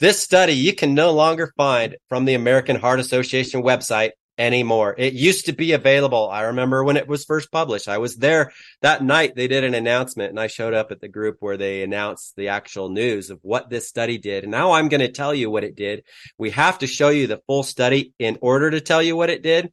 This 0.00 0.20
study 0.20 0.54
you 0.54 0.74
can 0.74 0.94
no 0.94 1.12
longer 1.12 1.52
find 1.56 1.96
from 2.08 2.24
the 2.24 2.34
American 2.34 2.76
Heart 2.76 3.00
Association 3.00 3.62
website 3.62 4.10
anymore. 4.36 4.94
It 4.98 5.12
used 5.12 5.46
to 5.46 5.52
be 5.52 5.72
available. 5.72 6.28
I 6.28 6.42
remember 6.42 6.82
when 6.82 6.96
it 6.96 7.06
was 7.06 7.24
first 7.24 7.52
published. 7.52 7.88
I 7.88 7.98
was 7.98 8.16
there 8.16 8.52
that 8.82 9.04
night. 9.04 9.36
They 9.36 9.46
did 9.46 9.64
an 9.64 9.74
announcement 9.74 10.30
and 10.30 10.40
I 10.40 10.48
showed 10.48 10.74
up 10.74 10.90
at 10.90 11.00
the 11.00 11.08
group 11.08 11.36
where 11.40 11.56
they 11.56 11.82
announced 11.82 12.34
the 12.36 12.48
actual 12.48 12.88
news 12.88 13.30
of 13.30 13.38
what 13.42 13.70
this 13.70 13.88
study 13.88 14.18
did. 14.18 14.44
And 14.44 14.50
now 14.50 14.72
I'm 14.72 14.88
going 14.88 15.00
to 15.00 15.12
tell 15.12 15.34
you 15.34 15.50
what 15.50 15.64
it 15.64 15.76
did. 15.76 16.04
We 16.38 16.50
have 16.50 16.78
to 16.78 16.86
show 16.86 17.10
you 17.10 17.26
the 17.26 17.42
full 17.46 17.62
study 17.62 18.12
in 18.18 18.38
order 18.40 18.70
to 18.70 18.80
tell 18.80 19.02
you 19.02 19.16
what 19.16 19.30
it 19.30 19.42
did. 19.42 19.72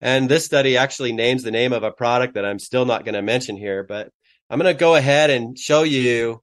And 0.00 0.28
this 0.28 0.46
study 0.46 0.78
actually 0.78 1.12
names 1.12 1.42
the 1.42 1.50
name 1.50 1.74
of 1.74 1.82
a 1.82 1.90
product 1.90 2.34
that 2.34 2.46
I'm 2.46 2.58
still 2.58 2.86
not 2.86 3.04
going 3.04 3.14
to 3.14 3.22
mention 3.22 3.56
here, 3.56 3.84
but 3.84 4.10
I'm 4.48 4.58
going 4.58 4.74
to 4.74 4.78
go 4.78 4.94
ahead 4.94 5.28
and 5.28 5.58
show 5.58 5.82
you 5.82 6.42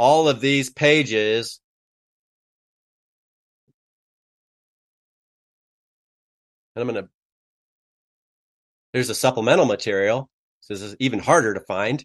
all 0.00 0.30
of 0.30 0.40
these 0.40 0.70
pages 0.70 1.60
And 6.74 6.88
I'm 6.88 6.94
going 6.94 7.04
to, 7.04 7.10
there's 8.94 9.10
a 9.10 9.14
supplemental 9.14 9.66
material. 9.66 10.30
So 10.60 10.72
this 10.72 10.82
is 10.82 10.96
even 11.00 11.18
harder 11.18 11.52
to 11.52 11.60
find. 11.60 12.02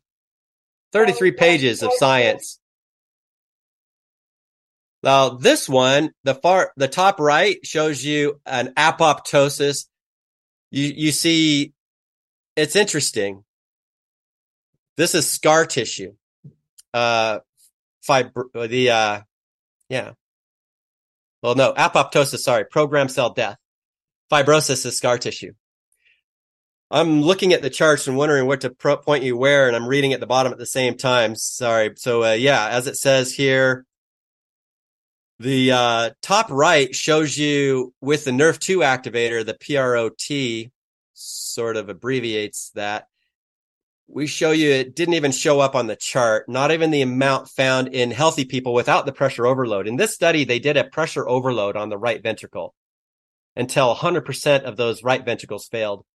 33 0.92 1.32
pages 1.32 1.84
of 1.84 1.94
science. 1.94 2.60
Now 5.02 5.30
this 5.30 5.70
one, 5.70 6.12
the 6.24 6.36
far, 6.36 6.74
the 6.76 6.90
top 6.90 7.22
right 7.22 7.58
shows 7.66 8.04
you 8.04 8.42
an 8.46 8.74
apoptosis. 8.76 9.86
You, 10.72 10.92
you 10.96 11.12
see, 11.12 11.72
it's 12.58 12.76
interesting. 12.76 13.46
This 14.98 15.16
is 15.16 15.30
scar 15.30 15.66
tissue. 15.66 16.16
Uh, 16.94 17.40
fibro, 18.08 18.70
the, 18.70 18.90
uh, 18.90 19.22
yeah. 19.90 20.12
Well, 21.42 21.56
no, 21.56 21.74
apoptosis, 21.74 22.40
sorry, 22.40 22.66
programmed 22.66 23.12
cell 23.12 23.32
death 23.32 23.58
fibrosis 24.32 24.86
is 24.86 24.98
scar 24.98 25.18
tissue. 25.18 25.54
I'm 26.92 27.22
looking 27.22 27.54
at 27.54 27.62
the 27.62 27.70
charts 27.70 28.08
and 28.08 28.16
wondering 28.16 28.48
what 28.48 28.62
to 28.62 28.70
pro- 28.70 28.98
point 28.98 29.24
you 29.24 29.36
where, 29.36 29.68
and 29.68 29.76
I'm 29.76 29.88
reading 29.88 30.14
at 30.14 30.20
the 30.20 30.28
bottom 30.28 30.52
at 30.52 30.60
the 30.60 30.66
same 30.66 30.98
time. 30.98 31.36
Sorry. 31.36 31.92
So, 31.96 32.24
uh, 32.24 32.34
yeah, 32.34 32.70
as 32.70 32.88
it 32.88 32.96
says 32.96 33.34
here, 33.34 33.86
the 35.40 35.72
uh, 35.72 36.10
top 36.22 36.50
right 36.50 36.94
shows 36.96 37.38
you 37.38 37.94
with 38.02 38.24
the 38.26 38.32
NRF2 38.32 38.78
activator, 38.78 39.46
the 39.46 39.56
PROT 39.56 40.72
sort 41.14 41.76
of 41.76 41.90
abbreviates 41.90 42.72
that. 42.76 43.08
We 44.08 44.28
show 44.28 44.52
you 44.52 44.72
it 44.72 44.96
didn't 44.96 45.16
even 45.16 45.32
show 45.32 45.60
up 45.60 45.76
on 45.76 45.88
the 45.88 45.96
chart, 45.96 46.48
not 46.48 46.72
even 46.72 46.92
the 46.92 47.02
amount 47.02 47.50
found 47.50 47.88
in 47.88 48.12
healthy 48.12 48.46
people 48.46 48.74
without 48.74 49.06
the 49.06 49.12
pressure 49.12 49.48
overload. 49.48 49.88
In 49.88 49.96
this 49.96 50.14
study, 50.14 50.44
they 50.44 50.60
did 50.60 50.78
a 50.78 50.84
pressure 50.84 51.28
overload 51.28 51.76
on 51.76 51.90
the 51.90 51.98
right 51.98 52.22
ventricle 52.22 52.76
until 53.56 53.96
100% 53.96 54.64
of 54.64 54.78
those 54.78 55.04
right 55.04 55.26
ventricles 55.26 55.68
failed. 55.68 56.06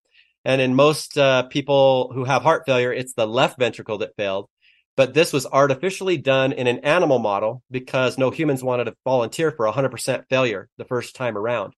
And 0.45 0.61
in 0.61 0.75
most 0.75 1.19
uh, 1.19 1.45
people 1.45 2.13
who 2.15 2.25
have 2.25 2.43
heart 2.43 2.63
failure, 2.65 2.93
it's 2.93 3.15
the 3.15 3.27
left 3.27 3.59
ventricle 3.59 3.99
that 3.99 4.17
failed. 4.17 4.49
But 4.97 5.15
this 5.15 5.33
was 5.33 5.47
artificially 5.47 6.17
done 6.17 6.53
in 6.53 6.67
an 6.67 6.81
animal 6.81 7.19
model 7.19 7.63
because 7.71 8.19
no 8.19 8.31
humans 8.31 8.63
wanted 8.63 8.85
to 8.85 8.95
volunteer 9.05 9.51
for 9.51 9.67
100% 9.67 10.25
failure 10.29 10.69
the 10.77 10.85
first 10.85 11.15
time 11.17 11.37
around. 11.37 11.75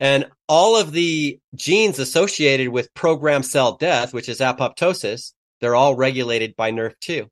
And 0.00 0.26
all 0.48 0.76
of 0.76 0.92
the 0.92 1.38
genes 1.54 1.98
associated 1.98 2.68
with 2.68 2.92
programmed 2.94 3.46
cell 3.46 3.76
death, 3.76 4.12
which 4.12 4.28
is 4.28 4.40
apoptosis, 4.40 5.32
they're 5.60 5.76
all 5.76 5.94
regulated 5.94 6.56
by 6.56 6.72
NRF2. 6.72 7.28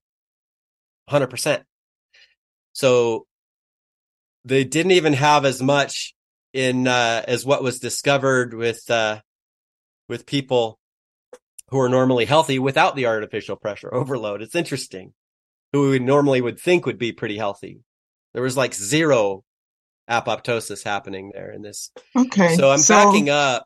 100%. 1.11 1.63
So 2.73 3.27
they 4.45 4.65
didn't 4.65 4.93
even 4.93 5.13
have 5.13 5.45
as 5.45 5.63
much 5.63 6.15
in 6.53 6.87
uh, 6.87 7.25
as 7.27 7.45
what 7.45 7.63
was 7.63 7.79
discovered 7.79 8.55
with 8.55 8.89
uh, 8.91 9.21
with 10.09 10.27
people 10.27 10.79
who 11.71 11.81
are 11.81 11.89
normally 11.89 12.25
healthy 12.25 12.59
without 12.59 12.97
the 12.97 13.07
artificial 13.07 13.57
pressure 13.57 13.93
overload. 13.93 14.43
It's 14.43 14.55
interesting. 14.55 15.15
Who 15.73 15.91
we 15.91 15.99
normally 15.99 16.43
would 16.43 16.61
think 16.61 16.85
would 16.85 16.99
be 16.99 17.13
pretty 17.13 17.39
healthy. 17.39 17.81
There 18.35 18.43
was 18.43 18.57
like 18.57 18.75
zero 18.75 19.43
apoptosis 20.11 20.83
happening 20.83 21.31
there 21.35 21.53
in 21.53 21.63
this. 21.63 21.91
Okay. 22.17 22.57
So 22.57 22.71
I'm 22.71 22.79
so, 22.79 22.95
backing 22.95 23.31
up. 23.31 23.65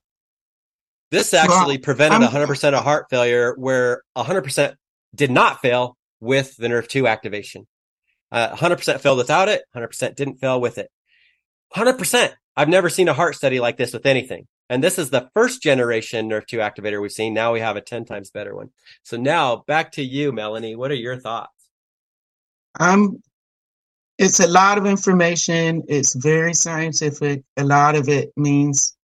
This 1.11 1.35
actually 1.35 1.77
Well, 1.77 1.85
prevented 1.85 2.23
I'm- 2.23 2.33
100% 2.33 2.75
of 2.75 2.83
heart 2.83 3.07
failure 3.11 3.55
where 3.57 4.03
100% 4.17 4.75
did 5.15 5.31
not 5.31 5.61
fail 5.63 5.97
with 6.21 6.57
the 6.57 6.67
NRF2 6.69 7.09
activation. 7.09 7.67
Uh, 8.33 8.55
100% 8.55 9.01
failed 9.01 9.19
without 9.19 9.49
it. 9.49 9.63
100% 9.75 10.17
didn't 10.17 10.39
fail 10.39 10.61
with 10.61 10.79
it. 10.79 10.91
100%. 11.75 12.35
I've 12.57 12.69
never 12.69 12.89
seen 12.89 13.09
a 13.09 13.15
heart 13.15 13.37
study 13.37 13.61
like 13.61 13.77
this 13.77 13.93
with 13.93 14.07
anything. 14.07 14.47
And 14.69 14.83
this 14.83 14.99
is 14.99 15.11
the 15.11 15.31
first 15.33 15.63
generation 15.63 16.29
NRF2 16.29 16.59
activator 16.59 17.01
we've 17.01 17.13
seen. 17.13 17.35
Now 17.35 17.53
we 17.53 17.61
have 17.61 17.77
a 17.77 17.81
10 17.81 18.05
times 18.05 18.31
better 18.31 18.55
one. 18.57 18.71
So 19.05 19.17
now 19.17 19.63
back 19.69 19.93
to 19.93 20.03
you, 20.03 20.33
Melanie. 20.33 20.75
What 20.75 20.91
are 20.91 20.95
your 20.95 21.17
thoughts? 21.17 21.53
I'm 22.79 23.23
it's 24.19 24.41
a 24.41 24.47
lot 24.47 24.79
of 24.79 24.87
information. 24.87 25.83
It's 25.89 26.15
very 26.15 26.55
scientific. 26.55 27.43
A 27.57 27.65
lot 27.65 27.97
of 27.97 28.09
it 28.09 28.33
means 28.37 28.97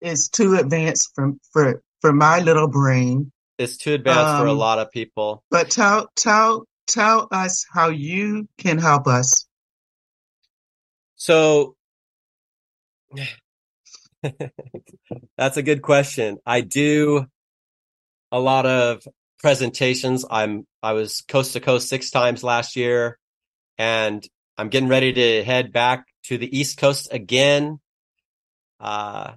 it's 0.00 0.28
too 0.28 0.56
advanced 0.56 1.10
for 1.14 1.32
for 1.52 1.82
for 2.00 2.12
my 2.12 2.40
little 2.40 2.68
brain. 2.68 3.30
It's 3.58 3.76
too 3.76 3.94
advanced 3.94 4.40
for 4.40 4.46
a 4.46 4.52
Um, 4.52 4.58
lot 4.58 4.78
of 4.78 4.90
people. 4.90 5.44
But 5.50 5.70
tell 5.70 6.08
tell 6.16 6.64
tell 6.86 7.28
us 7.30 7.64
how 7.72 7.90
you 7.90 8.48
can 8.58 8.78
help 8.78 9.06
us. 9.06 9.46
So 11.16 11.76
that's 15.38 15.56
a 15.56 15.62
good 15.62 15.82
question. 15.82 16.38
I 16.44 16.62
do 16.62 17.26
a 18.32 18.40
lot 18.40 18.66
of 18.66 19.06
presentations. 19.38 20.24
I'm 20.28 20.66
I 20.82 20.94
was 20.94 21.20
coast 21.20 21.52
to 21.52 21.60
coast 21.60 21.88
six 21.88 22.10
times 22.10 22.42
last 22.42 22.74
year 22.74 23.18
and 23.78 24.26
I'm 24.56 24.68
getting 24.68 24.88
ready 24.88 25.12
to 25.12 25.44
head 25.44 25.72
back 25.72 26.06
to 26.24 26.38
the 26.38 26.58
East 26.58 26.78
Coast 26.78 27.08
again. 27.12 27.80
Uh 28.80 29.32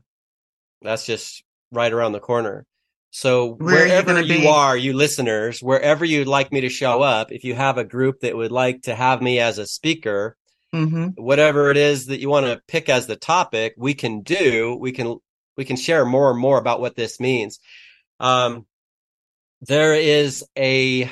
that's 0.81 1.05
just 1.05 1.43
right 1.71 1.91
around 1.91 2.11
the 2.11 2.19
corner. 2.19 2.65
So 3.09 3.53
Where 3.53 3.83
are 3.83 3.87
you 3.87 3.93
wherever 3.93 4.21
you 4.21 4.47
are, 4.49 4.77
you 4.77 4.93
listeners, 4.93 5.59
wherever 5.59 6.05
you'd 6.05 6.27
like 6.27 6.51
me 6.51 6.61
to 6.61 6.69
show 6.69 7.01
up, 7.01 7.31
if 7.31 7.43
you 7.43 7.55
have 7.55 7.77
a 7.77 7.83
group 7.83 8.19
that 8.21 8.35
would 8.35 8.51
like 8.51 8.83
to 8.83 8.95
have 8.95 9.21
me 9.21 9.39
as 9.39 9.57
a 9.57 9.65
speaker, 9.65 10.35
hmm 10.71 11.09
whatever 11.15 11.71
it 11.71 11.77
is 11.77 12.07
that 12.07 12.19
you 12.19 12.29
want 12.29 12.45
to 12.45 12.61
pick 12.67 12.89
as 12.89 13.07
the 13.07 13.15
topic, 13.15 13.73
we 13.77 13.93
can 13.93 14.21
do. 14.21 14.77
We 14.79 14.91
can 14.91 15.17
we 15.55 15.65
can 15.65 15.77
share 15.77 16.05
more 16.05 16.29
and 16.29 16.39
more 16.39 16.59
about 16.59 16.81
what 16.81 16.95
this 16.95 17.19
means. 17.19 17.59
Um, 18.19 18.65
there 19.61 19.95
is 19.95 20.45
a 20.57 21.11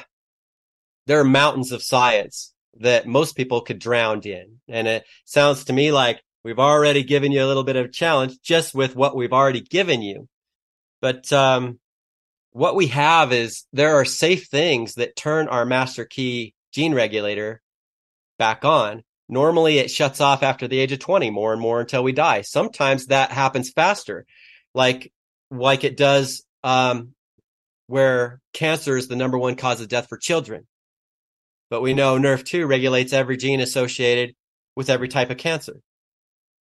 there 1.08 1.20
are 1.20 1.26
mountains 1.26 1.72
of 1.72 1.82
science 1.82 2.54
that 2.80 3.08
most 3.08 3.36
people 3.36 3.62
could 3.62 3.80
drown 3.80 4.22
in, 4.22 4.60
and 4.68 4.88
it 4.88 5.06
sounds 5.26 5.66
to 5.66 5.74
me 5.74 5.92
like 5.92 6.22
we've 6.44 6.60
already 6.60 7.04
given 7.04 7.32
you 7.32 7.44
a 7.44 7.48
little 7.48 7.64
bit 7.64 7.76
of 7.76 7.92
challenge 7.92 8.40
just 8.42 8.74
with 8.74 8.96
what 8.96 9.16
we've 9.16 9.34
already 9.34 9.62
given 9.62 10.02
you. 10.02 10.28
But 11.02 11.32
um, 11.34 11.80
what 12.52 12.76
we 12.76 12.88
have 12.88 13.34
is 13.34 13.66
there 13.74 13.96
are 13.96 14.06
safe 14.06 14.48
things 14.48 14.94
that 14.94 15.16
turn 15.16 15.48
our 15.48 15.66
master 15.66 16.06
key 16.06 16.54
gene 16.72 16.94
regulator 16.94 17.62
back 18.38 18.64
on. 18.64 19.04
Normally 19.28 19.80
it 19.80 19.92
shuts 19.92 20.22
off 20.22 20.44
after 20.44 20.68
the 20.68 20.80
age 20.80 20.92
of 20.92 21.00
20 21.00 21.32
more 21.32 21.52
and 21.52 21.62
more 21.62 21.82
until 21.82 22.04
we 22.04 22.12
die. 22.12 22.42
Sometimes 22.42 23.08
that 23.08 23.32
happens 23.32 23.72
faster, 23.72 24.26
like, 24.74 25.12
like 25.52 25.84
it 25.84 25.98
does, 25.98 26.44
um, 26.64 27.14
where 27.88 28.40
cancer 28.54 28.96
is 28.98 29.08
the 29.08 29.16
number 29.16 29.38
one 29.38 29.56
cause 29.56 29.82
of 29.82 29.88
death 29.88 30.08
for 30.08 30.18
children. 30.18 30.68
But 31.70 31.82
we 31.82 31.94
know 31.94 32.18
NRF2 32.18 32.68
regulates 32.68 33.14
every 33.14 33.38
gene 33.38 33.60
associated 33.60 34.36
with 34.76 34.90
every 34.90 35.08
type 35.08 35.30
of 35.30 35.38
cancer. 35.38 35.82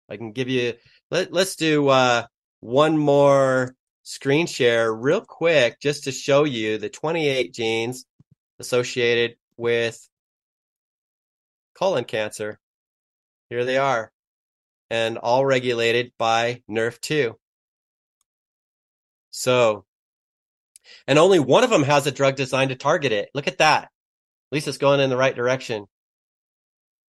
I 0.08 0.16
can 0.16 0.32
give 0.32 0.48
you, 0.48 0.74
let, 1.10 1.32
let's 1.32 1.56
do, 1.56 1.88
uh, 1.88 2.26
one 2.60 2.96
more 2.96 3.74
screen 4.04 4.46
share 4.46 4.92
real 4.92 5.20
quick 5.20 5.78
just 5.80 6.04
to 6.04 6.12
show 6.12 6.44
you 6.44 6.78
the 6.78 6.88
28 6.88 7.52
genes 7.52 8.06
associated 8.58 9.36
with 9.58 10.08
colon 11.74 12.04
cancer. 12.04 12.58
Here 13.50 13.66
they 13.66 13.76
are, 13.76 14.10
and 14.88 15.18
all 15.18 15.44
regulated 15.44 16.12
by 16.18 16.62
NRF2. 16.70 17.34
So, 19.30 19.84
and 21.06 21.18
only 21.18 21.38
one 21.38 21.64
of 21.64 21.70
them 21.70 21.82
has 21.82 22.06
a 22.06 22.12
drug 22.12 22.36
designed 22.36 22.70
to 22.70 22.76
target 22.76 23.12
it. 23.12 23.28
Look 23.34 23.46
at 23.46 23.58
that. 23.58 23.90
Least 24.54 24.68
it's 24.68 24.78
going 24.78 25.00
in 25.00 25.10
the 25.10 25.16
right 25.16 25.34
direction. 25.34 25.84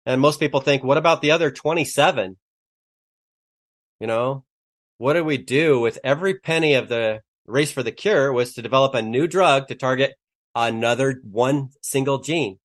And 0.07 0.19
most 0.19 0.41
people 0.41 0.61
think, 0.61 0.83
what 0.83 0.97
about 0.97 1.21
the 1.21 1.33
other 1.33 1.51
27? 1.51 2.39
You 4.01 4.07
know, 4.07 4.45
what 4.97 5.13
did 5.13 5.27
we 5.27 5.37
do 5.37 5.79
with 5.79 5.99
every 6.03 6.39
penny 6.39 6.73
of 6.73 6.89
the 6.89 7.21
race 7.45 7.71
for 7.71 7.83
the 7.83 7.93
cure 7.93 8.33
was 8.33 8.55
to 8.55 8.63
develop 8.63 8.95
a 8.95 9.03
new 9.03 9.27
drug 9.27 9.69
to 9.69 9.75
target 9.75 10.15
another 10.55 11.21
one 11.23 11.69
single 11.83 12.21
gene. 12.21 12.59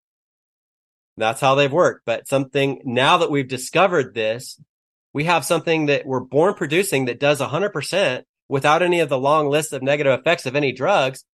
That's 1.16 1.40
how 1.40 1.56
they've 1.56 1.72
worked. 1.72 2.02
But 2.06 2.28
something 2.28 2.80
now 2.84 3.18
that 3.18 3.32
we've 3.32 3.48
discovered 3.48 4.14
this, 4.14 4.60
we 5.12 5.24
have 5.24 5.44
something 5.44 5.86
that 5.86 6.06
we're 6.06 6.20
born 6.20 6.54
producing 6.54 7.06
that 7.06 7.18
does 7.18 7.40
100% 7.40 8.22
without 8.48 8.82
any 8.82 9.00
of 9.00 9.08
the 9.08 9.18
long 9.18 9.48
list 9.48 9.72
of 9.72 9.82
negative 9.82 10.20
effects 10.20 10.46
of 10.46 10.54
any 10.54 10.70
drugs. 10.70 11.24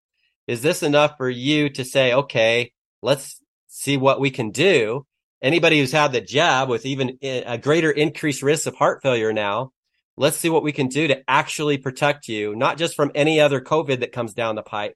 Is 0.47 0.63
this 0.63 0.83
enough 0.83 1.19
for 1.19 1.29
you 1.29 1.69
to 1.69 1.85
say, 1.85 2.15
okay, 2.15 2.73
let's 3.05 3.41
see 3.69 3.97
what 3.97 4.19
we 4.19 4.31
can 4.31 4.51
do? 4.51 5.07
Anybody 5.43 5.79
who's 5.79 5.93
had 5.93 6.13
the 6.13 6.23
jab 6.23 6.71
with 6.71 6.87
even 6.87 7.19
a 7.23 7.59
greater 7.59 7.91
increased 7.91 8.43
risk 8.43 8.67
of 8.67 8.75
heart 8.75 9.03
failure 9.03 9.33
now, 9.33 9.73
let's 10.17 10.39
see 10.39 10.49
what 10.49 10.63
we 10.63 10.73
can 10.73 10.89
do 10.89 11.09
to 11.09 11.23
actually 11.29 11.77
protect 11.77 12.29
you, 12.29 12.57
not 12.57 12.79
just 12.79 12.97
from 12.97 13.13
any 13.15 13.41
other 13.41 13.61
COVID 13.61 14.01
that 14.01 14.13
comes 14.13 14.33
down 14.33 14.55
the 14.55 14.63
pipe 14.63 14.95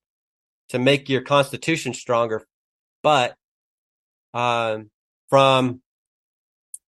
to 0.71 0.79
make 0.79 1.11
your 1.11 1.21
constitution 1.21 1.93
stronger, 1.93 2.47
but 3.03 3.35
um, 4.33 4.91
from 5.29 5.83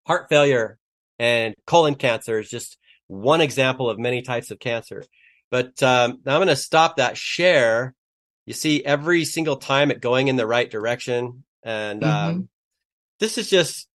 heart 0.07 0.31
failure 0.31 0.79
and 1.19 1.55
colon 1.67 1.97
cancer 1.97 2.39
is 2.39 2.49
just 2.49 2.79
one 3.09 3.43
example 3.43 3.91
of 3.91 3.99
many 3.99 4.23
types 4.23 4.51
of 4.51 4.59
cancer. 4.59 5.05
But 5.51 5.83
um, 5.83 6.21
I'm 6.27 6.39
going 6.39 6.49
to 6.49 6.57
stop 6.57 6.97
that 6.97 7.19
share. 7.19 7.95
You 8.47 8.55
see 8.55 8.85
every 8.85 9.25
single 9.25 9.57
time 9.57 9.91
it 9.91 10.01
going 10.01 10.29
in 10.29 10.37
the 10.37 10.47
right 10.47 10.71
direction, 10.71 11.45
and 11.63 12.03
mm-hmm. 12.03 12.29
um, 12.29 12.49
this 13.19 13.39
is 13.39 13.49
just 13.49 13.87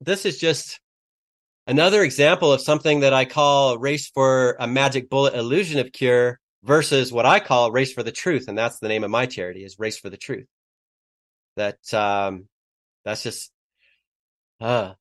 this 0.00 0.26
is 0.26 0.38
just 0.38 0.80
another 1.66 2.02
example 2.02 2.52
of 2.52 2.60
something 2.60 3.00
that 3.00 3.14
I 3.14 3.24
call 3.24 3.78
race 3.78 4.10
for 4.12 4.56
a 4.58 4.66
magic 4.66 5.08
bullet 5.08 5.34
illusion 5.34 5.78
of 5.80 5.92
cure 5.92 6.40
versus 6.64 7.12
what 7.12 7.26
I 7.26 7.40
call 7.40 7.70
race 7.70 7.92
for 7.92 8.02
the 8.02 8.12
truth, 8.12 8.46
and 8.48 8.56
that's 8.56 8.78
the 8.78 8.88
name 8.88 9.04
of 9.04 9.10
my 9.10 9.26
charity 9.26 9.64
is 9.64 9.78
Race 9.78 9.98
for 9.98 10.10
the 10.10 10.16
Truth. 10.16 10.46
That 11.56 11.78
um, 11.92 12.48
that's 13.04 13.22
just 13.22 13.50
uh, 14.60 14.94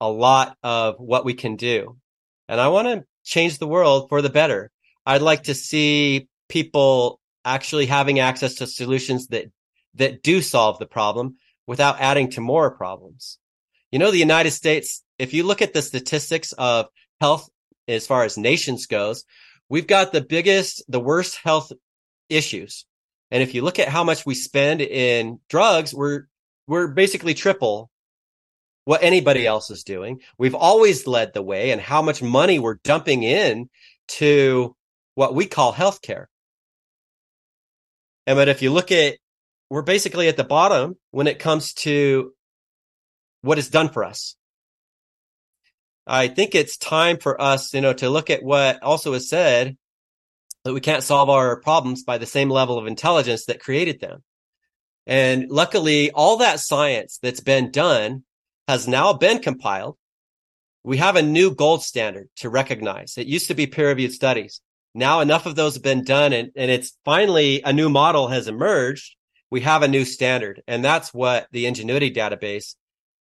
a 0.00 0.10
lot 0.10 0.56
of 0.62 0.96
what 0.98 1.24
we 1.24 1.34
can 1.34 1.56
do. 1.56 1.96
And 2.48 2.60
I 2.60 2.68
want 2.68 2.88
to 2.88 3.04
change 3.24 3.58
the 3.58 3.68
world 3.68 4.08
for 4.08 4.22
the 4.22 4.30
better. 4.30 4.70
I'd 5.04 5.22
like 5.22 5.44
to 5.44 5.54
see 5.54 6.28
people 6.48 7.19
actually 7.44 7.86
having 7.86 8.18
access 8.18 8.56
to 8.56 8.66
solutions 8.66 9.28
that, 9.28 9.46
that 9.94 10.22
do 10.22 10.42
solve 10.42 10.78
the 10.78 10.86
problem 10.86 11.36
without 11.66 12.00
adding 12.00 12.30
to 12.30 12.40
more 12.40 12.70
problems. 12.70 13.38
You 13.90 13.98
know, 13.98 14.10
the 14.10 14.18
United 14.18 14.52
States, 14.52 15.02
if 15.18 15.34
you 15.34 15.44
look 15.44 15.62
at 15.62 15.72
the 15.72 15.82
statistics 15.82 16.52
of 16.52 16.86
health 17.20 17.48
as 17.88 18.06
far 18.06 18.24
as 18.24 18.38
nations 18.38 18.86
goes, 18.86 19.24
we've 19.68 19.86
got 19.86 20.12
the 20.12 20.20
biggest, 20.20 20.82
the 20.88 21.00
worst 21.00 21.36
health 21.36 21.72
issues. 22.28 22.86
And 23.30 23.42
if 23.42 23.54
you 23.54 23.62
look 23.62 23.78
at 23.78 23.88
how 23.88 24.04
much 24.04 24.26
we 24.26 24.34
spend 24.34 24.80
in 24.80 25.40
drugs, 25.48 25.94
we're 25.94 26.26
we're 26.66 26.88
basically 26.88 27.34
triple 27.34 27.90
what 28.84 29.02
anybody 29.02 29.46
else 29.46 29.70
is 29.70 29.84
doing. 29.84 30.20
We've 30.38 30.54
always 30.54 31.06
led 31.06 31.34
the 31.34 31.42
way 31.42 31.72
and 31.72 31.80
how 31.80 32.02
much 32.02 32.22
money 32.22 32.58
we're 32.58 32.78
dumping 32.82 33.22
in 33.22 33.68
to 34.08 34.74
what 35.14 35.34
we 35.34 35.46
call 35.46 35.72
healthcare. 35.72 36.26
And 38.26 38.36
but 38.36 38.48
if 38.48 38.62
you 38.62 38.70
look 38.70 38.92
at, 38.92 39.16
we're 39.68 39.82
basically 39.82 40.28
at 40.28 40.36
the 40.36 40.44
bottom 40.44 40.96
when 41.10 41.26
it 41.26 41.38
comes 41.38 41.74
to 41.74 42.32
what 43.42 43.58
is 43.58 43.70
done 43.70 43.88
for 43.88 44.04
us. 44.04 44.36
I 46.06 46.28
think 46.28 46.54
it's 46.54 46.76
time 46.76 47.18
for 47.18 47.40
us, 47.40 47.72
you 47.72 47.80
know, 47.80 47.92
to 47.92 48.10
look 48.10 48.30
at 48.30 48.42
what 48.42 48.82
also 48.82 49.12
is 49.12 49.28
said 49.28 49.76
that 50.64 50.74
we 50.74 50.80
can't 50.80 51.02
solve 51.02 51.30
our 51.30 51.60
problems 51.60 52.02
by 52.02 52.18
the 52.18 52.26
same 52.26 52.50
level 52.50 52.78
of 52.78 52.86
intelligence 52.86 53.46
that 53.46 53.60
created 53.60 54.00
them. 54.00 54.22
And 55.06 55.50
luckily, 55.50 56.10
all 56.10 56.38
that 56.38 56.60
science 56.60 57.18
that's 57.22 57.40
been 57.40 57.70
done 57.70 58.24
has 58.68 58.86
now 58.86 59.12
been 59.12 59.38
compiled. 59.40 59.96
We 60.84 60.98
have 60.98 61.16
a 61.16 61.22
new 61.22 61.54
gold 61.54 61.82
standard 61.82 62.28
to 62.36 62.50
recognize. 62.50 63.16
It 63.16 63.26
used 63.26 63.48
to 63.48 63.54
be 63.54 63.66
peer 63.66 63.88
reviewed 63.88 64.12
studies. 64.12 64.60
Now 64.94 65.20
enough 65.20 65.46
of 65.46 65.54
those 65.54 65.74
have 65.74 65.82
been 65.82 66.04
done 66.04 66.32
and, 66.32 66.50
and 66.56 66.70
it's 66.70 66.96
finally 67.04 67.62
a 67.62 67.72
new 67.72 67.88
model 67.88 68.28
has 68.28 68.48
emerged. 68.48 69.16
We 69.50 69.60
have 69.62 69.82
a 69.82 69.88
new 69.88 70.04
standard 70.04 70.62
and 70.66 70.84
that's 70.84 71.14
what 71.14 71.46
the 71.52 71.66
ingenuity 71.66 72.12
database 72.12 72.74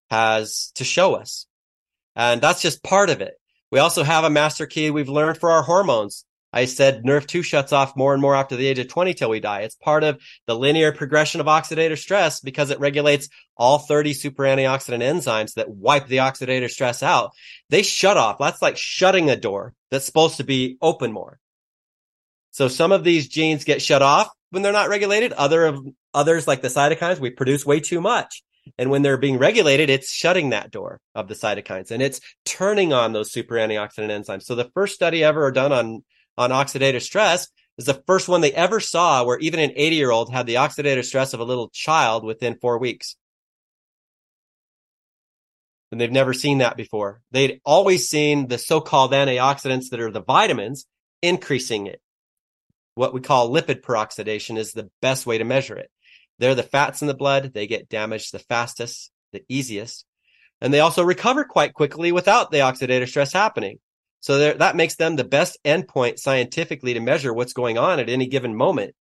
has 0.10 0.72
to 0.76 0.84
show 0.84 1.16
us. 1.16 1.46
And 2.16 2.42
that's 2.42 2.62
just 2.62 2.84
part 2.84 3.10
of 3.10 3.22
it. 3.22 3.36
We 3.72 3.80
also 3.80 4.04
have 4.04 4.24
a 4.24 4.30
master 4.30 4.66
key 4.66 4.90
we've 4.90 5.10
learned 5.10 5.38
for 5.38 5.52
our 5.52 5.62
hormones 5.62 6.26
I 6.52 6.66
said 6.66 7.04
NRF2 7.04 7.44
shuts 7.44 7.72
off 7.72 7.96
more 7.96 8.14
and 8.14 8.22
more 8.22 8.36
after 8.36 8.56
the 8.56 8.66
age 8.66 8.80
of 8.80 8.88
20 8.88 9.14
till 9.14 9.30
we 9.30 9.40
die. 9.40 9.62
It's 9.62 9.76
part 9.76 10.04
of 10.04 10.20
the 10.48 10.56
linear 10.56 10.92
progression 10.92 11.42
of 11.42 11.48
oxidative 11.48 12.00
stress 12.00 12.40
because 12.40 12.72
it 12.72 12.80
regulates 12.80 13.30
all 13.56 13.78
30 13.78 14.14
super 14.14 14.44
antioxidant 14.44 15.04
enzymes 15.04 15.54
that 15.56 15.70
wipe 15.70 16.08
the 16.08 16.18
oxidative 16.18 16.72
stress 16.72 17.04
out. 17.04 17.32
They 17.70 17.84
shut 17.84 18.18
off. 18.18 18.38
That's 18.40 18.62
like 18.62 18.78
shutting 18.78 19.30
a 19.30 19.36
door 19.36 19.76
that's 19.92 20.06
supposed 20.06 20.38
to 20.38 20.44
be 20.44 20.78
open 20.82 21.12
more. 21.12 21.40
So 22.52 22.68
some 22.68 22.92
of 22.92 23.04
these 23.04 23.28
genes 23.28 23.64
get 23.64 23.82
shut 23.82 24.02
off 24.02 24.30
when 24.50 24.64
they're 24.64 24.72
not 24.72 24.90
regulated. 24.90 25.34
Other 25.34 25.66
of 25.66 25.86
others 26.14 26.48
like 26.48 26.62
the 26.62 26.68
cytokines, 26.68 27.20
we 27.20 27.30
produce 27.30 27.66
way 27.66 27.80
too 27.80 28.02
much. 28.02 28.44
And 28.78 28.90
when 28.90 29.02
they're 29.02 29.18
being 29.18 29.38
regulated, 29.38 29.90
it's 29.90 30.12
shutting 30.12 30.50
that 30.50 30.72
door 30.72 31.00
of 31.16 31.28
the 31.28 31.34
cytokines 31.34 31.92
and 31.92 32.02
it's 32.02 32.22
turning 32.46 32.94
on 32.94 33.14
those 33.14 33.32
super 33.32 33.56
antioxidant 33.56 34.10
enzymes. 34.10 34.44
So 34.44 34.56
the 34.56 34.70
first 34.74 34.96
study 34.96 35.24
ever 35.24 35.52
done 35.52 35.72
on 35.72 36.04
on 36.38 36.52
oxidative 36.52 37.02
stress 37.02 37.48
is 37.78 37.86
the 37.86 38.02
first 38.08 38.28
one 38.28 38.42
they 38.42 38.54
ever 38.54 38.80
saw 38.80 39.24
where 39.24 39.40
even 39.40 39.60
an 39.60 39.72
80 39.76 39.96
year 39.96 40.12
old 40.12 40.32
had 40.32 40.46
the 40.46 40.56
oxidative 40.56 41.06
stress 41.06 41.34
of 41.34 41.40
a 41.40 41.46
little 41.46 41.70
child 41.70 42.24
within 42.24 42.58
four 42.60 42.78
weeks. 42.78 43.16
And 45.92 46.00
they've 46.00 46.12
never 46.12 46.34
seen 46.34 46.60
that 46.60 46.78
before. 46.78 47.22
They'd 47.32 47.62
always 47.66 48.08
seen 48.08 48.48
the 48.48 48.58
so-called 48.58 49.12
antioxidants 49.12 49.90
that 49.90 50.00
are 50.00 50.12
the 50.12 50.22
vitamins 50.22 50.86
increasing 51.22 51.88
it. 51.88 52.00
What 52.96 53.14
we 53.14 53.22
call 53.22 53.50
lipid 53.50 53.82
peroxidation 53.82 54.58
is 54.58 54.72
the 54.72 54.90
best 55.02 55.26
way 55.26 55.38
to 55.38 55.44
measure 55.44 55.78
it. 55.78 55.90
They're 56.40 56.56
the 56.56 56.64
fats 56.64 57.02
in 57.02 57.08
the 57.08 57.14
blood. 57.14 57.54
They 57.54 57.68
get 57.68 57.90
damaged 57.90 58.34
the 58.34 58.40
fastest, 58.40 59.12
the 59.32 59.44
easiest. 59.50 60.06
And 60.62 60.74
they 60.74 60.80
also 60.80 61.04
recover 61.04 61.46
quite 61.46 61.74
quickly 61.74 62.12
without 62.12 62.52
the 62.52 62.60
oxidative 62.60 63.08
stress 63.08 63.32
happening. 63.32 63.80
So 64.22 64.54
that 64.54 64.76
makes 64.76 64.96
them 64.96 65.16
the 65.16 65.24
best 65.24 65.58
endpoint 65.64 66.20
scientifically 66.20 66.94
to 66.94 67.00
measure 67.00 67.34
what's 67.34 67.54
going 67.54 67.78
on 67.78 68.00
at 68.00 68.10
any 68.10 68.28
given 68.28 68.56
moment 68.56 68.96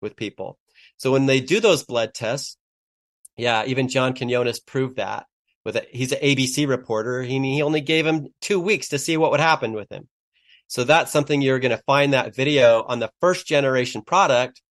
with 0.00 0.14
people. 0.14 0.58
So 0.96 1.10
when 1.10 1.26
they 1.26 1.40
do 1.40 1.60
those 1.60 1.82
blood 1.82 2.14
tests, 2.14 2.56
yeah, 3.36 3.64
even 3.66 3.88
John 3.88 4.14
Quinones 4.14 4.60
proved 4.60 4.96
that 4.96 5.26
with 5.64 5.76
a, 5.76 5.86
he's 5.90 6.12
an 6.12 6.20
ABC 6.20 6.68
reporter. 6.68 7.22
He, 7.22 7.38
he 7.38 7.62
only 7.62 7.80
gave 7.80 8.06
him 8.06 8.28
two 8.40 8.60
weeks 8.60 8.88
to 8.88 8.98
see 8.98 9.16
what 9.16 9.30
would 9.30 9.40
happen 9.40 9.72
with 9.72 9.90
him. 9.90 10.08
So 10.70 10.84
that's 10.84 11.10
something 11.10 11.42
you're 11.42 11.58
going 11.58 11.76
to 11.76 11.82
find 11.84 12.12
that 12.12 12.34
video 12.34 12.82
on 12.82 13.00
the 13.00 13.10
first 13.20 13.46
generation 13.46 14.02
product 14.02 14.62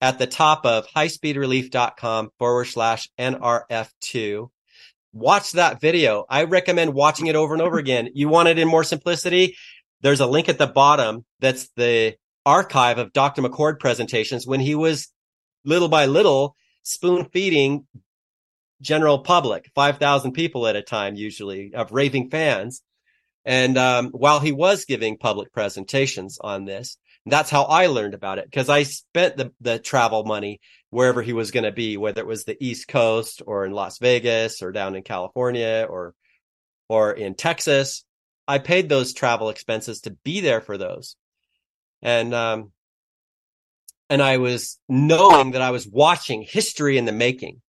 at 0.00 0.18
the 0.18 0.26
top 0.26 0.64
of 0.64 0.86
highspeedrelief.com 0.88 2.30
forward 2.38 2.64
slash 2.64 3.08
NRF2 3.18 4.48
watch 5.12 5.52
that 5.52 5.80
video. 5.80 6.24
I 6.28 6.44
recommend 6.44 6.94
watching 6.94 7.26
it 7.26 7.36
over 7.36 7.54
and 7.54 7.62
over 7.62 7.78
again. 7.78 8.10
You 8.14 8.28
want 8.28 8.48
it 8.48 8.58
in 8.58 8.68
more 8.68 8.84
simplicity? 8.84 9.56
There's 10.00 10.20
a 10.20 10.26
link 10.26 10.48
at 10.48 10.58
the 10.58 10.66
bottom. 10.66 11.24
That's 11.40 11.68
the 11.76 12.16
archive 12.44 12.98
of 12.98 13.12
Dr. 13.12 13.42
McCord 13.42 13.78
presentations 13.78 14.46
when 14.46 14.60
he 14.60 14.74
was 14.74 15.08
little 15.64 15.88
by 15.88 16.06
little 16.06 16.56
spoon 16.82 17.26
feeding 17.26 17.86
general 18.80 19.20
public, 19.20 19.70
5,000 19.76 20.32
people 20.32 20.66
at 20.66 20.74
a 20.74 20.82
time, 20.82 21.14
usually 21.14 21.72
of 21.74 21.92
raving 21.92 22.30
fans. 22.30 22.82
And 23.44 23.76
um, 23.76 24.10
while 24.10 24.40
he 24.40 24.52
was 24.52 24.84
giving 24.84 25.18
public 25.18 25.52
presentations 25.52 26.38
on 26.40 26.64
this, 26.64 26.96
that's 27.26 27.50
how 27.50 27.64
I 27.64 27.86
learned 27.86 28.14
about 28.14 28.38
it 28.38 28.46
because 28.46 28.68
I 28.68 28.82
spent 28.82 29.36
the, 29.36 29.52
the 29.60 29.78
travel 29.78 30.24
money 30.24 30.60
wherever 30.90 31.22
he 31.22 31.32
was 31.32 31.50
going 31.50 31.64
to 31.64 31.72
be, 31.72 31.96
whether 31.96 32.20
it 32.20 32.26
was 32.26 32.44
the 32.44 32.56
East 32.62 32.88
Coast 32.88 33.42
or 33.46 33.64
in 33.64 33.72
Las 33.72 33.98
Vegas 33.98 34.62
or 34.62 34.72
down 34.72 34.96
in 34.96 35.02
California 35.02 35.86
or 35.88 36.14
or 36.88 37.12
in 37.12 37.34
Texas. 37.34 38.04
I 38.46 38.58
paid 38.58 38.88
those 38.88 39.14
travel 39.14 39.50
expenses 39.50 40.02
to 40.02 40.10
be 40.10 40.40
there 40.40 40.60
for 40.60 40.76
those. 40.76 41.16
And 42.02 42.34
um 42.34 42.72
and 44.10 44.20
I 44.20 44.38
was 44.38 44.78
knowing 44.88 45.52
that 45.52 45.62
I 45.62 45.70
was 45.70 45.86
watching 45.86 46.42
history 46.42 46.98
in 46.98 47.04
the 47.04 47.12
making. 47.12 47.62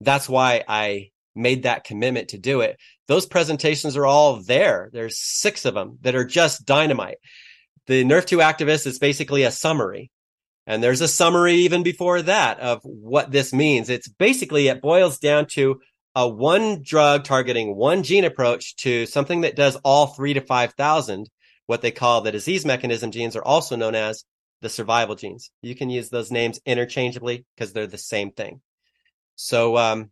That's 0.00 0.28
why 0.28 0.62
I 0.68 1.10
made 1.34 1.64
that 1.64 1.84
commitment 1.84 2.28
to 2.28 2.38
do 2.38 2.60
it. 2.60 2.78
Those 3.08 3.26
presentations 3.26 3.96
are 3.96 4.06
all 4.06 4.36
there. 4.42 4.90
There's 4.92 5.18
six 5.18 5.64
of 5.64 5.74
them 5.74 5.98
that 6.02 6.14
are 6.14 6.24
just 6.24 6.64
dynamite. 6.64 7.18
The 7.86 8.04
Nerf 8.04 8.26
2 8.26 8.38
activist 8.38 8.86
is 8.86 8.98
basically 8.98 9.42
a 9.42 9.50
summary. 9.50 10.10
And 10.66 10.82
there's 10.82 11.00
a 11.00 11.08
summary 11.08 11.54
even 11.54 11.82
before 11.82 12.22
that 12.22 12.60
of 12.60 12.80
what 12.84 13.30
this 13.30 13.52
means. 13.52 13.88
It's 13.88 14.08
basically, 14.08 14.68
it 14.68 14.82
boils 14.82 15.18
down 15.18 15.46
to 15.52 15.80
a 16.14 16.28
one 16.28 16.82
drug 16.82 17.24
targeting 17.24 17.74
one 17.74 18.02
gene 18.02 18.24
approach 18.24 18.76
to 18.76 19.06
something 19.06 19.42
that 19.42 19.56
does 19.56 19.76
all 19.76 20.08
three 20.08 20.34
to 20.34 20.40
5,000. 20.40 21.28
What 21.66 21.82
they 21.82 21.90
call 21.90 22.20
the 22.20 22.32
disease 22.32 22.64
mechanism 22.64 23.10
genes 23.10 23.36
are 23.36 23.44
also 23.44 23.76
known 23.76 23.94
as 23.94 24.24
the 24.60 24.68
survival 24.68 25.14
genes. 25.14 25.50
You 25.62 25.74
can 25.74 25.88
use 25.88 26.10
those 26.10 26.30
names 26.30 26.60
interchangeably 26.66 27.44
because 27.54 27.72
they're 27.72 27.86
the 27.86 27.98
same 27.98 28.32
thing. 28.32 28.60
So, 29.36 29.76
um, 29.76 30.10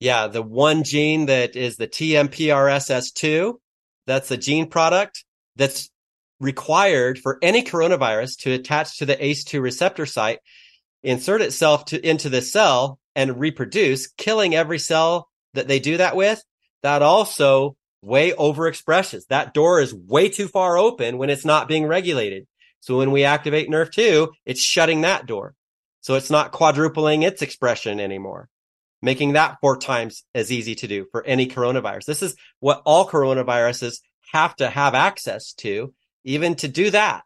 yeah, 0.00 0.28
the 0.28 0.42
one 0.42 0.84
gene 0.84 1.26
that 1.26 1.56
is 1.56 1.76
the 1.76 1.88
TMPRSS2, 1.88 3.54
that's 4.06 4.30
a 4.30 4.36
gene 4.36 4.68
product 4.68 5.24
that's 5.56 5.90
required 6.40 7.18
for 7.18 7.38
any 7.42 7.62
coronavirus 7.62 8.38
to 8.38 8.52
attach 8.52 8.98
to 8.98 9.06
the 9.06 9.16
ACE2 9.16 9.60
receptor 9.60 10.06
site, 10.06 10.38
insert 11.02 11.42
itself 11.42 11.86
to, 11.86 12.08
into 12.08 12.28
the 12.28 12.42
cell 12.42 12.98
and 13.16 13.40
reproduce, 13.40 14.06
killing 14.06 14.54
every 14.54 14.78
cell 14.78 15.28
that 15.54 15.68
they 15.68 15.80
do 15.80 15.96
that 15.96 16.16
with. 16.16 16.42
That 16.82 17.02
also 17.02 17.76
way 18.02 18.30
overexpresses. 18.32 19.26
That 19.26 19.52
door 19.52 19.80
is 19.80 19.92
way 19.92 20.28
too 20.28 20.46
far 20.46 20.78
open 20.78 21.18
when 21.18 21.30
it's 21.30 21.44
not 21.44 21.66
being 21.66 21.86
regulated. 21.86 22.46
So 22.80 22.98
when 22.98 23.10
we 23.10 23.24
activate 23.24 23.68
nerf 23.68 23.90
2, 23.90 24.32
it's 24.46 24.60
shutting 24.60 25.00
that 25.00 25.26
door. 25.26 25.54
So 26.00 26.14
it's 26.14 26.30
not 26.30 26.52
quadrupling 26.52 27.24
its 27.24 27.42
expression 27.42 27.98
anymore, 27.98 28.48
making 29.02 29.32
that 29.32 29.58
four 29.60 29.76
times 29.76 30.24
as 30.34 30.50
easy 30.50 30.74
to 30.76 30.86
do 30.86 31.06
for 31.10 31.24
any 31.24 31.46
coronavirus. 31.46 32.04
This 32.04 32.22
is 32.22 32.36
what 32.60 32.82
all 32.84 33.08
coronaviruses 33.08 34.00
have 34.32 34.56
to 34.56 34.68
have 34.68 34.94
access 34.94 35.52
to, 35.54 35.94
even 36.24 36.54
to 36.56 36.68
do 36.68 36.90
that. 36.90 37.22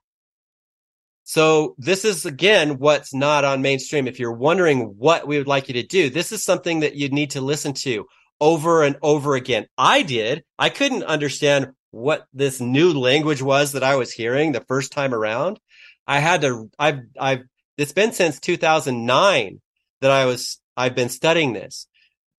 So 1.24 1.74
this 1.78 2.04
is 2.04 2.26
again 2.26 2.78
what's 2.78 3.14
not 3.14 3.44
on 3.44 3.62
mainstream. 3.62 4.06
If 4.06 4.18
you're 4.18 4.32
wondering 4.32 4.94
what 4.98 5.26
we 5.26 5.38
would 5.38 5.46
like 5.46 5.68
you 5.68 5.74
to 5.74 5.82
do, 5.82 6.10
this 6.10 6.32
is 6.32 6.44
something 6.44 6.80
that 6.80 6.96
you 6.96 7.08
need 7.08 7.30
to 7.30 7.40
listen 7.40 7.74
to 7.74 8.06
over 8.40 8.82
and 8.82 8.96
over 9.02 9.36
again. 9.36 9.66
I 9.78 10.02
did. 10.02 10.42
I 10.58 10.68
couldn't 10.68 11.04
understand 11.04 11.72
what 11.92 12.26
this 12.32 12.60
new 12.60 12.92
language 12.92 13.40
was 13.40 13.72
that 13.72 13.84
I 13.84 13.96
was 13.96 14.12
hearing 14.12 14.50
the 14.50 14.64
first 14.66 14.92
time 14.92 15.14
around. 15.14 15.60
I 16.06 16.18
had 16.18 16.40
to, 16.40 16.68
I've, 16.78 17.00
I've, 17.18 17.42
it's 17.76 17.92
been 17.92 18.12
since 18.12 18.40
2009 18.40 19.60
that 20.00 20.10
I 20.10 20.24
was, 20.24 20.58
I've 20.82 20.96
been 20.96 21.10
studying 21.10 21.52
this. 21.52 21.86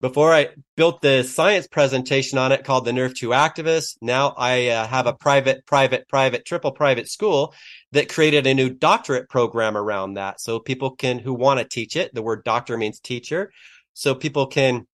Before 0.02 0.34
I 0.34 0.50
built 0.76 1.02
the 1.02 1.24
science 1.24 1.66
presentation 1.66 2.38
on 2.38 2.52
it 2.52 2.66
called 2.66 2.84
the 2.84 2.92
Nerf 2.92 3.16
2 3.16 3.30
Activist, 3.30 3.96
now 4.02 4.34
I 4.38 4.68
uh, 4.68 4.86
have 4.86 5.08
a 5.08 5.14
private, 5.14 5.66
private, 5.66 6.10
private, 6.10 6.44
triple 6.44 6.74
private 6.74 7.08
school 7.08 7.54
that 7.94 8.10
created 8.10 8.46
a 8.46 8.54
new 8.54 8.70
doctorate 8.70 9.30
program 9.30 9.78
around 9.78 10.16
that. 10.16 10.42
So 10.42 10.60
people 10.60 10.92
can, 10.92 11.20
who 11.20 11.34
want 11.34 11.62
to 11.62 11.66
teach 11.66 11.96
it, 11.96 12.14
the 12.14 12.22
word 12.22 12.44
doctor 12.44 12.78
means 12.78 13.00
teacher. 13.00 13.50
So 13.94 14.14
people 14.14 14.48
can 14.48 14.88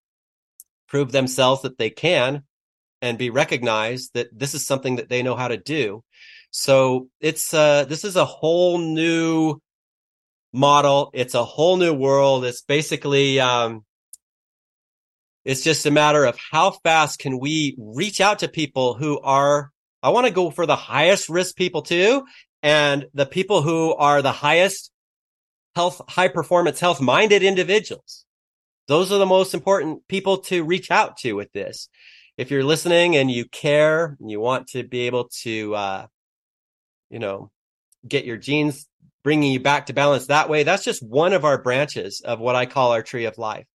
prove 0.87 1.11
themselves 1.11 1.63
that 1.63 1.79
they 1.79 1.89
can 1.89 2.43
and 3.01 3.17
be 3.17 3.31
recognized 3.31 4.13
that 4.13 4.27
this 4.31 4.53
is 4.53 4.63
something 4.63 4.97
that 4.97 5.09
they 5.09 5.23
know 5.23 5.35
how 5.35 5.47
to 5.47 5.57
do. 5.57 6.03
So 6.51 7.09
it's 7.19 7.51
uh 7.51 7.85
this 7.85 8.03
is 8.03 8.15
a 8.15 8.25
whole 8.25 8.77
new 8.77 9.59
model. 10.53 11.11
It's 11.13 11.35
a 11.35 11.43
whole 11.43 11.77
new 11.77 11.93
world. 11.93 12.45
It's 12.45 12.61
basically 12.61 13.39
um 13.39 13.85
it's 15.45 15.63
just 15.63 15.85
a 15.85 15.91
matter 15.91 16.25
of 16.25 16.37
how 16.51 16.71
fast 16.71 17.19
can 17.19 17.39
we 17.39 17.75
reach 17.79 18.21
out 18.21 18.39
to 18.39 18.47
people 18.47 18.93
who 18.93 19.19
are 19.19 19.71
I 20.01 20.09
want 20.09 20.27
to 20.27 20.33
go 20.33 20.49
for 20.49 20.65
the 20.65 20.75
highest 20.75 21.29
risk 21.29 21.55
people 21.55 21.81
too 21.81 22.23
and 22.63 23.05
the 23.13 23.25
people 23.25 23.61
who 23.61 23.93
are 23.95 24.21
the 24.21 24.31
highest 24.31 24.91
health 25.75 26.01
high 26.09 26.27
performance 26.27 26.79
health 26.79 27.01
minded 27.01 27.43
individuals. 27.43 28.25
Those 28.87 29.11
are 29.11 29.19
the 29.19 29.25
most 29.25 29.53
important 29.53 30.07
people 30.07 30.39
to 30.39 30.63
reach 30.63 30.89
out 30.89 31.17
to 31.17 31.33
with 31.33 31.51
this. 31.53 31.89
If 32.37 32.49
you're 32.49 32.63
listening 32.63 33.17
and 33.17 33.29
you 33.29 33.45
care, 33.45 34.17
and 34.19 34.31
you 34.31 34.39
want 34.39 34.67
to 34.69 34.83
be 34.83 35.01
able 35.01 35.29
to, 35.43 35.75
uh, 35.75 36.07
you 37.09 37.19
know, 37.19 37.51
get 38.07 38.25
your 38.25 38.37
genes 38.37 38.88
bringing 39.23 39.51
you 39.51 39.59
back 39.59 39.87
to 39.87 39.93
balance 39.93 40.27
that 40.27 40.49
way, 40.49 40.63
that's 40.63 40.83
just 40.83 41.03
one 41.03 41.33
of 41.33 41.45
our 41.45 41.61
branches 41.61 42.21
of 42.21 42.39
what 42.39 42.55
I 42.55 42.65
call 42.65 42.91
our 42.91 43.03
tree 43.03 43.25
of 43.25 43.37
life. 43.37 43.65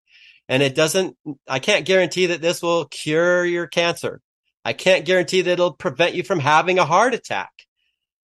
And 0.48 0.62
it 0.62 0.74
doesn't, 0.74 1.16
I 1.48 1.58
can't 1.58 1.86
guarantee 1.86 2.26
that 2.26 2.42
this 2.42 2.62
will 2.62 2.86
cure 2.86 3.44
your 3.44 3.66
cancer. 3.66 4.20
I 4.64 4.72
can't 4.72 5.04
guarantee 5.04 5.42
that 5.42 5.52
it'll 5.52 5.74
prevent 5.74 6.14
you 6.14 6.22
from 6.22 6.40
having 6.40 6.78
a 6.78 6.84
heart 6.84 7.14
attack. 7.14 7.50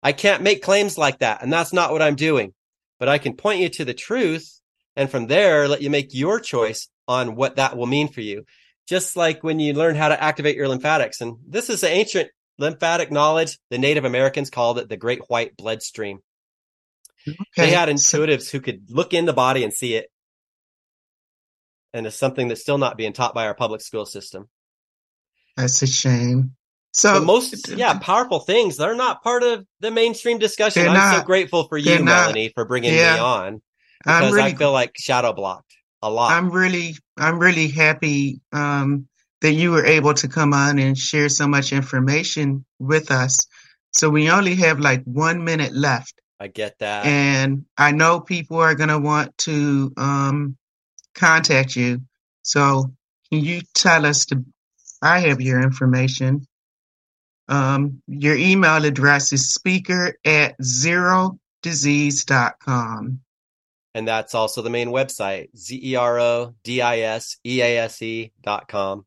I 0.02 0.14
can't 0.14 0.44
make 0.44 0.62
claims 0.62 0.98
like 0.98 1.20
that. 1.20 1.42
And 1.44 1.52
that's 1.52 1.74
not 1.74 1.92
what 1.92 2.02
I'm 2.02 2.16
doing, 2.16 2.54
but 3.00 3.10
I 3.10 3.18
can 3.18 3.36
point 3.36 3.60
you 3.60 3.70
to 3.70 3.86
the 3.86 3.94
truth 3.94 4.60
and 4.96 5.10
from 5.10 5.28
there 5.28 5.68
let 5.68 5.82
you 5.82 5.90
make 5.90 6.14
your 6.14 6.40
choice 6.40 6.90
on 7.08 7.36
what 7.36 7.58
that 7.58 7.78
will 7.78 7.86
mean 7.86 8.08
for 8.08 8.22
you. 8.22 8.46
Just 8.88 9.16
like 9.16 9.44
when 9.44 9.60
you 9.60 9.74
learn 9.74 9.96
how 9.96 10.10
to 10.10 10.22
activate 10.22 10.56
your 10.56 10.68
lymphatics. 10.68 11.22
And 11.22 11.38
this 11.48 11.70
is 11.70 11.84
ancient 11.84 12.30
lymphatic 12.58 13.12
knowledge. 13.12 13.60
The 13.70 13.78
Native 13.78 14.04
Americans 14.04 14.50
called 14.50 14.80
it 14.80 14.90
the 14.90 14.98
Great 14.98 15.22
White 15.28 15.56
Bloodstream. 15.56 16.20
Okay. 17.28 17.38
They 17.58 17.70
had 17.72 17.90
intuitives 17.90 18.50
who 18.50 18.60
could 18.60 18.90
look 18.90 19.14
in 19.14 19.26
the 19.26 19.34
body 19.34 19.64
and 19.64 19.74
see 19.74 19.96
it. 19.96 20.10
And 21.94 22.06
it's 22.06 22.16
something 22.16 22.48
that's 22.48 22.62
still 22.62 22.78
not 22.78 22.98
being 22.98 23.14
taught 23.14 23.34
by 23.34 23.48
our 23.48 23.56
public 23.56 23.82
school 23.82 24.06
system. 24.06 24.48
That's 25.58 25.82
a 25.82 25.88
shame. 25.88 26.56
So 26.92 27.20
the 27.20 27.26
most, 27.26 27.70
yeah, 27.70 27.98
powerful 28.00 28.40
things. 28.40 28.78
They're 28.78 28.96
not 28.96 29.24
part 29.24 29.44
of 29.44 29.66
the 29.80 29.92
mainstream 29.92 30.40
discussion. 30.40 30.88
I'm 30.88 30.94
not, 30.94 31.18
so 31.18 31.24
grateful 31.24 31.68
for 31.68 31.78
you, 31.78 32.04
Melanie, 32.04 32.52
for 32.56 32.66
bringing 32.66 32.94
yeah. 32.94 33.16
me 33.16 33.20
on 33.20 33.62
because 34.04 34.34
really, 34.34 34.52
I 34.52 34.56
feel 34.56 34.72
like 34.72 34.94
shadow 34.98 35.34
blocked 35.34 35.76
a 36.02 36.10
lot. 36.10 36.32
I'm 36.32 36.50
really, 36.50 36.96
I'm 37.18 37.38
really 37.38 37.68
happy 37.68 38.42
um, 38.52 39.08
that 39.42 39.54
you 39.54 39.72
were 39.72 39.86
able 39.86 40.14
to 40.16 40.28
come 40.28 40.54
on 40.54 40.80
and 40.80 40.98
share 40.98 41.30
so 41.30 41.48
much 41.48 41.72
information 41.72 42.66
with 42.80 43.12
us. 43.12 43.38
So 43.92 44.10
we 44.10 44.30
only 44.30 44.56
have 44.56 44.80
like 44.80 45.04
one 45.04 45.44
minute 45.44 45.74
left. 45.74 46.14
I 46.40 46.48
get 46.48 46.80
that, 46.80 47.06
and 47.06 47.66
I 47.78 47.92
know 47.92 48.22
people 48.22 48.58
are 48.58 48.76
going 48.76 48.90
to 48.90 49.00
want 49.00 49.38
to 49.40 49.92
um, 49.98 50.58
contact 51.14 51.76
you. 51.76 52.02
So 52.44 52.94
can 53.30 53.44
you 53.44 53.62
tell 53.74 54.06
us 54.06 54.26
the? 54.26 54.46
I 55.02 55.20
have 55.20 55.42
your 55.42 55.62
information. 55.62 56.46
Um, 57.48 58.02
your 58.08 58.36
email 58.36 58.86
address 58.86 59.34
is 59.34 59.50
speaker 59.50 60.14
at 60.24 60.56
zero 60.64 61.40
disease.com. 61.64 63.22
And 63.96 64.08
that's 64.08 64.36
also 64.36 64.62
the 64.62 64.70
main 64.70 64.90
website, 64.90 65.50
Z-E-R-O-D-I-S-E-A-S-E 65.58 66.54
dot 68.42 68.68
com. 68.68 69.06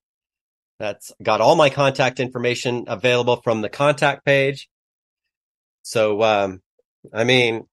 That's 0.81 1.13
got 1.23 1.41
all 1.41 1.55
my 1.55 1.71
contact 1.71 2.19
information 2.19 2.87
available 2.89 3.37
from 3.43 3.61
the 3.61 3.69
contact 3.69 4.25
page. 4.25 4.69
So, 5.83 6.21
um, 6.23 6.61
I 7.13 7.25
mean, 7.25 7.67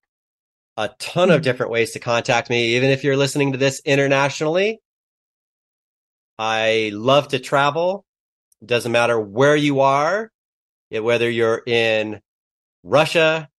a 0.78 0.90
ton 1.00 1.30
of 1.30 1.40
hmm. 1.40 1.44
different 1.44 1.72
ways 1.72 1.92
to 1.92 2.00
contact 2.00 2.50
me, 2.50 2.76
even 2.76 2.90
if 2.90 3.04
you're 3.04 3.18
listening 3.18 3.52
to 3.52 3.58
this 3.58 3.82
internationally. 3.86 4.80
I 6.38 6.92
love 6.94 7.30
to 7.30 7.40
travel. 7.40 8.06
It 8.62 8.68
doesn't 8.68 8.92
matter 8.92 9.20
where 9.20 9.56
you 9.58 9.82
are, 9.82 10.32
whether 10.90 11.30
you're 11.30 11.62
in 11.66 12.22
Russia, 12.84 13.50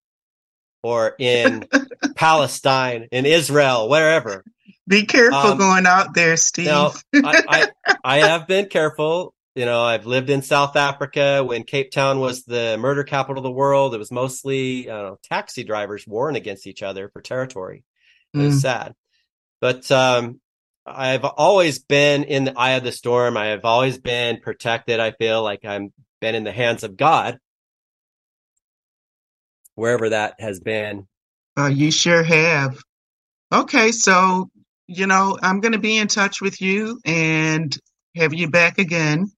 or 0.83 1.15
in 1.19 1.69
Palestine, 2.17 3.09
in 3.13 3.27
Israel, 3.27 3.89
wherever. 3.89 4.45
Be 4.89 5.05
careful 5.05 5.53
um, 5.53 5.59
going 5.59 5.87
out 5.87 6.15
there, 6.15 6.37
Steve. 6.37 6.69
I, 6.69 6.93
I, 7.15 7.69
I, 8.03 8.19
have 8.21 8.47
been 8.47 8.67
careful. 8.67 9.35
You 9.55 9.65
know, 9.65 9.83
I've 9.83 10.07
lived 10.07 10.31
in 10.31 10.43
South 10.43 10.77
Africa 10.77 11.43
when 11.45 11.65
Cape 11.65 11.91
Town 11.91 12.21
was 12.21 12.45
the 12.45 12.77
murder 12.79 13.03
capital 13.03 13.39
of 13.39 13.43
the 13.43 13.51
world. 13.51 13.95
It 13.95 13.99
was 13.99 14.13
mostly 14.13 14.89
know, 14.89 15.17
taxi 15.25 15.65
drivers 15.65 16.07
warring 16.07 16.37
against 16.37 16.67
each 16.67 16.83
other 16.83 17.09
for 17.09 17.21
territory. 17.21 17.85
It 18.33 18.39
was 18.39 18.57
mm. 18.57 18.61
sad. 18.61 18.95
But 19.61 19.91
um, 19.91 20.41
I've 20.87 21.25
always 21.25 21.81
been 21.81 22.25
in 22.25 22.45
the 22.45 22.59
eye 22.59 22.73
of 22.73 22.85
the 22.85 22.93
storm. 22.93 23.37
I 23.37 23.47
have 23.47 23.65
always 23.65 23.99
been 23.99 24.41
protected. 24.41 25.01
I 25.01 25.13
feel 25.13 25.43
like 25.43 25.65
I'm 25.65 25.93
been 26.21 26.35
in 26.35 26.45
the 26.45 26.53
hands 26.53 26.85
of 26.85 26.97
God, 26.97 27.39
wherever 29.75 30.11
that 30.11 30.35
has 30.39 30.61
been. 30.61 31.09
Uh, 31.59 31.67
you 31.67 31.91
sure 31.91 32.23
have. 32.23 32.79
Okay, 33.53 33.91
so 33.91 34.49
you 34.87 35.07
know 35.07 35.39
I'm 35.43 35.61
going 35.61 35.73
to 35.73 35.79
be 35.79 35.97
in 35.97 36.07
touch 36.09 36.41
with 36.41 36.61
you 36.61 37.01
and 37.05 37.77
have 38.17 38.33
you 38.33 38.49
back 38.49 38.79
again. 38.79 39.31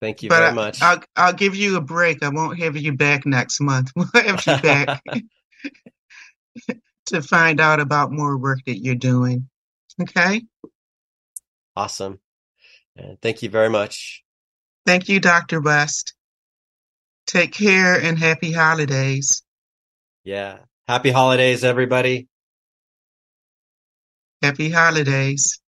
Thank 0.00 0.22
you 0.22 0.28
but 0.28 0.40
very 0.40 0.54
much. 0.54 0.80
I'll 0.80 1.02
I'll 1.16 1.32
give 1.32 1.56
you 1.56 1.76
a 1.76 1.80
break. 1.80 2.22
I 2.22 2.28
won't 2.28 2.60
have 2.60 2.76
you 2.76 2.92
back 2.92 3.26
next 3.26 3.60
month. 3.60 3.90
We'll 3.96 4.08
have 4.14 4.46
you 4.46 4.56
back 4.58 5.02
to 7.06 7.22
find 7.22 7.60
out 7.60 7.80
about 7.80 8.12
more 8.12 8.36
work 8.36 8.60
that 8.66 8.78
you're 8.78 8.94
doing. 8.94 9.48
Okay. 10.00 10.42
Awesome. 11.74 12.20
And 12.96 13.20
thank 13.20 13.42
you 13.42 13.48
very 13.48 13.70
much. 13.70 14.22
Thank 14.86 15.08
you, 15.08 15.20
Dr. 15.20 15.60
West. 15.60 16.14
Take 17.26 17.52
care 17.52 18.00
and 18.00 18.18
happy 18.18 18.52
holidays. 18.52 19.42
Yeah. 20.24 20.58
Happy 20.86 21.10
holidays, 21.10 21.64
everybody. 21.64 22.28
Happy 24.42 24.70
holidays. 24.70 25.60